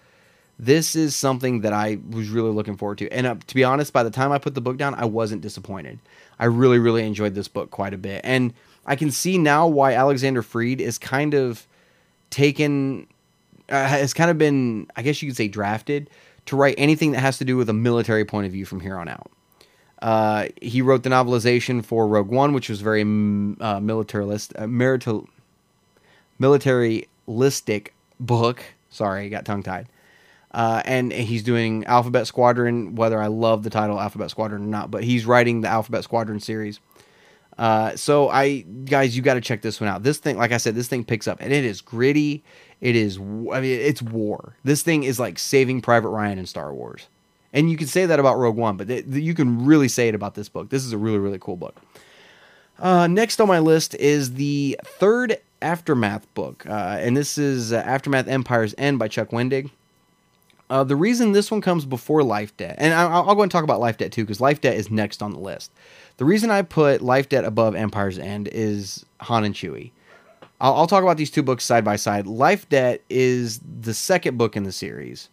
[0.59, 3.11] this is something that I was really looking forward to.
[3.11, 5.41] And uh, to be honest, by the time I put the book down, I wasn't
[5.41, 6.01] disappointed.
[6.39, 8.53] I really, really enjoyed this book quite a bit, and
[8.89, 11.67] I can see now why Alexander Freed is kind of
[12.31, 13.07] taken,
[13.69, 16.09] uh, has kind of been, I guess you could say, drafted
[16.47, 18.97] to write anything that has to do with a military point of view from here
[18.97, 19.31] on out.
[20.01, 24.67] Uh, he wrote the novelization for Rogue One, which was very mm, uh, militarist, uh,
[24.67, 25.29] marital,
[26.39, 28.65] militaristic book.
[28.89, 29.89] Sorry, I got tongue tied.
[30.51, 34.91] Uh, and he's doing Alphabet Squadron, whether I love the title Alphabet Squadron or not,
[34.91, 36.81] but he's writing the Alphabet Squadron series.
[37.59, 40.05] Uh, so I, guys, you got to check this one out.
[40.05, 42.45] This thing, like I said, this thing picks up, and it is gritty.
[42.81, 44.55] It is, I mean, it's war.
[44.63, 47.09] This thing is like Saving Private Ryan in Star Wars.
[47.53, 50.15] And you can say that about Rogue One, but th- you can really say it
[50.15, 50.69] about this book.
[50.69, 51.75] This is a really, really cool book.
[52.79, 57.79] Uh, next on my list is the third Aftermath book, uh, and this is uh,
[57.79, 59.71] Aftermath Empire's End by Chuck Wendig.
[60.71, 63.65] Uh, the reason this one comes before Life Debt, and I- I'll go and talk
[63.65, 65.71] about Life Debt too, because Life Debt is next on the list.
[66.19, 69.93] The reason I put Life Debt above Empire's End is Han and Chewie.
[70.61, 72.27] I'll, I'll talk about these two books side by side.
[72.27, 75.29] Life Debt is the second book in the series.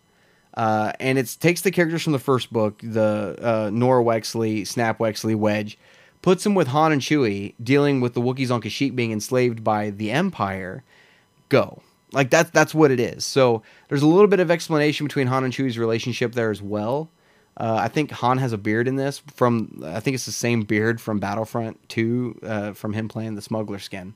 [0.54, 5.00] Uh, and it takes the characters from the first book, the uh, Norra Wexley, Snap
[5.00, 5.78] Wexley, Wedge,
[6.22, 9.90] puts them with Han and Chewie dealing with the Wookiees on Kashyyyk being enslaved by
[9.90, 10.84] the Empire.
[11.50, 11.82] Go
[12.16, 13.26] like that's that's what it is.
[13.26, 17.12] So there's a little bit of explanation between Han and Chewie's relationship there as well.
[17.58, 20.62] Uh, I think Han has a beard in this from I think it's the same
[20.62, 24.16] beard from Battlefront 2 uh, from him playing the smuggler skin.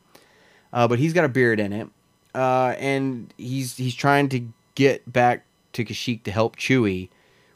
[0.72, 1.90] Uh, but he's got a beard in it,
[2.34, 7.10] uh, and he's he's trying to get back to Kashyyyk to help Chewie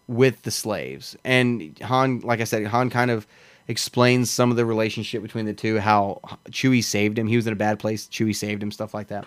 [0.08, 1.16] with the slaves.
[1.24, 3.26] And Han, like I said, Han kind of
[3.68, 7.28] explains some of the relationship between the two, how Chewie saved him.
[7.28, 9.26] He was in a bad place, Chewie saved him, stuff like that.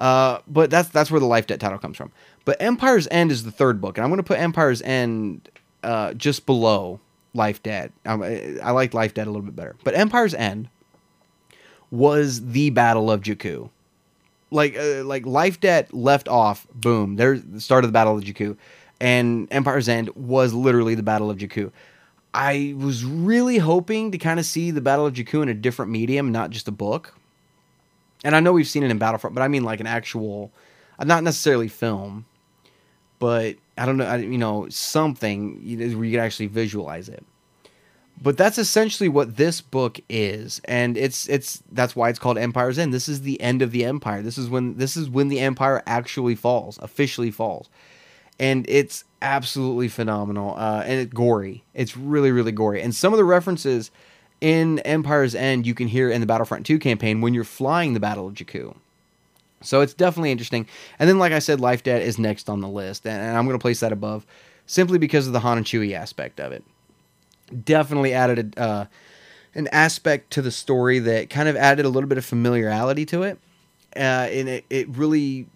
[0.00, 2.10] Uh, but that's that's where the Life Debt title comes from.
[2.46, 5.48] But Empire's End is the third book, and I'm going to put Empire's End
[5.82, 7.00] uh, just below
[7.34, 7.92] Life Debt.
[8.06, 10.70] Um, I, I like Life Debt a little bit better, but Empire's End
[11.90, 13.68] was the Battle of Jakku.
[14.50, 18.24] Like uh, like Life Debt left off, boom, there's the start of the Battle of
[18.24, 18.56] Jakku,
[19.00, 21.70] and Empire's End was literally the Battle of Jakku.
[22.32, 25.90] I was really hoping to kind of see the Battle of Jakku in a different
[25.90, 27.14] medium, not just a book.
[28.24, 30.52] And I know we've seen it in Battlefront, but I mean like an actual,
[30.98, 32.26] uh, not necessarily film,
[33.18, 35.54] but I don't know, I, you know, something
[35.96, 37.24] where you can actually visualize it.
[38.22, 42.78] But that's essentially what this book is, and it's it's that's why it's called Empire's
[42.78, 42.92] End.
[42.92, 44.20] This is the end of the empire.
[44.20, 47.70] This is when this is when the empire actually falls, officially falls,
[48.38, 50.54] and it's absolutely phenomenal.
[50.58, 51.64] Uh, and it's gory.
[51.72, 53.90] It's really really gory, and some of the references
[54.40, 58.00] in Empire's End you can hear in the Battlefront 2 campaign when you're flying the
[58.00, 58.74] Battle of Jakku.
[59.62, 60.66] So it's definitely interesting.
[60.98, 63.58] And then, like I said, Life Debt is next on the list, and, I'm going
[63.58, 64.26] to place that above
[64.66, 66.64] simply because of the Han and Chewie aspect of it.
[67.64, 68.84] Definitely added a, uh,
[69.54, 73.24] an aspect to the story that kind of added a little bit of familiarity to
[73.24, 73.38] it,
[73.96, 73.98] uh,
[74.30, 75.46] and it, it really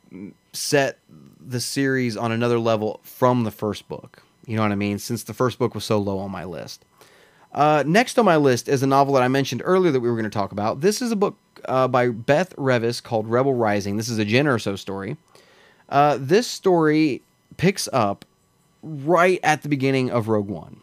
[0.53, 0.99] set
[1.41, 4.23] the series on another level from the first book.
[4.47, 4.99] You know what I mean?
[4.99, 6.85] Since the first book was so low on my list.
[7.55, 10.17] Uh, next on my list is a novel that I mentioned earlier that we were
[10.17, 10.81] going to talk about.
[10.81, 11.37] This is a book
[11.67, 13.97] uh, by Beth Revis called Rebel Rising.
[13.97, 15.17] This is a Jyn Erso story.
[15.89, 17.23] Uh, this story
[17.57, 18.25] picks up
[18.83, 20.81] right at the beginning of Rogue One.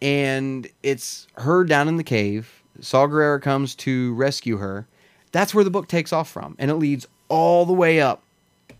[0.00, 2.62] And it's her down in the cave.
[2.80, 4.88] Saw Gerrera comes to rescue her.
[5.30, 6.56] That's where the book takes off from.
[6.58, 8.22] And it leads all the way up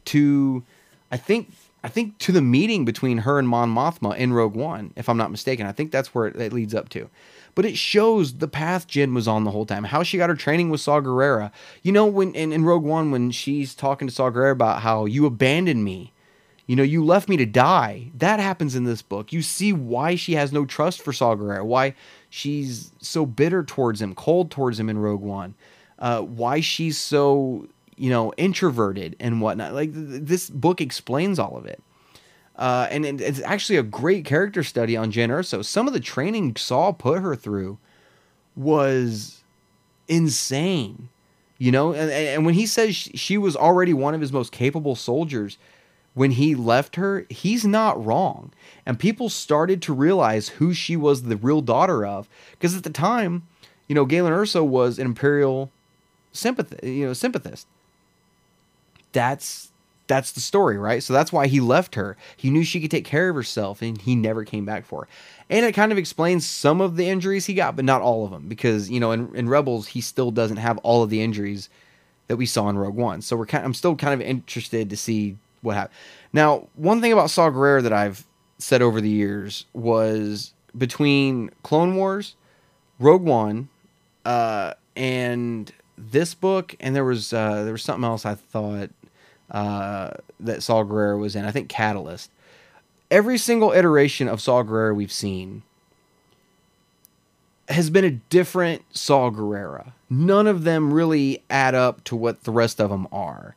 [0.06, 0.64] to
[1.12, 1.52] I think
[1.84, 5.16] I think to the meeting between her and Mon Mothma in Rogue One, if I'm
[5.16, 5.66] not mistaken.
[5.66, 7.10] I think that's where it, it leads up to.
[7.54, 10.36] But it shows the path Jyn was on the whole time, how she got her
[10.36, 11.50] training with Saw Gerrera.
[11.82, 15.04] You know, when in, in Rogue One, when she's talking to Saw Gerrera about how
[15.06, 16.12] you abandoned me,
[16.66, 18.10] you know, you left me to die.
[18.14, 19.32] That happens in this book.
[19.32, 21.94] You see why she has no trust for Saw Gerrera, why
[22.30, 25.54] she's so bitter towards him, cold towards him in Rogue One,
[25.98, 27.66] uh, why she's so
[28.02, 29.74] you know introverted and whatnot.
[29.74, 31.80] Like th- this book explains all of it.
[32.56, 35.64] Uh, and it, it's actually a great character study on Jyn Erso.
[35.64, 37.78] Some of the training Saw put her through
[38.56, 39.44] was
[40.08, 41.10] insane,
[41.58, 41.94] you know.
[41.94, 45.56] And, and when he says she was already one of his most capable soldiers,
[46.14, 48.52] when he left her, he's not wrong.
[48.84, 52.90] And people started to realize who she was the real daughter of, because at the
[52.90, 53.46] time,
[53.86, 55.70] you know, Galen Erso was an imperial
[56.34, 57.68] sympath, you know, sympathist.
[59.12, 59.70] That's
[60.08, 61.02] that's the story, right?
[61.02, 62.16] So that's why he left her.
[62.36, 65.08] He knew she could take care of herself and he never came back for her.
[65.48, 68.30] And it kind of explains some of the injuries he got, but not all of
[68.30, 71.68] them because, you know, in, in Rebels, he still doesn't have all of the injuries
[72.28, 73.22] that we saw in Rogue One.
[73.22, 75.94] So we're kind I'm still kind of interested to see what happened.
[76.32, 78.26] Now, one thing about Saw Gerrera that I've
[78.58, 82.34] said over the years was between Clone Wars,
[82.98, 83.68] Rogue One,
[84.24, 88.90] uh, and this book, and there was uh, there was something else I thought
[89.52, 90.10] uh,
[90.40, 91.44] that Saw Gerrera was in.
[91.44, 92.30] I think Catalyst.
[93.10, 95.62] Every single iteration of Saw Gerrera we've seen
[97.68, 99.92] has been a different Saw Gerrera.
[100.10, 103.54] None of them really add up to what the rest of them are.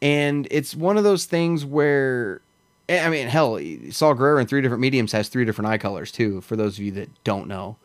[0.00, 2.40] And it's one of those things where,
[2.88, 3.58] I mean, hell,
[3.90, 6.40] Saw Gerrera in three different mediums has three different eye colors too.
[6.40, 7.76] For those of you that don't know,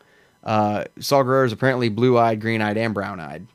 [0.42, 3.46] uh, Saw Gerrera is apparently blue-eyed, green-eyed, and brown-eyed,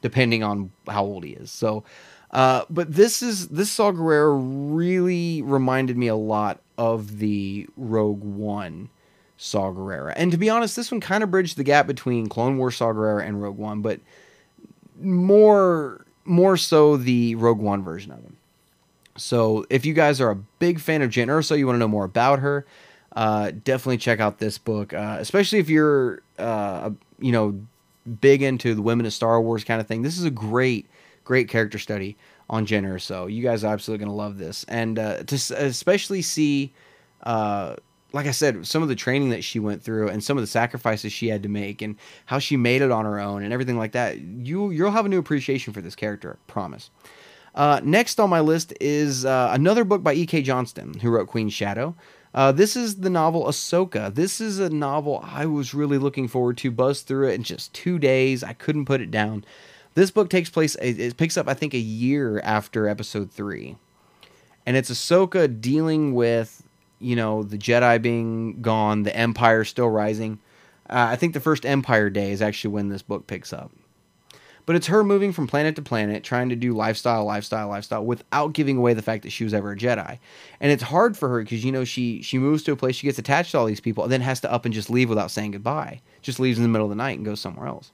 [0.00, 1.50] depending on how old he is.
[1.50, 1.84] So,
[2.30, 4.36] uh, but this is this Saw Gerrera
[4.74, 8.90] really reminded me a lot of the Rogue One
[9.36, 12.58] Saw Gerrera, and to be honest, this one kind of bridged the gap between Clone
[12.58, 14.00] Wars Saw Gerrera and Rogue One, but
[15.00, 18.36] more more so the Rogue One version of him.
[19.16, 21.88] So if you guys are a big fan of Jyn Erso, you want to know
[21.88, 22.66] more about her,
[23.16, 24.92] uh, definitely check out this book.
[24.92, 27.60] Uh, especially if you're, uh, you know,
[28.20, 30.02] big into the women of Star Wars kind of thing.
[30.02, 30.86] This is a great,
[31.28, 32.16] great character study
[32.48, 33.30] on Jyn Erso.
[33.30, 36.72] You guys are absolutely going to love this, and uh, to especially see,
[37.22, 37.76] uh,
[38.14, 40.46] like I said, some of the training that she went through and some of the
[40.46, 43.76] sacrifices she had to make, and how she made it on her own, and everything
[43.76, 44.18] like that.
[44.18, 46.38] You you'll have a new appreciation for this character.
[46.40, 46.88] I promise.
[47.54, 50.42] Uh, next on my list is uh, another book by E.K.
[50.42, 51.94] Johnston, who wrote Queen Shadow.
[52.32, 54.14] Uh, this is the novel Ahsoka.
[54.14, 56.70] This is a novel I was really looking forward to.
[56.70, 58.42] Buzzed through it in just two days.
[58.42, 59.44] I couldn't put it down.
[59.98, 60.76] This book takes place.
[60.76, 63.76] It picks up, I think, a year after Episode three,
[64.64, 66.62] and it's Ahsoka dealing with,
[67.00, 70.38] you know, the Jedi being gone, the Empire still rising.
[70.88, 73.72] Uh, I think the first Empire Day is actually when this book picks up.
[74.66, 78.52] But it's her moving from planet to planet, trying to do lifestyle, lifestyle, lifestyle, without
[78.52, 80.20] giving away the fact that she was ever a Jedi.
[80.60, 83.08] And it's hard for her because you know she she moves to a place, she
[83.08, 85.32] gets attached to all these people, and then has to up and just leave without
[85.32, 86.02] saying goodbye.
[86.22, 87.90] Just leaves in the middle of the night and goes somewhere else.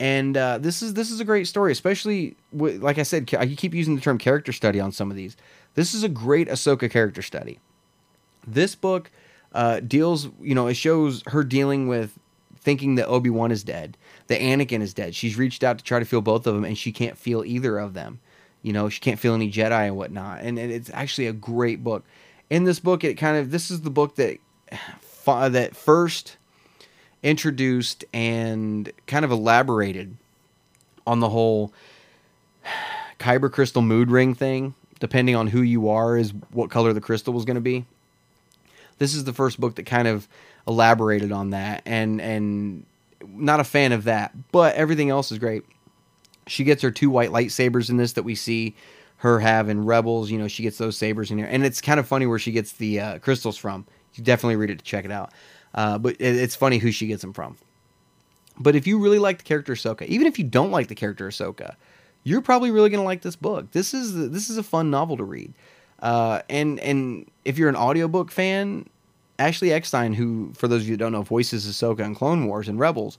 [0.00, 3.46] And uh, this is this is a great story, especially with, like I said, I
[3.48, 5.36] keep using the term character study on some of these.
[5.74, 7.60] This is a great Ahsoka character study.
[8.46, 9.10] This book
[9.52, 12.18] uh, deals, you know, it shows her dealing with
[12.56, 13.98] thinking that Obi Wan is dead,
[14.28, 15.14] that Anakin is dead.
[15.14, 17.78] She's reached out to try to feel both of them, and she can't feel either
[17.78, 18.20] of them.
[18.62, 20.40] You know, she can't feel any Jedi and whatnot.
[20.40, 22.04] And, and it's actually a great book.
[22.48, 24.38] In this book, it kind of this is the book that
[25.26, 26.38] that first
[27.22, 30.16] introduced and kind of elaborated
[31.06, 31.72] on the whole
[33.18, 34.74] kyber crystal mood ring thing.
[34.98, 37.86] Depending on who you are, is what color the crystal was going to be.
[38.98, 40.28] This is the first book that kind of
[40.68, 42.84] elaborated on that, and and
[43.26, 45.64] not a fan of that, but everything else is great.
[46.46, 48.74] She gets her two white lightsabers in this that we see
[49.18, 50.30] her have in Rebels.
[50.30, 52.52] You know, she gets those sabers in here, and it's kind of funny where she
[52.52, 53.86] gets the uh, crystals from.
[54.14, 55.32] You definitely read it to check it out.
[55.74, 57.56] Uh, but it, it's funny who she gets them from.
[58.58, 61.28] But if you really like the character Ahsoka, even if you don't like the character
[61.28, 61.76] Ahsoka,
[62.24, 63.70] you're probably really going to like this book.
[63.72, 65.52] This is this is a fun novel to read.
[66.00, 68.88] Uh, and and if you're an audiobook fan,
[69.38, 72.68] Ashley Eckstein, who for those of you who don't know, voices Ahsoka in Clone Wars
[72.68, 73.18] and Rebels,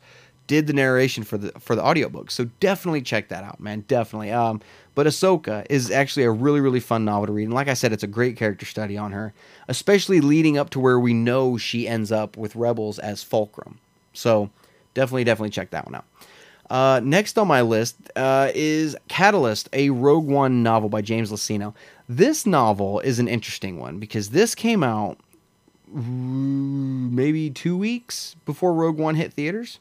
[0.51, 2.29] did the narration for the for the audiobook.
[2.29, 3.85] So definitely check that out, man.
[3.87, 4.31] Definitely.
[4.33, 4.59] Um,
[4.95, 7.93] but Ahsoka is actually a really really fun novel to read, and like I said,
[7.93, 9.33] it's a great character study on her,
[9.69, 13.79] especially leading up to where we know she ends up with Rebels as Fulcrum.
[14.11, 14.49] So
[14.93, 16.05] definitely definitely check that one out.
[16.69, 21.73] Uh, next on my list uh, is Catalyst, a Rogue One novel by James Luceno.
[22.09, 25.17] This novel is an interesting one because this came out
[25.87, 29.79] maybe two weeks before Rogue One hit theaters.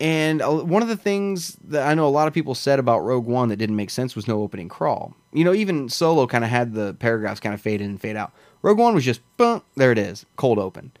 [0.00, 3.26] And one of the things that I know a lot of people said about Rogue
[3.26, 5.14] One that didn't make sense was no opening crawl.
[5.32, 8.16] You know, even Solo kind of had the paragraphs kind of fade in and fade
[8.16, 8.32] out.
[8.62, 10.92] Rogue One was just, boom, there it is, cold open.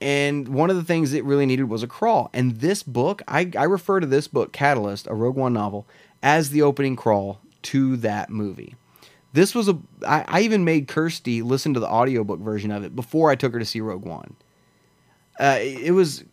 [0.00, 2.30] And one of the things it really needed was a crawl.
[2.32, 5.86] And this book, I, I refer to this book, Catalyst, a Rogue One novel,
[6.22, 8.76] as the opening crawl to that movie.
[9.32, 9.78] This was a.
[10.06, 13.52] I, I even made Kirsty listen to the audiobook version of it before I took
[13.52, 14.36] her to see Rogue One.
[15.40, 16.24] Uh, it was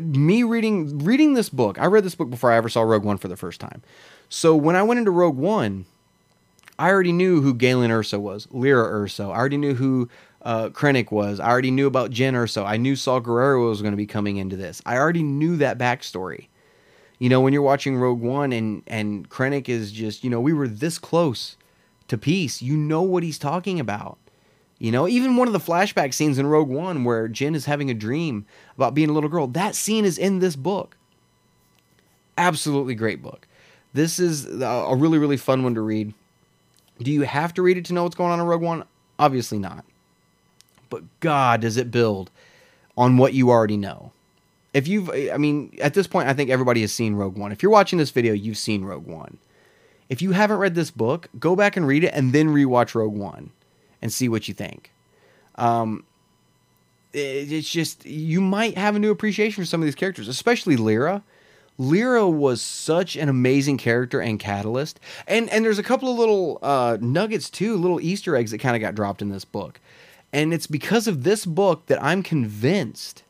[0.00, 1.78] me reading reading this book.
[1.78, 3.82] I read this book before I ever saw Rogue One for the first time.
[4.28, 5.84] So when I went into Rogue One,
[6.78, 9.26] I already knew who Galen Erso was, Lyra Erso.
[9.30, 10.08] I already knew who
[10.42, 11.38] uh, Krennic was.
[11.38, 12.64] I already knew about Jyn Erso.
[12.64, 14.82] I knew Saw Gerrera was going to be coming into this.
[14.86, 16.46] I already knew that backstory.
[17.18, 20.52] You know, when you're watching Rogue One and and Krennic is just, you know, we
[20.52, 21.56] were this close
[22.08, 22.60] to peace.
[22.60, 24.18] You know what he's talking about.
[24.82, 27.90] You know, even one of the flashback scenes in Rogue One where Jyn is having
[27.90, 28.46] a dream
[28.76, 30.96] about being a little girl, that scene is in this book.
[32.36, 33.46] Absolutely great book.
[33.94, 36.14] This is a really, really fun one to read.
[36.98, 38.84] Do you have to read it to know what's going on in Rogue One?
[39.18, 39.84] Obviously not
[40.92, 42.30] but God, does it build
[42.98, 44.12] on what you already know.
[44.74, 47.50] If you've, I mean, at this point, I think everybody has seen Rogue One.
[47.50, 49.38] If you're watching this video, you've seen Rogue One.
[50.10, 53.14] If you haven't read this book, go back and read it and then rewatch Rogue
[53.14, 53.52] One
[54.02, 54.92] and see what you think.
[55.56, 56.04] Um,
[57.14, 61.22] it's just, you might have a new appreciation for some of these characters, especially Lyra.
[61.78, 65.00] Lyra was such an amazing character and catalyst.
[65.26, 68.76] And and there's a couple of little uh, nuggets too, little Easter eggs that kind
[68.76, 69.80] of got dropped in this book.
[70.32, 73.22] And it's because of this book that I'm convinced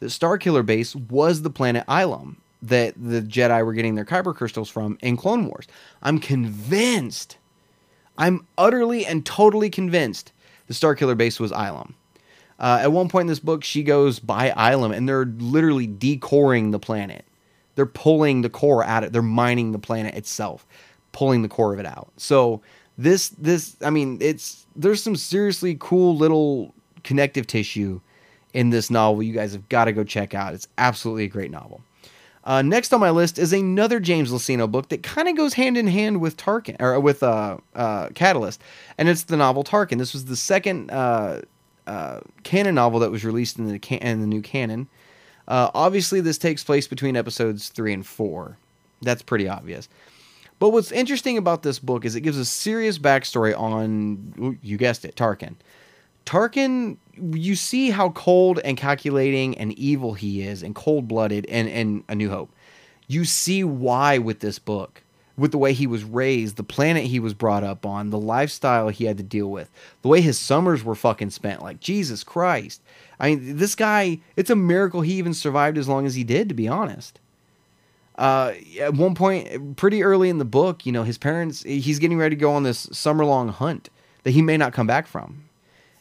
[0.00, 4.68] that Starkiller Base was the planet Ilum that the Jedi were getting their Kyber crystals
[4.68, 5.66] from in Clone Wars.
[6.02, 7.36] I'm convinced.
[8.18, 10.32] I'm utterly and totally convinced
[10.66, 11.94] the Starkiller Base was Ilum.
[12.58, 16.70] Uh, at one point in this book, she goes by Ilum, and they're literally decoring
[16.70, 17.24] the planet.
[17.74, 19.12] They're pulling the core out of it.
[19.12, 20.66] They're mining the planet itself,
[21.12, 22.12] pulling the core of it out.
[22.18, 22.60] So
[22.98, 28.00] this this I mean it's there's some seriously cool little connective tissue
[28.52, 30.52] in this novel you guys have got to go check out.
[30.52, 31.80] It's absolutely a great novel.
[32.42, 35.76] Uh, next on my list is another James Luceno book that kind of goes hand
[35.76, 38.62] in hand with Tarkin or with uh, uh, Catalyst,
[38.96, 39.98] and it's the novel Tarkin.
[39.98, 41.42] This was the second uh,
[41.86, 44.88] uh, canon novel that was released in the can- in the new canon.
[45.48, 48.56] Uh, obviously, this takes place between episodes three and four.
[49.02, 49.88] That's pretty obvious.
[50.58, 55.04] But what's interesting about this book is it gives a serious backstory on, you guessed
[55.04, 55.54] it, Tarkin.
[56.26, 61.68] Tarkin, you see how cold and calculating and evil he is, and cold blooded, and,
[61.68, 62.50] and A New Hope.
[63.06, 65.02] You see why with this book,
[65.36, 68.88] with the way he was raised, the planet he was brought up on, the lifestyle
[68.88, 69.70] he had to deal with,
[70.02, 71.62] the way his summers were fucking spent.
[71.62, 72.80] Like, Jesus Christ.
[73.18, 76.48] I mean, this guy, it's a miracle he even survived as long as he did,
[76.48, 77.18] to be honest
[78.20, 82.18] uh, at one point, pretty early in the book, you know, his parents, he's getting
[82.18, 83.88] ready to go on this summer long hunt
[84.24, 85.44] that he may not come back from.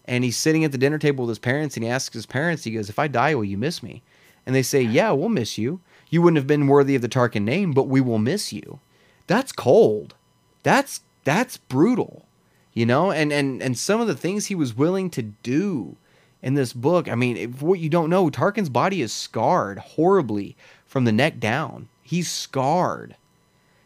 [0.10, 2.64] And he's sitting at the dinner table with his parents and he asks his parents,
[2.64, 4.02] he goes, If I die, will you miss me?
[4.46, 5.80] And they say, Yeah, we'll miss you.
[6.10, 8.80] You wouldn't have been worthy of the Tarkin name, but we will miss you.
[9.28, 10.16] That's cold.
[10.64, 12.26] That's that's brutal.
[12.74, 15.96] You know, and and and some of the things he was willing to do
[16.42, 17.08] in this book.
[17.08, 21.88] I mean, what you don't know, Tarkin's body is scarred horribly from the neck down
[22.10, 23.16] he's scarred.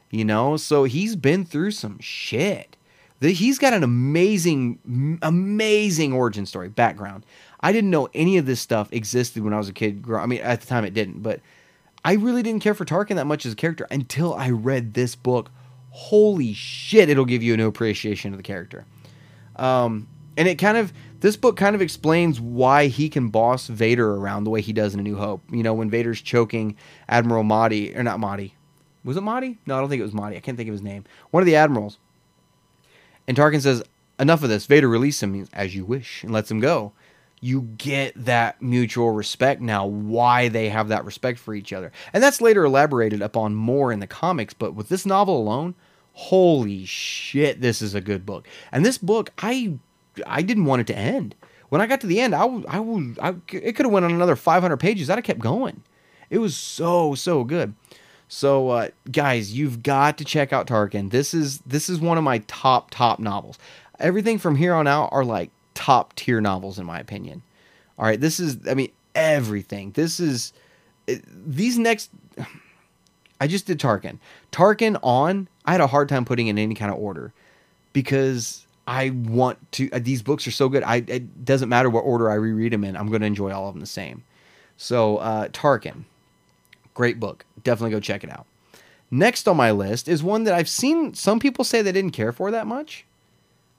[0.09, 2.77] You know, so he's been through some shit.
[3.31, 7.25] He's got an amazing, amazing origin story background.
[7.59, 10.05] I didn't know any of this stuff existed when I was a kid.
[10.13, 11.39] I mean, at the time it didn't, but
[12.03, 15.15] I really didn't care for Tarkin that much as a character until I read this
[15.15, 15.49] book.
[15.91, 18.85] Holy shit, it'll give you a new appreciation of the character.
[19.55, 24.15] Um, and it kind of this book kind of explains why he can boss Vader
[24.15, 25.41] around the way he does in A New Hope.
[25.51, 26.75] You know, when Vader's choking
[27.07, 28.51] Admiral Motti, or not Motti.
[29.05, 29.57] Was it Motti?
[29.65, 30.35] No, I don't think it was Motti.
[30.35, 31.05] I can't think of his name.
[31.31, 31.99] One of the admirals.
[33.27, 33.83] And Tarkin says,
[34.19, 34.67] Enough of this.
[34.67, 36.93] Vader release him as you wish and lets him go.
[37.41, 41.91] You get that mutual respect now, why they have that respect for each other.
[42.13, 45.75] And that's later elaborated upon more in the comics, but with this novel alone,
[46.13, 48.47] holy shit, this is a good book.
[48.71, 49.77] And this book, I
[50.27, 51.35] I didn't want it to end.
[51.69, 52.79] When I got to the end, I, I,
[53.19, 55.09] I it could have went on another 500 pages.
[55.09, 55.83] I'd have kept going.
[56.29, 57.73] It was so so good.
[58.27, 61.11] So uh, guys, you've got to check out Tarkin.
[61.11, 63.57] This is this is one of my top top novels.
[63.99, 67.43] Everything from here on out are like top tier novels in my opinion.
[67.97, 69.91] All right, this is I mean everything.
[69.91, 70.53] This is
[71.05, 72.09] these next
[73.41, 74.19] I just did Tarkin.
[74.51, 77.33] Tarkin on, I had a hard time putting in any kind of order
[77.91, 79.89] because I want to.
[79.91, 80.83] Uh, these books are so good.
[80.83, 82.97] I it doesn't matter what order I reread them in.
[82.97, 84.23] I'm going to enjoy all of them the same.
[84.77, 86.03] So uh, Tarkin,
[86.93, 87.45] great book.
[87.63, 88.45] Definitely go check it out.
[89.11, 92.31] Next on my list is one that I've seen some people say they didn't care
[92.31, 93.05] for that much,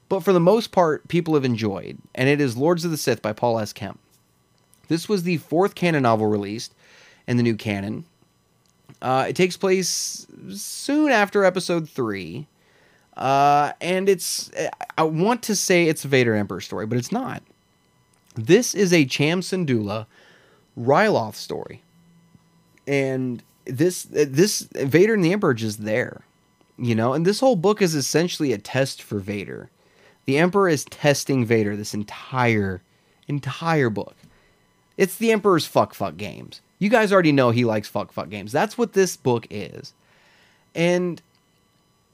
[0.09, 3.20] but for the most part, people have enjoyed, and it is Lords of the Sith
[3.20, 3.73] by Paul S.
[3.73, 3.99] Kemp.
[4.89, 6.74] This was the fourth canon novel released
[7.27, 8.05] in the new canon.
[9.03, 12.47] Uh, it takes place soon after episode three.
[13.16, 14.51] Uh, and it's,
[14.99, 17.43] I want to say it's a Vader Emperor story, but it's not.
[18.35, 20.07] This is a Cham Syndulla
[20.78, 21.82] Ryloth story.
[22.86, 26.23] And this, this Vader and the Emperor just there,
[26.78, 29.70] you know, and this whole book is essentially a test for Vader.
[30.27, 32.82] The Emperor is testing Vader this entire,
[33.28, 34.16] entire book.
[34.97, 36.61] It's the Emperor's fuck fuck games.
[36.78, 38.52] You guys already know he likes fuck fuck games.
[38.52, 39.94] That's what this book is.
[40.74, 41.20] And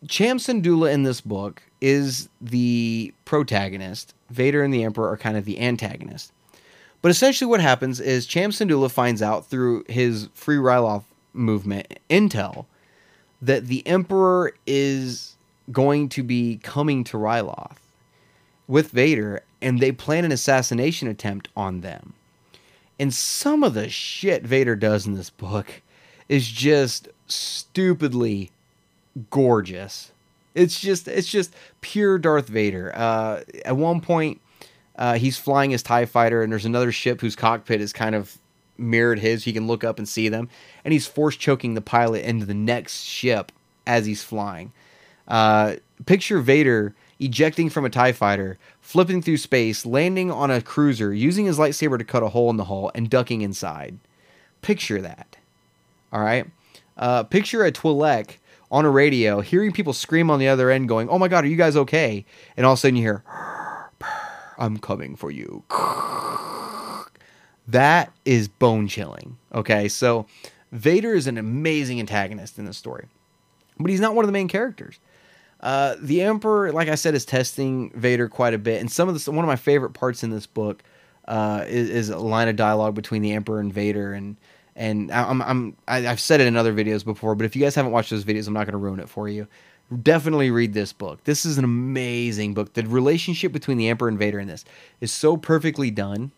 [0.09, 4.15] Cham Syndulla in this book is the protagonist.
[4.31, 6.33] Vader and the Emperor are kind of the antagonist.
[7.03, 12.67] But essentially, what happens is Cham finds out through his Free Ryloth movement intel
[13.41, 15.37] that the Emperor is
[15.73, 17.77] going to be coming to Ryloth
[18.69, 22.13] with Vader, and they plan an assassination attempt on them.
[22.99, 25.83] And some of the shit Vader does in this book
[26.29, 28.51] is just stupidly
[29.31, 30.13] gorgeous.
[30.55, 32.93] It's just it's just pure Darth Vader.
[32.95, 34.41] Uh, at one point,
[35.01, 38.39] uh, he's flying his Tie Fighter, and there's another ship whose cockpit is kind of
[38.77, 39.45] mirrored his.
[39.45, 40.51] He can look up and see them,
[40.85, 43.51] and he's force choking the pilot into the next ship
[43.87, 44.73] as he's flying.
[45.27, 51.15] Uh, picture Vader ejecting from a TIE fighter, flipping through space, landing on a cruiser,
[51.15, 53.99] using his lightsaber to cut a hole in the hull, and ducking inside.
[54.61, 55.37] Picture that.
[56.13, 56.47] All right?
[56.99, 58.37] Uh, picture a Twi'lek
[58.71, 61.49] on a radio, hearing people scream on the other end, going, Oh my God, are
[61.49, 62.25] you guys okay?
[62.57, 63.25] And all of a sudden you hear,
[64.61, 65.65] I'm coming for you.
[67.67, 69.39] That is bone chilling.
[69.55, 70.27] Okay, so
[70.73, 73.07] Vader is an amazing antagonist in this story,
[73.79, 74.99] but he's not one of the main characters.
[75.61, 79.23] Uh, the Emperor, like I said, is testing Vader quite a bit, and some of
[79.23, 80.83] the one of my favorite parts in this book
[81.29, 84.37] uh, is, is, a line of dialogue between the Emperor and Vader, and
[84.75, 87.55] and I'm I'm I, am i have said it in other videos before, but if
[87.55, 89.47] you guys haven't watched those videos, I'm not going to ruin it for you.
[90.03, 91.25] Definitely read this book.
[91.25, 92.75] This is an amazing book.
[92.75, 94.65] The relationship between the Emperor and Vader in this
[95.01, 96.31] is so perfectly done.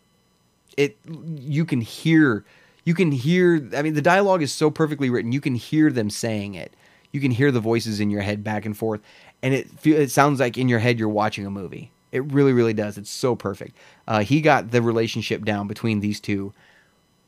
[0.76, 2.44] It you can hear
[2.84, 5.32] you can hear I mean the dialogue is so perfectly written.
[5.32, 6.72] You can hear them saying it
[7.12, 9.00] you can hear the voices in your head back and forth,
[9.42, 11.92] and it it sounds like in your head you're watching a movie.
[12.10, 12.98] It really, really does.
[12.98, 13.76] It's so perfect.
[14.08, 16.52] Uh, he got the relationship down between these two,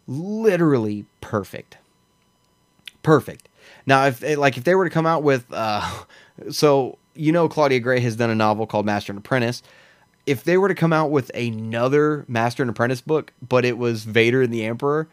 [0.07, 1.79] literally perfect.
[3.03, 3.49] Perfect.
[3.87, 5.89] Now, if like if they were to come out with, uh,
[6.51, 9.63] so you know, Claudia Gray has done a novel called Master and Apprentice.
[10.27, 14.05] If they were to come out with another Master and Apprentice book, but it was
[14.05, 15.07] Vader and the Emperor,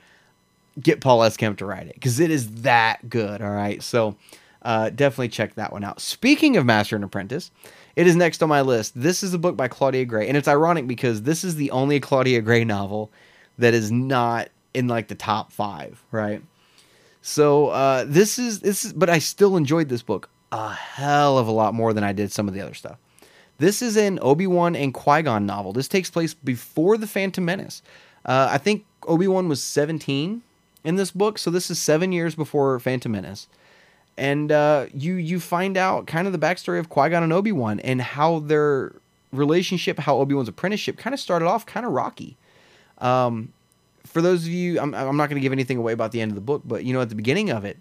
[0.79, 1.35] get Paul S.
[1.35, 3.41] Kemp to write it because it is that good.
[3.41, 4.15] All right, so
[4.61, 5.99] uh, definitely check that one out.
[5.99, 7.51] Speaking of Master and Apprentice,
[7.95, 8.93] it is next on my list.
[8.95, 11.99] This is a book by Claudia Gray, and it's ironic because this is the only
[11.99, 13.11] Claudia Gray novel
[13.57, 16.41] that is not in like the top five, right?
[17.21, 21.47] So uh, this is this is, but I still enjoyed this book a hell of
[21.47, 22.97] a lot more than I did some of the other stuff.
[23.57, 25.71] This is an Obi Wan and Qui Gon novel.
[25.71, 27.81] This takes place before the Phantom Menace.
[28.25, 30.41] Uh, I think Obi Wan was 17
[30.83, 33.47] in this book, so this is seven years before Phantom Menace
[34.17, 37.51] and uh, you you find out kind of the backstory of Qui Gon and Obi
[37.51, 38.93] Wan and how their
[39.31, 42.37] relationship, how Obi Wan's apprenticeship, kind of started off kind of rocky.
[42.97, 43.53] Um,
[44.05, 46.31] for those of you, I'm, I'm not going to give anything away about the end
[46.31, 47.77] of the book, but you know, at the beginning of it,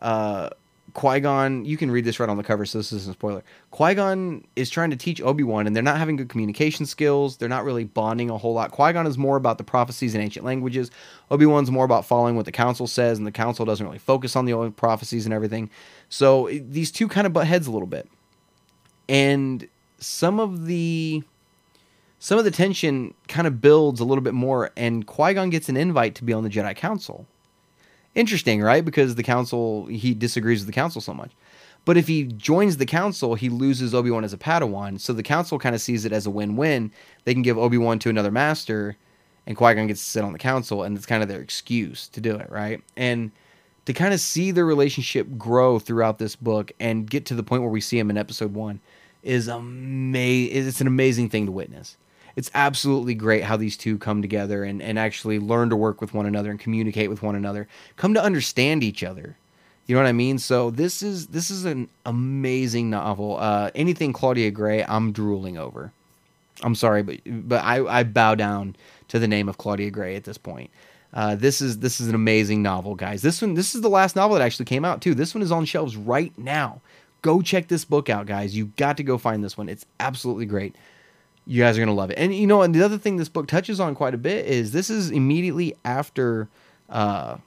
[0.00, 0.50] uh,
[0.94, 3.42] Qui Gon, you can read this right on the cover, so this isn't a spoiler.
[3.70, 7.38] Qui Gon is trying to teach Obi Wan, and they're not having good communication skills.
[7.38, 8.72] They're not really bonding a whole lot.
[8.72, 10.90] Qui Gon is more about the prophecies in ancient languages.
[11.30, 14.36] Obi Wan's more about following what the council says, and the council doesn't really focus
[14.36, 15.70] on the old prophecies and everything.
[16.10, 18.06] So these two kind of butt heads a little bit,
[19.08, 19.66] and
[19.98, 21.22] some of the
[22.22, 24.70] some of the tension kind of builds a little bit more.
[24.76, 27.26] And Qui Gon gets an invite to be on the Jedi Council
[28.14, 28.84] Interesting, right?
[28.84, 31.32] Because the council, he disagrees with the council so much.
[31.84, 35.00] But if he joins the council, he loses Obi Wan as a Padawan.
[35.00, 36.92] So the council kind of sees it as a win win.
[37.24, 38.96] They can give Obi Wan to another master,
[39.46, 42.06] and Qui Gon gets to sit on the council, and it's kind of their excuse
[42.08, 42.80] to do it, right?
[42.96, 43.32] And
[43.86, 47.62] to kind of see their relationship grow throughout this book and get to the point
[47.62, 48.78] where we see him in episode one
[49.22, 50.68] is amazing.
[50.68, 51.96] It's an amazing thing to witness.
[52.36, 56.14] It's absolutely great how these two come together and, and actually learn to work with
[56.14, 59.36] one another and communicate with one another, come to understand each other.
[59.86, 60.38] You know what I mean?
[60.38, 63.36] So this is this is an amazing novel.
[63.38, 65.92] Uh, anything Claudia Gray, I'm drooling over.
[66.62, 68.76] I'm sorry, but but I, I bow down
[69.08, 70.70] to the name of Claudia Gray at this point.
[71.12, 73.22] Uh, this is this is an amazing novel, guys.
[73.22, 75.14] This one this is the last novel that actually came out too.
[75.14, 76.80] This one is on shelves right now.
[77.20, 78.56] Go check this book out, guys.
[78.56, 79.68] You got to go find this one.
[79.68, 80.74] It's absolutely great.
[81.46, 82.18] You guys are gonna love it.
[82.18, 84.72] And you know, and the other thing this book touches on quite a bit is
[84.72, 86.48] this is immediately after
[86.88, 87.38] uh,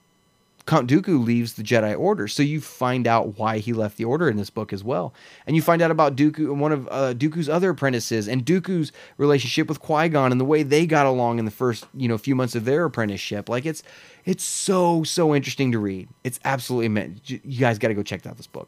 [0.66, 4.30] Count Dooku leaves the Jedi Order, so you find out why he left the Order
[4.30, 5.14] in this book as well,
[5.46, 8.92] and you find out about Dooku, and one of uh, Dooku's other apprentices, and Dooku's
[9.18, 12.18] relationship with Qui Gon, and the way they got along in the first you know
[12.18, 13.48] few months of their apprenticeship.
[13.48, 13.84] Like it's
[14.26, 16.10] it's so so interesting to read.
[16.24, 17.30] It's absolutely meant.
[17.30, 18.68] You guys got to go check out this book.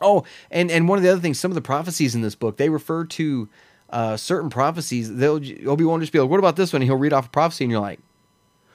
[0.00, 2.56] Oh, and and one of the other things, some of the prophecies in this book,
[2.56, 3.48] they refer to
[3.90, 5.14] uh, certain prophecies.
[5.14, 7.30] They'll Obi Wan just be like, "What about this one?" And he'll read off a
[7.30, 8.00] prophecy, and you're like,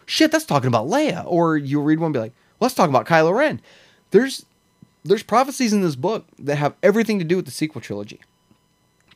[0.06, 3.06] "Shit, that's talking about Leia." Or you'll read one, and be like, "Let's talk about
[3.06, 3.62] Kylo Ren."
[4.12, 4.46] There's
[5.04, 8.20] there's prophecies in this book that have everything to do with the sequel trilogy.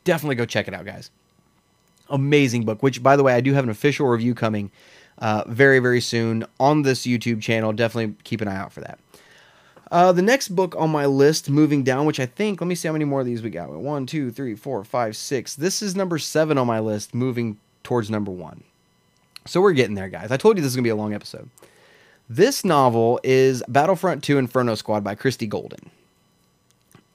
[0.04, 1.12] Definitely go check it out, guys.
[2.10, 2.82] Amazing book.
[2.82, 4.72] Which, by the way, I do have an official review coming
[5.18, 7.74] uh, very very soon on this YouTube channel.
[7.74, 9.00] Definitely keep an eye out for that.
[9.92, 12.88] Uh, the next book on my list, moving down, which I think, let me see
[12.88, 13.70] how many more of these we got.
[13.70, 15.56] One, two, three, four, five, six.
[15.56, 18.64] This is number seven on my list, moving towards number one.
[19.48, 20.32] So we're getting there, guys.
[20.32, 21.50] I told you this is going to be a long episode.
[22.30, 25.90] This novel is Battlefront 2 Inferno Squad by Christie Golden.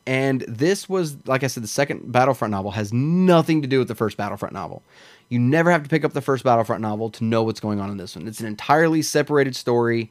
[0.07, 3.89] And this was, like I said, the second Battlefront novel has nothing to do with
[3.89, 4.83] the first Battlefront novel.
[5.29, 7.91] You never have to pick up the first Battlefront novel to know what's going on
[7.91, 8.27] in this one.
[8.27, 10.11] It's an entirely separated story,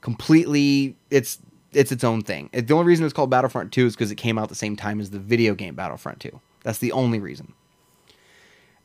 [0.00, 0.94] completely.
[1.10, 1.38] It's
[1.72, 2.48] it's its own thing.
[2.52, 5.00] The only reason it's called Battlefront 2 is because it came out the same time
[5.00, 6.40] as the video game Battlefront 2.
[6.62, 7.52] That's the only reason.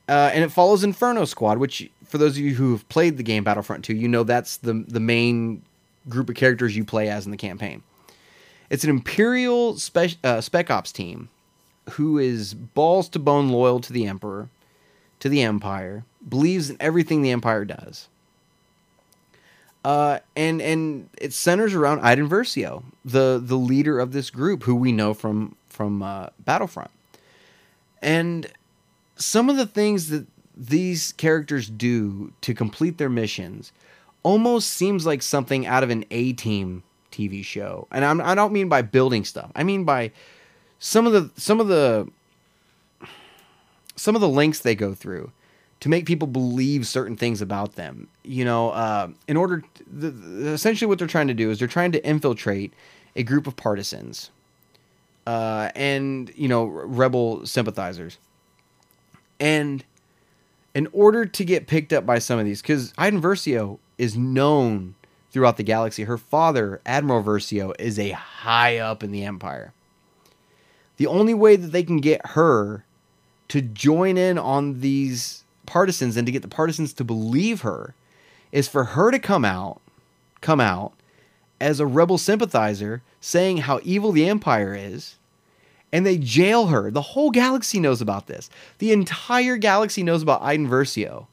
[0.08, 3.24] Uh, and it follows Inferno Squad, which, for those of you who have played the
[3.24, 5.62] game Battlefront 2, you know that's the, the main
[6.10, 7.84] group of characters you play as in the campaign.
[8.70, 11.30] It's an Imperial spec, uh, Spec Ops team
[11.92, 14.50] who is balls to bone loyal to the Emperor,
[15.20, 18.08] to the Empire, believes in everything the Empire does.
[19.84, 24.76] Uh, and and it centers around Iden Versio, the the leader of this group, who
[24.76, 26.92] we know from from uh, Battlefront.
[28.02, 28.48] And
[29.16, 33.72] some of the things that these characters do to complete their missions
[34.24, 37.88] almost seems like something out of an A Team TV show.
[37.92, 39.52] And I'm, I don't mean by building stuff.
[39.56, 40.12] I mean by
[40.80, 42.08] some of the some of the
[43.96, 45.32] some of the links they go through
[45.82, 48.08] to make people believe certain things about them.
[48.24, 51.68] You know, uh, in order, to, the, essentially, what they're trying to do is they're
[51.68, 52.74] trying to infiltrate
[53.16, 54.32] a group of partisans
[55.28, 58.18] uh, and you know rebel sympathizers,
[59.40, 59.84] and
[60.74, 64.96] in order to get picked up by some of these, because Iden Versio is known
[65.32, 66.04] throughout the galaxy.
[66.04, 69.74] Her father, Admiral Versio, is a high up in the Empire.
[70.98, 72.84] The only way that they can get her
[73.48, 77.96] to join in on these partisans and to get the partisans to believe her
[78.52, 79.80] is for her to come out
[80.42, 80.92] come out
[81.62, 85.16] as a rebel sympathizer saying how evil the empire is
[85.94, 86.92] and they jail her.
[86.92, 88.50] The whole galaxy knows about this.
[88.80, 91.28] The entire galaxy knows about Iden Versio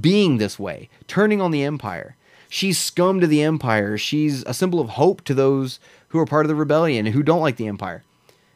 [0.00, 2.14] being this way turning on the empire.
[2.48, 3.98] She's scum to the empire.
[3.98, 7.24] She's a symbol of hope to those who are part of the rebellion and who
[7.24, 8.04] don't like the empire.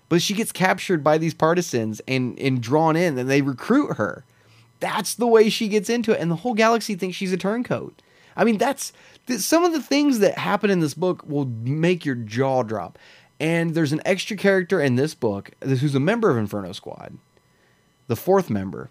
[0.09, 4.23] But she gets captured by these partisans and, and drawn in and they recruit her
[4.81, 8.03] that's the way she gets into it and the whole galaxy thinks she's a turncoat.
[8.37, 8.93] I mean that's
[9.39, 12.99] some of the things that happen in this book will make your jaw drop.
[13.39, 17.19] And there's an extra character in this book who's a member of inferno squad
[18.07, 18.89] the fourth member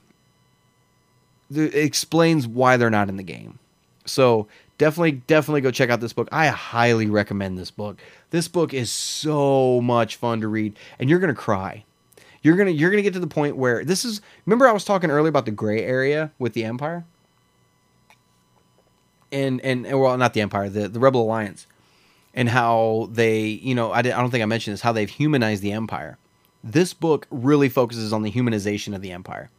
[1.49, 3.59] that explains why they're not in the game.
[4.05, 4.47] So
[4.77, 6.27] definitely definitely go check out this book.
[6.31, 8.01] I highly recommend this book.
[8.31, 11.85] This book is so much fun to read and you're gonna cry
[12.45, 14.21] you're gonna you're gonna get to the point where this is.
[14.45, 17.03] Remember, I was talking earlier about the gray area with the Empire,
[19.31, 21.65] and and, and well, not the Empire, the the Rebel Alliance,
[22.35, 25.63] and how they, you know, I, I don't think I mentioned this, how they've humanized
[25.63, 26.19] the Empire.
[26.63, 29.49] This book really focuses on the humanization of the Empire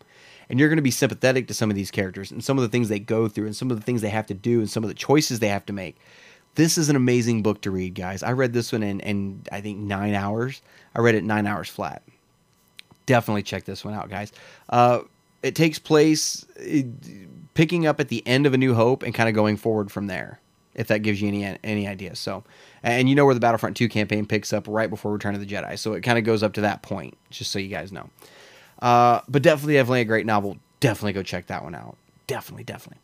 [0.48, 2.68] and you're going to be sympathetic to some of these characters and some of the
[2.68, 4.84] things they go through and some of the things they have to do and some
[4.84, 5.96] of the choices they have to make.
[6.54, 8.22] This is an amazing book to read, guys.
[8.22, 10.62] I read this one in, in I think nine hours.
[10.94, 12.02] I read it nine hours flat
[13.06, 14.32] definitely check this one out, guys.
[14.68, 15.00] Uh,
[15.42, 16.44] it takes place
[17.54, 20.06] picking up at the end of A New Hope and kind of going forward from
[20.06, 20.40] there.
[20.74, 22.14] If that gives you any any idea.
[22.16, 22.44] So,
[22.82, 25.46] and you know where the Battlefront 2 campaign picks up right before Return of the
[25.46, 25.78] Jedi.
[25.78, 28.10] So it kind of goes up to that point, just so you guys know.
[28.82, 30.58] Uh, but definitely, definitely a great novel.
[30.80, 31.96] Definitely go check that one out.
[32.26, 33.00] Definitely, definitely.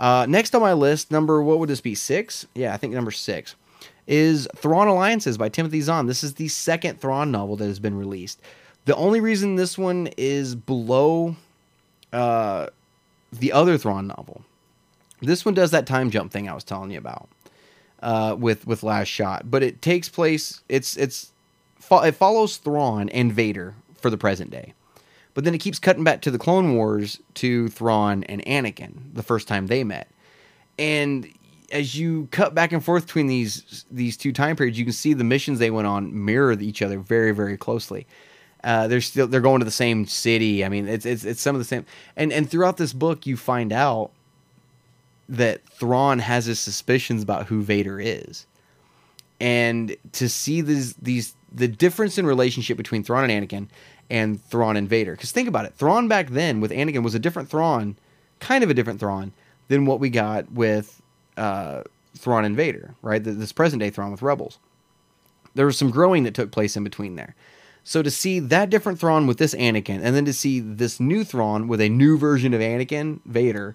[0.00, 1.94] Uh, next on my list, number what would this be?
[1.94, 2.46] Six?
[2.54, 3.56] Yeah, I think number six
[4.06, 6.06] is Thrawn Alliances by Timothy Zahn.
[6.06, 8.40] This is the second Thrawn novel that has been released.
[8.84, 11.36] The only reason this one is below
[12.12, 12.68] uh,
[13.32, 14.42] the other Thrawn novel,
[15.20, 17.28] this one does that time jump thing I was telling you about
[18.02, 20.60] uh, with with Last Shot, but it takes place.
[20.68, 21.30] It's it's
[21.90, 24.74] it follows Thrawn and Vader for the present day,
[25.34, 29.22] but then it keeps cutting back to the Clone Wars to Thrawn and Anakin the
[29.22, 30.08] first time they met,
[30.76, 31.28] and
[31.70, 35.14] as you cut back and forth between these these two time periods, you can see
[35.14, 38.08] the missions they went on mirror each other very very closely.
[38.64, 40.64] Uh, they're still they're going to the same city.
[40.64, 41.84] I mean, it's it's it's some of the same.
[42.16, 44.10] And and throughout this book, you find out
[45.28, 48.46] that Thrawn has his suspicions about who Vader is,
[49.40, 53.68] and to see these these the difference in relationship between Thrawn and Anakin
[54.10, 55.12] and Thrawn and Vader.
[55.12, 57.96] Because think about it, Thrawn back then with Anakin was a different Thrawn,
[58.40, 59.32] kind of a different Thrawn
[59.68, 61.02] than what we got with
[61.36, 61.82] uh,
[62.16, 63.22] Thrawn and Vader, right?
[63.22, 64.58] This present day Thrawn with Rebels.
[65.54, 67.34] There was some growing that took place in between there.
[67.84, 71.24] So to see that different Thrawn with this Anakin, and then to see this new
[71.24, 73.74] Thrawn with a new version of Anakin, Vader,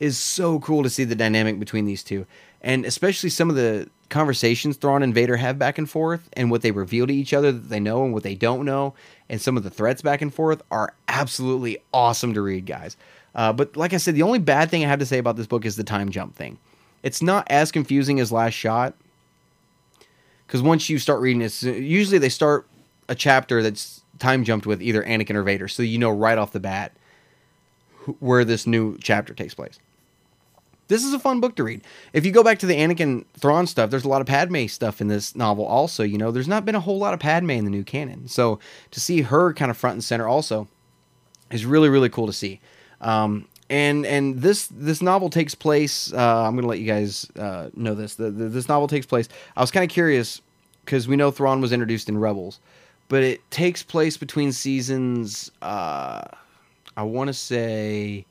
[0.00, 2.26] is so cool to see the dynamic between these two.
[2.60, 6.62] And especially some of the conversations Thrawn and Vader have back and forth, and what
[6.62, 8.94] they reveal to each other that they know and what they don't know,
[9.28, 12.96] and some of the threats back and forth are absolutely awesome to read, guys.
[13.34, 15.46] Uh, but like I said, the only bad thing I have to say about this
[15.46, 16.58] book is the time jump thing.
[17.02, 18.94] It's not as confusing as Last Shot,
[20.46, 22.66] because once you start reading it, usually they start
[23.08, 26.52] a chapter that's time jumped with either Anakin or Vader, so you know right off
[26.52, 26.92] the bat
[28.20, 29.78] where this new chapter takes place.
[30.88, 31.80] This is a fun book to read.
[32.12, 35.00] If you go back to the Anakin Thrawn stuff, there's a lot of Padme stuff
[35.00, 35.64] in this novel.
[35.64, 38.28] Also, you know, there's not been a whole lot of Padme in the new canon,
[38.28, 38.58] so
[38.90, 40.68] to see her kind of front and center also
[41.50, 42.60] is really really cool to see.
[43.00, 46.12] Um, and and this this novel takes place.
[46.12, 48.16] Uh, I'm gonna let you guys uh, know this.
[48.16, 49.28] The, the, this novel takes place.
[49.56, 50.42] I was kind of curious
[50.84, 52.60] because we know Thrawn was introduced in Rebels,
[53.08, 55.50] but it takes place between seasons.
[55.62, 56.22] Uh,
[56.96, 58.26] I want to say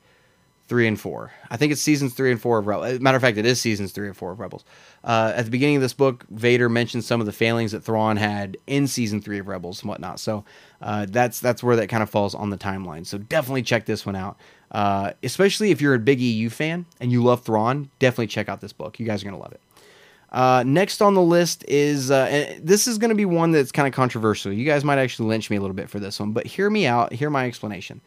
[0.66, 1.30] three and four.
[1.50, 3.00] I think it's seasons three and four of Rebels.
[3.00, 4.64] Matter of fact, it is seasons three and four of Rebels.
[5.02, 8.16] Uh, at the beginning of this book, Vader mentions some of the failings that Thrawn
[8.16, 10.18] had in season three of Rebels and whatnot.
[10.20, 10.44] So
[10.80, 13.06] uh, that's that's where that kind of falls on the timeline.
[13.06, 14.38] So definitely check this one out.
[14.70, 18.60] Uh, especially if you're a big EU fan and you love Thrawn, definitely check out
[18.60, 18.98] this book.
[18.98, 19.60] You guys are gonna love it.
[20.34, 23.86] Uh, next on the list is uh, this is going to be one that's kind
[23.86, 24.52] of controversial.
[24.52, 26.88] You guys might actually lynch me a little bit for this one, but hear me
[26.88, 27.12] out.
[27.12, 28.00] Hear my explanation.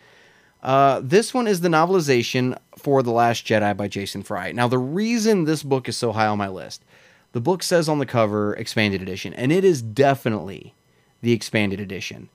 [0.61, 4.51] Uh, this one is the novelization for The Last Jedi by Jason Fry.
[4.51, 6.83] Now, the reason this book is so high on my list,
[7.31, 10.73] the book says on the cover expanded edition, and it is definitely
[11.21, 12.27] the expanded edition.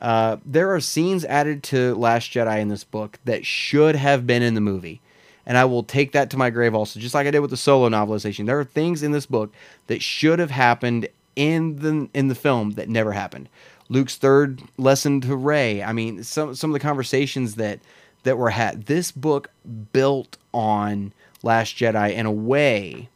[0.00, 4.42] Uh, there are scenes added to Last Jedi in this book that should have been
[4.42, 5.02] in the movie
[5.46, 7.56] and I will take that to my grave also, just like I did with the
[7.56, 8.46] solo novelization.
[8.46, 9.52] There are things in this book
[9.86, 13.48] that should have happened in the in the film that never happened.
[13.88, 15.82] Luke's third lesson to Rey.
[15.82, 17.80] I mean, some some of the conversations that
[18.22, 18.86] that were had.
[18.86, 19.50] This book
[19.92, 21.12] built on
[21.42, 23.08] Last Jedi in a way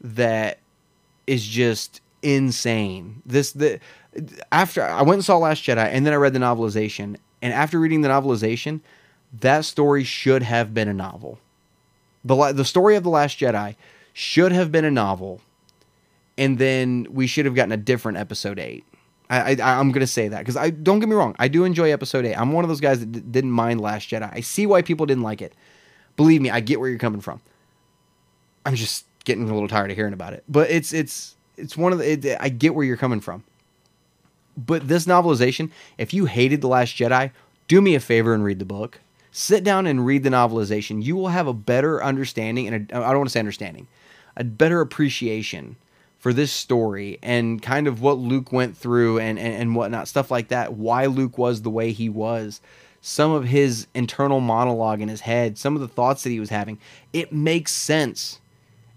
[0.00, 0.58] that
[1.26, 3.22] is just insane.
[3.26, 3.80] This the
[4.52, 7.78] after I went and saw Last Jedi and then I read the novelization and after
[7.78, 8.80] reading the novelization,
[9.40, 11.38] that story should have been a novel
[12.26, 13.76] the the story of the Last Jedi
[14.12, 15.40] should have been a novel,
[16.36, 18.84] and then we should have gotten a different Episode Eight.
[19.28, 21.90] I, I am gonna say that because I don't get me wrong, I do enjoy
[21.90, 22.34] Episode Eight.
[22.34, 24.30] I'm one of those guys that d- didn't mind Last Jedi.
[24.32, 25.54] I see why people didn't like it.
[26.16, 27.40] Believe me, I get where you're coming from.
[28.64, 31.92] I'm just getting a little tired of hearing about it, but it's it's it's one
[31.92, 33.44] of the it, I get where you're coming from.
[34.56, 37.30] But this novelization, if you hated the Last Jedi,
[37.68, 39.00] do me a favor and read the book
[39.36, 41.04] sit down and read the novelization.
[41.04, 43.86] You will have a better understanding, and I don't want to say understanding,
[44.34, 45.76] a better appreciation
[46.18, 50.30] for this story and kind of what Luke went through and, and, and whatnot, stuff
[50.30, 52.62] like that, why Luke was the way he was,
[53.02, 56.48] some of his internal monologue in his head, some of the thoughts that he was
[56.48, 56.78] having.
[57.12, 58.40] It makes sense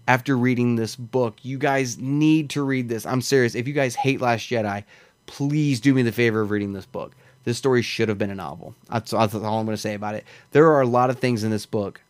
[0.08, 1.36] after reading this book.
[1.42, 3.04] You guys need to read this.
[3.04, 3.54] I'm serious.
[3.54, 4.84] If you guys hate Last Jedi,
[5.26, 7.14] please do me the favor of reading this book.
[7.44, 8.74] This story should have been a novel.
[8.90, 10.24] That's, that's all I'm going to say about it.
[10.52, 12.00] There are a lot of things in this book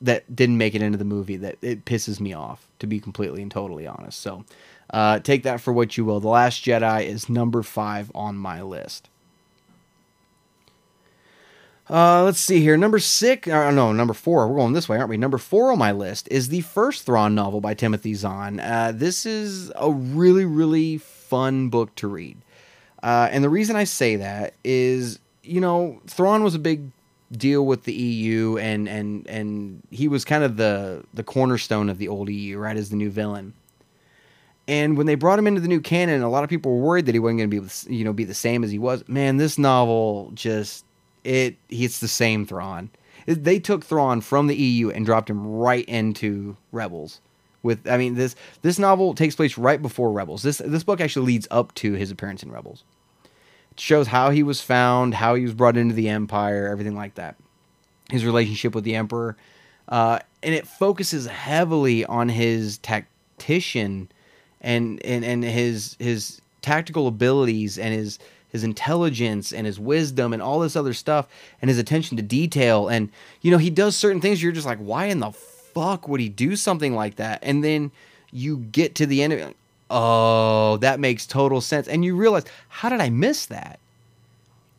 [0.00, 3.42] that didn't make it into the movie that it pisses me off, to be completely
[3.42, 4.20] and totally honest.
[4.20, 4.44] So
[4.90, 6.20] uh, take that for what you will.
[6.20, 9.08] The Last Jedi is number five on my list.
[11.88, 12.76] Uh, let's see here.
[12.76, 14.46] Number six, uh, no, number four.
[14.46, 15.16] We're going this way, aren't we?
[15.16, 18.60] Number four on my list is the first Thrawn novel by Timothy Zahn.
[18.60, 22.38] Uh, this is a really, really fun book to read.
[23.02, 26.90] Uh, and the reason I say that is, you know, Thrawn was a big
[27.32, 31.98] deal with the EU, and and and he was kind of the the cornerstone of
[31.98, 33.54] the old EU, right, as the new villain.
[34.68, 37.06] And when they brought him into the new canon, a lot of people were worried
[37.06, 39.02] that he wasn't going to be, you know, be the same as he was.
[39.08, 40.84] Man, this novel just
[41.24, 42.90] it it's the same Thrawn.
[43.26, 47.20] They took Thrawn from the EU and dropped him right into Rebels.
[47.62, 50.42] With I mean this this novel takes place right before Rebels.
[50.42, 52.84] This this book actually leads up to his appearance in Rebels.
[53.72, 57.16] It shows how he was found, how he was brought into the Empire, everything like
[57.16, 57.36] that.
[58.10, 59.36] His relationship with the Emperor,
[59.88, 64.10] uh, and it focuses heavily on his tactician
[64.60, 68.18] and and and his his tactical abilities and his
[68.48, 71.28] his intelligence and his wisdom and all this other stuff
[71.62, 73.10] and his attention to detail and
[73.40, 75.30] you know he does certain things you're just like why in the
[75.74, 77.90] fuck would he do something like that and then
[78.30, 79.56] you get to the end of it
[79.90, 83.78] oh that makes total sense and you realize how did i miss that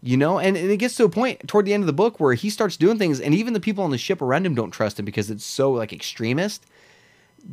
[0.02, 2.20] you know and, and it gets to a point toward the end of the book
[2.20, 4.72] where he starts doing things and even the people on the ship around him don't
[4.72, 6.66] trust him because it's so like extremist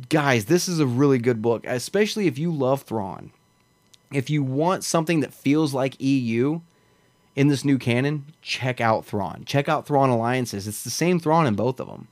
[0.07, 3.31] guys this is a really good book especially if you love thrawn
[4.11, 6.61] if you want something that feels like EU
[7.35, 9.43] in this new canon, check out Thrawn.
[9.45, 10.67] Check out Thrawn Alliances.
[10.67, 12.07] It's the same Thrawn in both of them.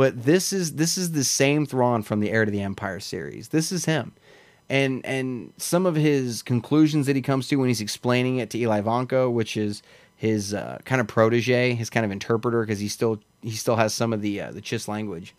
[0.00, 3.48] But this is this is the same Thrawn from the Heir to the Empire series.
[3.48, 4.12] This is him.
[4.70, 8.58] And and some of his conclusions that he comes to when he's explaining it to
[8.58, 9.82] Eli Vanto, which is
[10.16, 13.92] his uh, kind of protege, his kind of interpreter, because he still he still has
[13.92, 15.34] some of the uh, the Chiss language,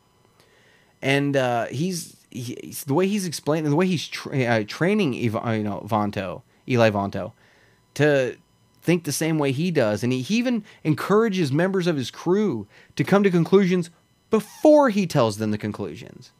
[1.01, 5.43] and uh, he's he, the way he's explaining, the way he's tra- uh, training, Ev-
[5.43, 7.31] uh, you know, Vanto, Eli Vanto,
[7.95, 8.37] to
[8.83, 12.67] think the same way he does, and he, he even encourages members of his crew
[12.95, 13.89] to come to conclusions
[14.31, 16.31] before he tells them the conclusions.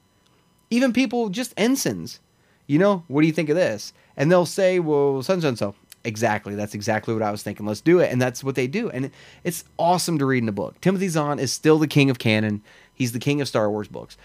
[0.72, 2.20] Even people, just ensigns,
[2.66, 3.94] you know, what do you think of this?
[4.18, 5.76] And they'll say, well, so and so.
[6.04, 6.56] Exactly.
[6.56, 7.68] That's exactly what I was thinking.
[7.68, 8.12] Let's do it.
[8.12, 8.90] And that's what they do.
[8.90, 9.12] And
[9.44, 10.82] it's awesome to read in the book.
[10.82, 12.64] Timothy Zahn is still the king of canon.
[12.92, 14.18] He's the king of Star Wars books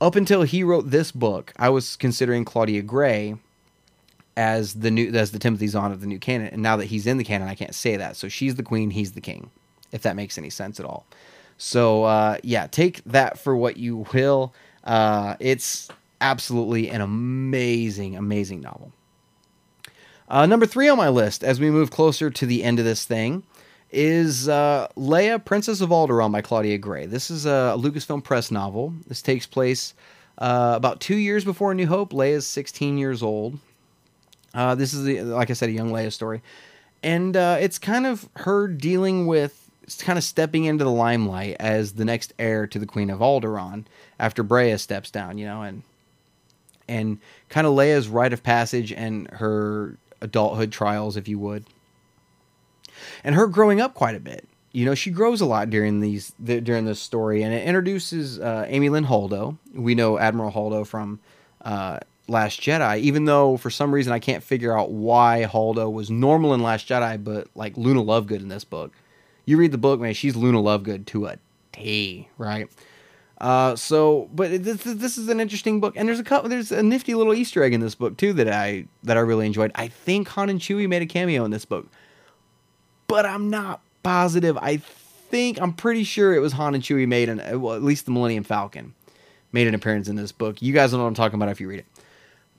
[0.00, 3.36] up until he wrote this book, I was considering Claudia Gray
[4.36, 6.48] as the new as the Timothy Zahn of the new canon.
[6.48, 8.16] And now that he's in the canon, I can't say that.
[8.16, 9.50] So she's the queen, he's the king,
[9.92, 11.06] if that makes any sense at all.
[11.62, 14.54] So uh, yeah, take that for what you will.
[14.82, 15.90] Uh, it's
[16.22, 18.92] absolutely an amazing, amazing novel.
[20.30, 23.04] Uh, number three on my list, as we move closer to the end of this
[23.04, 23.42] thing,
[23.90, 27.04] is uh, Leia, Princess of Alderaan by Claudia Gray.
[27.04, 28.94] This is a Lucasfilm Press novel.
[29.06, 29.92] This takes place
[30.38, 32.12] uh, about two years before New Hope.
[32.12, 33.58] Leia is 16 years old.
[34.54, 36.40] Uh, this is, the, like I said, a young Leia story.
[37.02, 39.59] And uh, it's kind of her dealing with,
[39.96, 43.84] kind of stepping into the limelight as the next heir to the Queen of Alderaan
[44.18, 45.82] after Breha steps down, you know, and
[46.88, 47.18] and
[47.48, 51.64] kind of Leia's rite of passage and her adulthood trials, if you would
[53.24, 54.46] and her growing up quite a bit.
[54.72, 58.38] You know, she grows a lot during these the, during this story, and it introduces
[58.38, 59.58] uh, Amilyn Holdo.
[59.74, 61.18] We know Admiral Holdo from
[61.64, 61.98] uh,
[62.28, 66.54] Last Jedi, even though for some reason I can't figure out why Holdo was normal
[66.54, 68.92] in Last Jedi, but like Luna Lovegood in this book.
[69.50, 71.38] You read the book, man, she's Luna Lovegood to a
[71.72, 72.68] T, right?
[73.38, 76.82] Uh, so, but this, this is an interesting book, and there's a couple, there's a
[76.82, 79.72] nifty little Easter egg in this book too that I that I really enjoyed.
[79.74, 81.86] I think Han and Chewie made a cameo in this book
[83.10, 84.56] but I'm not positive.
[84.56, 88.04] I think I'm pretty sure it was Han and Chewie made an well, at least
[88.04, 88.94] the Millennium Falcon
[89.50, 90.62] made an appearance in this book.
[90.62, 91.86] You guys know what I'm talking about if you read it.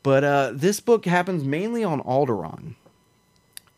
[0.04, 2.76] But uh, this book happens mainly on Alderaan,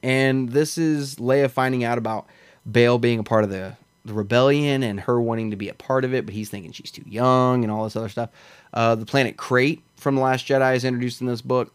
[0.02, 2.26] and this is Leia finding out about
[2.70, 3.76] Bail being a part of the
[4.06, 6.92] the rebellion and her wanting to be a part of it, but he's thinking she's
[6.92, 8.30] too young and all this other stuff.
[8.74, 11.74] Uh, the planet Crait from the Last Jedi is introduced in this book.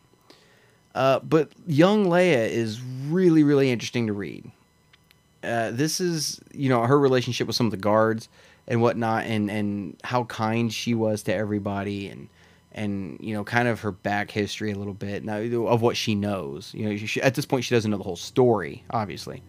[0.94, 4.50] Uh, but young Leia is really, really interesting to read.
[5.42, 8.28] Uh, this is you know her relationship with some of the guards
[8.66, 12.28] and whatnot, and and how kind she was to everybody, and
[12.72, 16.14] and you know kind of her back history a little bit now of what she
[16.14, 16.74] knows.
[16.74, 19.42] You know, she, at this point she doesn't know the whole story, obviously,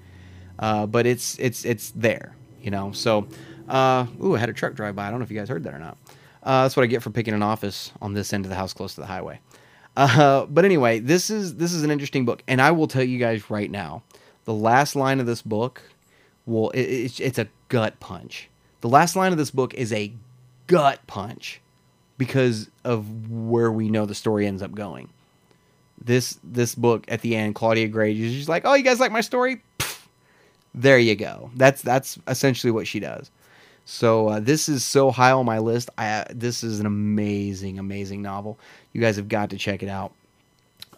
[0.59, 2.35] uh, but it's it's it's there.
[2.61, 3.27] You know, so
[3.67, 5.07] uh, ooh, I had a truck drive by.
[5.07, 5.97] I don't know if you guys heard that or not.
[6.43, 8.73] Uh, that's what I get for picking an office on this end of the house
[8.73, 9.39] close to the highway.
[9.97, 13.17] Uh, but anyway, this is this is an interesting book, and I will tell you
[13.17, 14.03] guys right now
[14.45, 15.81] the last line of this book
[16.45, 18.49] will it, it's, it's a gut punch.
[18.81, 20.13] The last line of this book is a
[20.67, 21.61] gut punch
[22.17, 25.09] because of where we know the story ends up going.
[26.01, 29.11] This this book at the end, Claudia Gray is just like, "Oh, you guys like
[29.11, 29.61] my story?
[30.73, 31.51] There you go.
[31.55, 33.31] That's that's essentially what she does.
[33.85, 35.89] So uh, this is so high on my list.
[35.97, 38.59] I uh, this is an amazing, amazing novel.
[38.93, 40.13] You guys have got to check it out.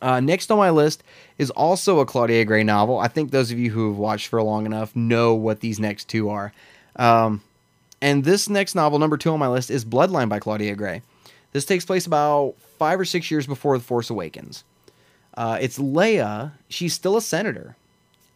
[0.02, 1.03] Uh, next on my list
[1.38, 2.99] is also a Claudia Gray novel.
[2.99, 6.10] I think those of you who have watched for long enough know what these next
[6.10, 6.52] two are.
[6.95, 7.41] Um,
[8.02, 11.03] and this next novel, number two on my list, is Bloodline by Claudia Gray.
[11.52, 14.64] This takes place about five or six years before The Force Awakens.
[15.35, 16.53] Uh, it's Leia.
[16.68, 17.76] She's still a senator,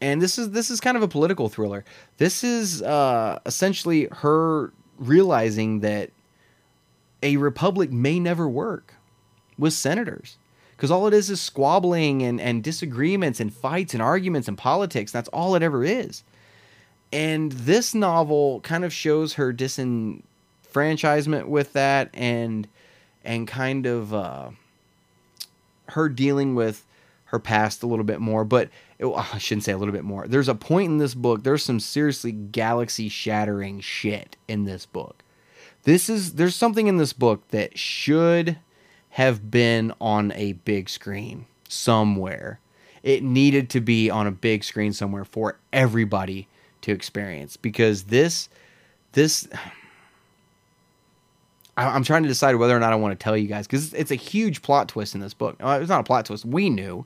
[0.01, 1.83] and this is this is kind of a political thriller.
[2.17, 6.11] This is uh, essentially her realizing that
[7.23, 8.93] a republic may never work
[9.57, 10.37] with senators
[10.75, 15.11] because all it is is squabbling and, and disagreements and fights and arguments and politics.
[15.11, 16.23] That's all it ever is.
[17.13, 22.67] And this novel kind of shows her disenfranchisement with that and
[23.23, 24.49] and kind of uh,
[25.87, 26.85] her dealing with
[27.25, 28.43] her past a little bit more.
[28.43, 28.69] But
[28.99, 30.27] it, oh, I shouldn't say a little bit more.
[30.27, 31.43] There's a point in this book.
[31.43, 35.23] There's some seriously galaxy shattering shit in this book.
[35.83, 38.57] This is there's something in this book that should
[39.11, 42.59] have been on a big screen somewhere.
[43.03, 46.47] It needed to be on a big screen somewhere for everybody
[46.81, 48.49] to experience because this
[49.11, 49.47] this
[51.77, 53.93] I, am trying to decide whether or not I want to tell you guys because
[53.93, 55.57] it's a huge plot twist in this book.
[55.59, 57.05] It's not a plot twist we knew,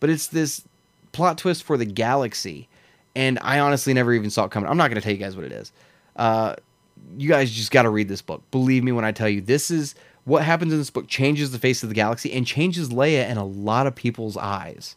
[0.00, 0.62] but it's this
[1.12, 2.68] plot twist for the galaxy,
[3.14, 4.68] and I honestly never even saw it coming.
[4.68, 5.72] I'm not going to tell you guys what it is.
[6.16, 6.56] Uh,
[7.16, 8.42] you guys just got to read this book.
[8.50, 11.58] Believe me when I tell you this is what happens in this book changes the
[11.58, 14.96] face of the galaxy and changes Leia in a lot of people's eyes.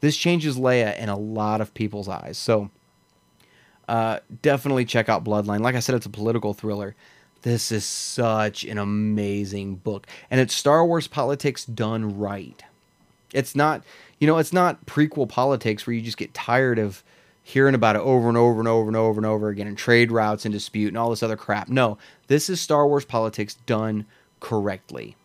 [0.00, 2.38] This changes Leia in a lot of people's eyes.
[2.38, 2.70] So
[3.88, 5.60] uh, definitely check out Bloodline.
[5.60, 6.94] Like I said, it's a political thriller.
[7.42, 10.06] This is such an amazing book.
[10.30, 12.62] And it's Star Wars politics done right.
[13.32, 13.84] It's not,
[14.18, 17.02] you know, it's not prequel politics where you just get tired of
[17.42, 20.12] hearing about it over and over and over and over and over again and trade
[20.12, 21.68] routes and dispute and all this other crap.
[21.68, 21.96] No,
[22.26, 24.04] this is Star Wars politics done
[24.40, 25.16] correctly.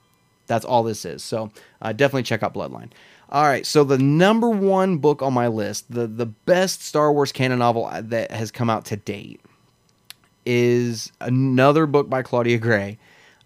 [0.48, 1.24] That's all this is.
[1.24, 1.52] So
[1.82, 2.92] uh, definitely check out Bloodline.
[3.30, 7.32] All right, so the number one book on my list, the the best Star Wars
[7.32, 9.42] canon novel that has come out to date,
[10.46, 13.00] is another book by Claudia Gray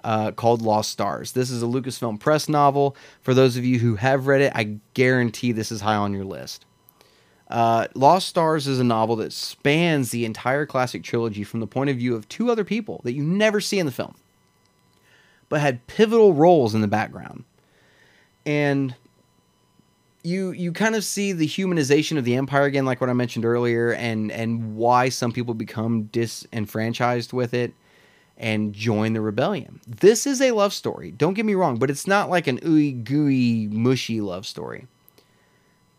[0.03, 1.31] uh, called Lost Stars.
[1.31, 2.95] This is a Lucasfilm Press novel.
[3.21, 6.25] For those of you who have read it, I guarantee this is high on your
[6.25, 6.65] list.
[7.49, 11.89] Uh, Lost Stars is a novel that spans the entire classic trilogy from the point
[11.89, 14.15] of view of two other people that you never see in the film
[15.49, 17.43] but had pivotal roles in the background.
[18.45, 18.95] And
[20.23, 23.45] you you kind of see the humanization of the empire again like what I mentioned
[23.45, 27.73] earlier and and why some people become disenfranchised with it
[28.37, 29.81] and join the rebellion.
[29.87, 31.11] This is a love story.
[31.11, 34.87] Don't get me wrong, but it's not like an ooey gooey mushy love story.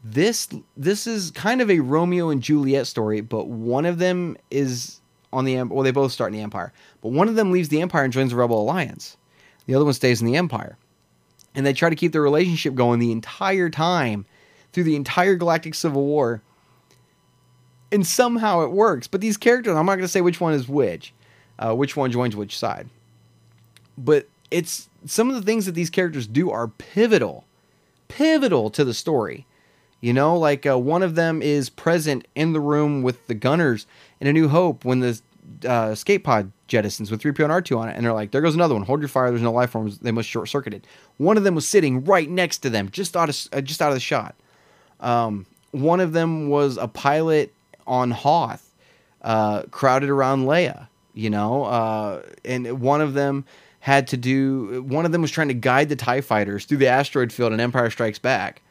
[0.05, 5.01] This this is kind of a Romeo and Juliet story, but one of them is
[5.33, 7.81] on the well they both start in the empire, but one of them leaves the
[7.81, 9.17] empire and joins the rebel alliance.
[9.69, 10.77] The other one stays in the Empire.
[11.55, 14.25] And they try to keep their relationship going the entire time
[14.73, 16.43] through the entire Galactic Civil War.
[17.93, 19.07] And somehow it works.
[19.07, 21.13] But these characters, I'm not going to say which one is which,
[21.59, 22.89] uh, which one joins which side.
[23.97, 27.45] But it's some of the things that these characters do are pivotal,
[28.09, 29.47] pivotal to the story.
[30.01, 33.87] You know, like uh, one of them is present in the room with the gunners
[34.21, 35.21] in A New Hope when the
[35.67, 38.55] uh, escape pod jettisons with 3PO and R2 on it, and they're like, there goes
[38.55, 38.85] another one.
[38.85, 39.31] Hold your fire.
[39.31, 39.99] There's no life forms.
[39.99, 40.87] They must short circuited.
[41.17, 43.89] One of them was sitting right next to them, just out of uh, just out
[43.89, 44.37] of the shot.
[45.01, 47.53] Um, one of them was a pilot
[47.87, 48.73] on Hoth,
[49.23, 50.89] uh, crowded around Leia.
[51.19, 53.45] You know, uh, and one of them
[53.81, 54.85] had to do.
[54.85, 57.59] One of them was trying to guide the Tie fighters through the asteroid field in
[57.59, 58.63] Empire Strikes Back,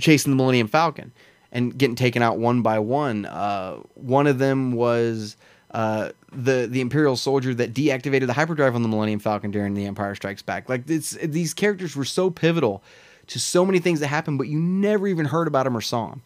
[0.00, 1.12] chasing the Millennium Falcon
[1.52, 3.26] and getting taken out one by one.
[3.26, 5.36] Uh, one of them was
[5.72, 9.84] uh, the the Imperial soldier that deactivated the hyperdrive on the Millennium Falcon during the
[9.84, 10.70] Empire Strikes Back.
[10.70, 12.82] Like these characters were so pivotal
[13.26, 16.08] to so many things that happened, but you never even heard about them or saw
[16.08, 16.22] them.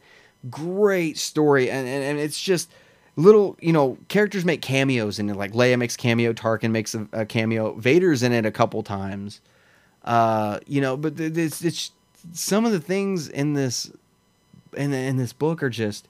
[0.48, 2.70] Great story, and and, and it's just
[3.18, 5.36] little you know characters make cameos in it.
[5.36, 9.40] Like Leia makes cameo, Tarkin makes a, a cameo, Vader's in it a couple times.
[10.04, 11.92] Uh, you know, but it's it's
[12.32, 13.90] some of the things in this
[14.76, 16.08] in in this book are just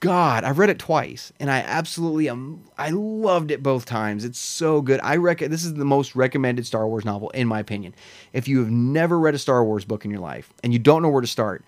[0.00, 4.24] God, I've read it twice and I absolutely am I loved it both times.
[4.24, 5.00] It's so good.
[5.02, 7.94] I reckon this is the most recommended Star Wars novel in my opinion.
[8.32, 11.02] If you have never read a Star Wars book in your life and you don't
[11.02, 11.64] know where to start,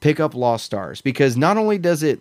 [0.00, 2.20] pick up Lost Stars because not only does it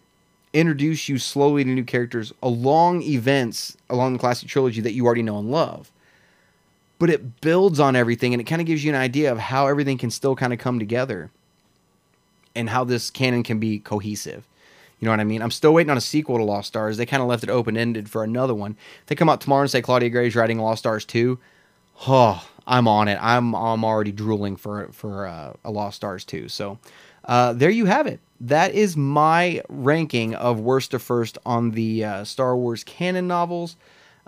[0.54, 5.22] introduce you slowly to new characters along events along the classic trilogy that you already
[5.22, 5.92] know and love,
[6.98, 9.68] but it builds on everything and it kind of gives you an idea of how
[9.68, 11.32] everything can still kind of come together
[12.56, 14.46] and how this canon can be cohesive.
[15.00, 15.42] You know what I mean?
[15.42, 16.98] I'm still waiting on a sequel to Lost Stars.
[16.98, 18.76] They kind of left it open ended for another one.
[19.08, 21.40] they come out tomorrow and say Claudia Gray's writing Lost Stars 2.
[22.08, 23.18] Oh, I'm on it.
[23.22, 26.50] I'm I'm already drooling for for uh, a Lost Stars 2.
[26.50, 26.80] So
[27.26, 28.20] uh, there you have it.
[28.42, 33.76] That is my ranking of worst to first on the uh, Star Wars canon novels.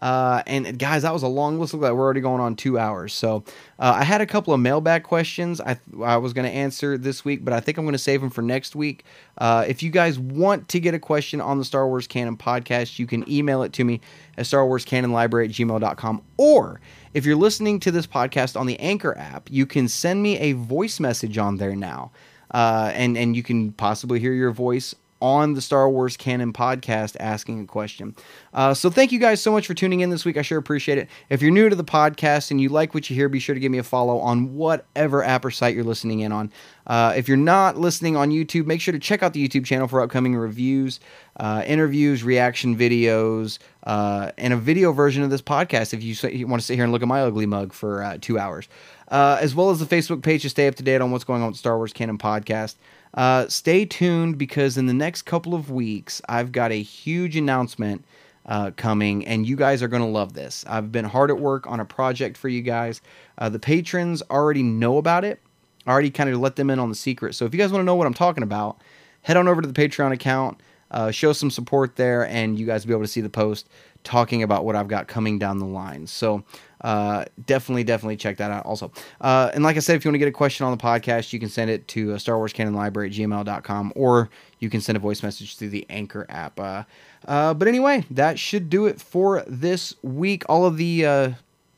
[0.01, 1.73] Uh, and guys, that was a long list.
[1.73, 3.13] Look like we're already going on two hours.
[3.13, 3.43] So
[3.77, 7.23] uh, I had a couple of mailbag questions I, I was going to answer this
[7.23, 9.05] week, but I think I'm going to save them for next week.
[9.37, 12.97] Uh, if you guys want to get a question on the Star Wars Canon podcast,
[12.97, 14.01] you can email it to me
[14.37, 16.23] at Star Wars Canon Library at gmail.com.
[16.37, 16.81] Or
[17.13, 20.53] if you're listening to this podcast on the Anchor app, you can send me a
[20.53, 22.11] voice message on there now.
[22.51, 27.15] Uh, and and you can possibly hear your voice on the Star Wars Canon podcast
[27.19, 28.15] asking a question.
[28.53, 30.35] Uh, so thank you guys so much for tuning in this week.
[30.35, 31.09] I sure appreciate it.
[31.29, 33.61] If you're new to the podcast and you like what you hear, be sure to
[33.61, 36.51] give me a follow on whatever app or site you're listening in on.
[36.87, 39.87] Uh, if you're not listening on YouTube, make sure to check out the YouTube channel
[39.87, 40.99] for upcoming reviews,
[41.39, 46.47] uh, interviews, reaction videos, uh, and a video version of this podcast if you, you,
[46.47, 48.67] want to sit here and look at my ugly mug for uh, two hours.
[49.11, 51.41] Uh, as well as the Facebook page to stay up to date on what's going
[51.41, 52.75] on with Star Wars Canon Podcast.
[53.13, 58.05] Uh, stay tuned because in the next couple of weeks, I've got a huge announcement
[58.45, 60.63] uh, coming, and you guys are going to love this.
[60.67, 63.01] I've been hard at work on a project for you guys.
[63.37, 65.41] Uh, the patrons already know about it,
[65.85, 67.35] I already kind of let them in on the secret.
[67.35, 68.79] So if you guys want to know what I'm talking about,
[69.23, 70.61] head on over to the Patreon account,
[70.91, 73.67] uh, show some support there, and you guys will be able to see the post
[74.03, 76.07] talking about what I've got coming down the line.
[76.07, 76.43] So
[76.81, 78.91] uh, definitely, definitely check that out also.
[79.19, 81.33] Uh, and like I said, if you want to get a question on the podcast,
[81.33, 84.81] you can send it to uh, Star Wars Canon Library at gmail.com or you can
[84.81, 86.59] send a voice message through the Anchor app.
[86.59, 86.83] Uh,
[87.27, 90.43] uh, but anyway, that should do it for this week.
[90.49, 91.31] All of the uh,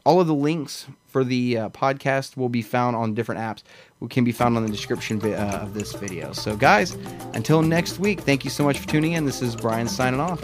[0.06, 3.64] all of the links for the uh, podcast will be found on different apps.
[4.00, 6.34] We can be found on the description vi- uh, of this video.
[6.34, 6.94] So, guys,
[7.34, 9.26] until next week, thank you so much for tuning in.
[9.26, 10.44] This is Brian signing off,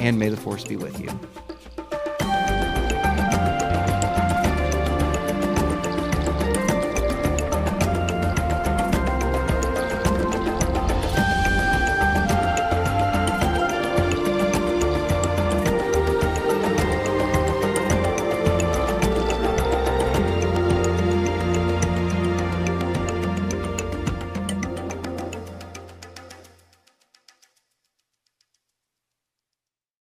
[0.00, 1.08] and may the force be with you.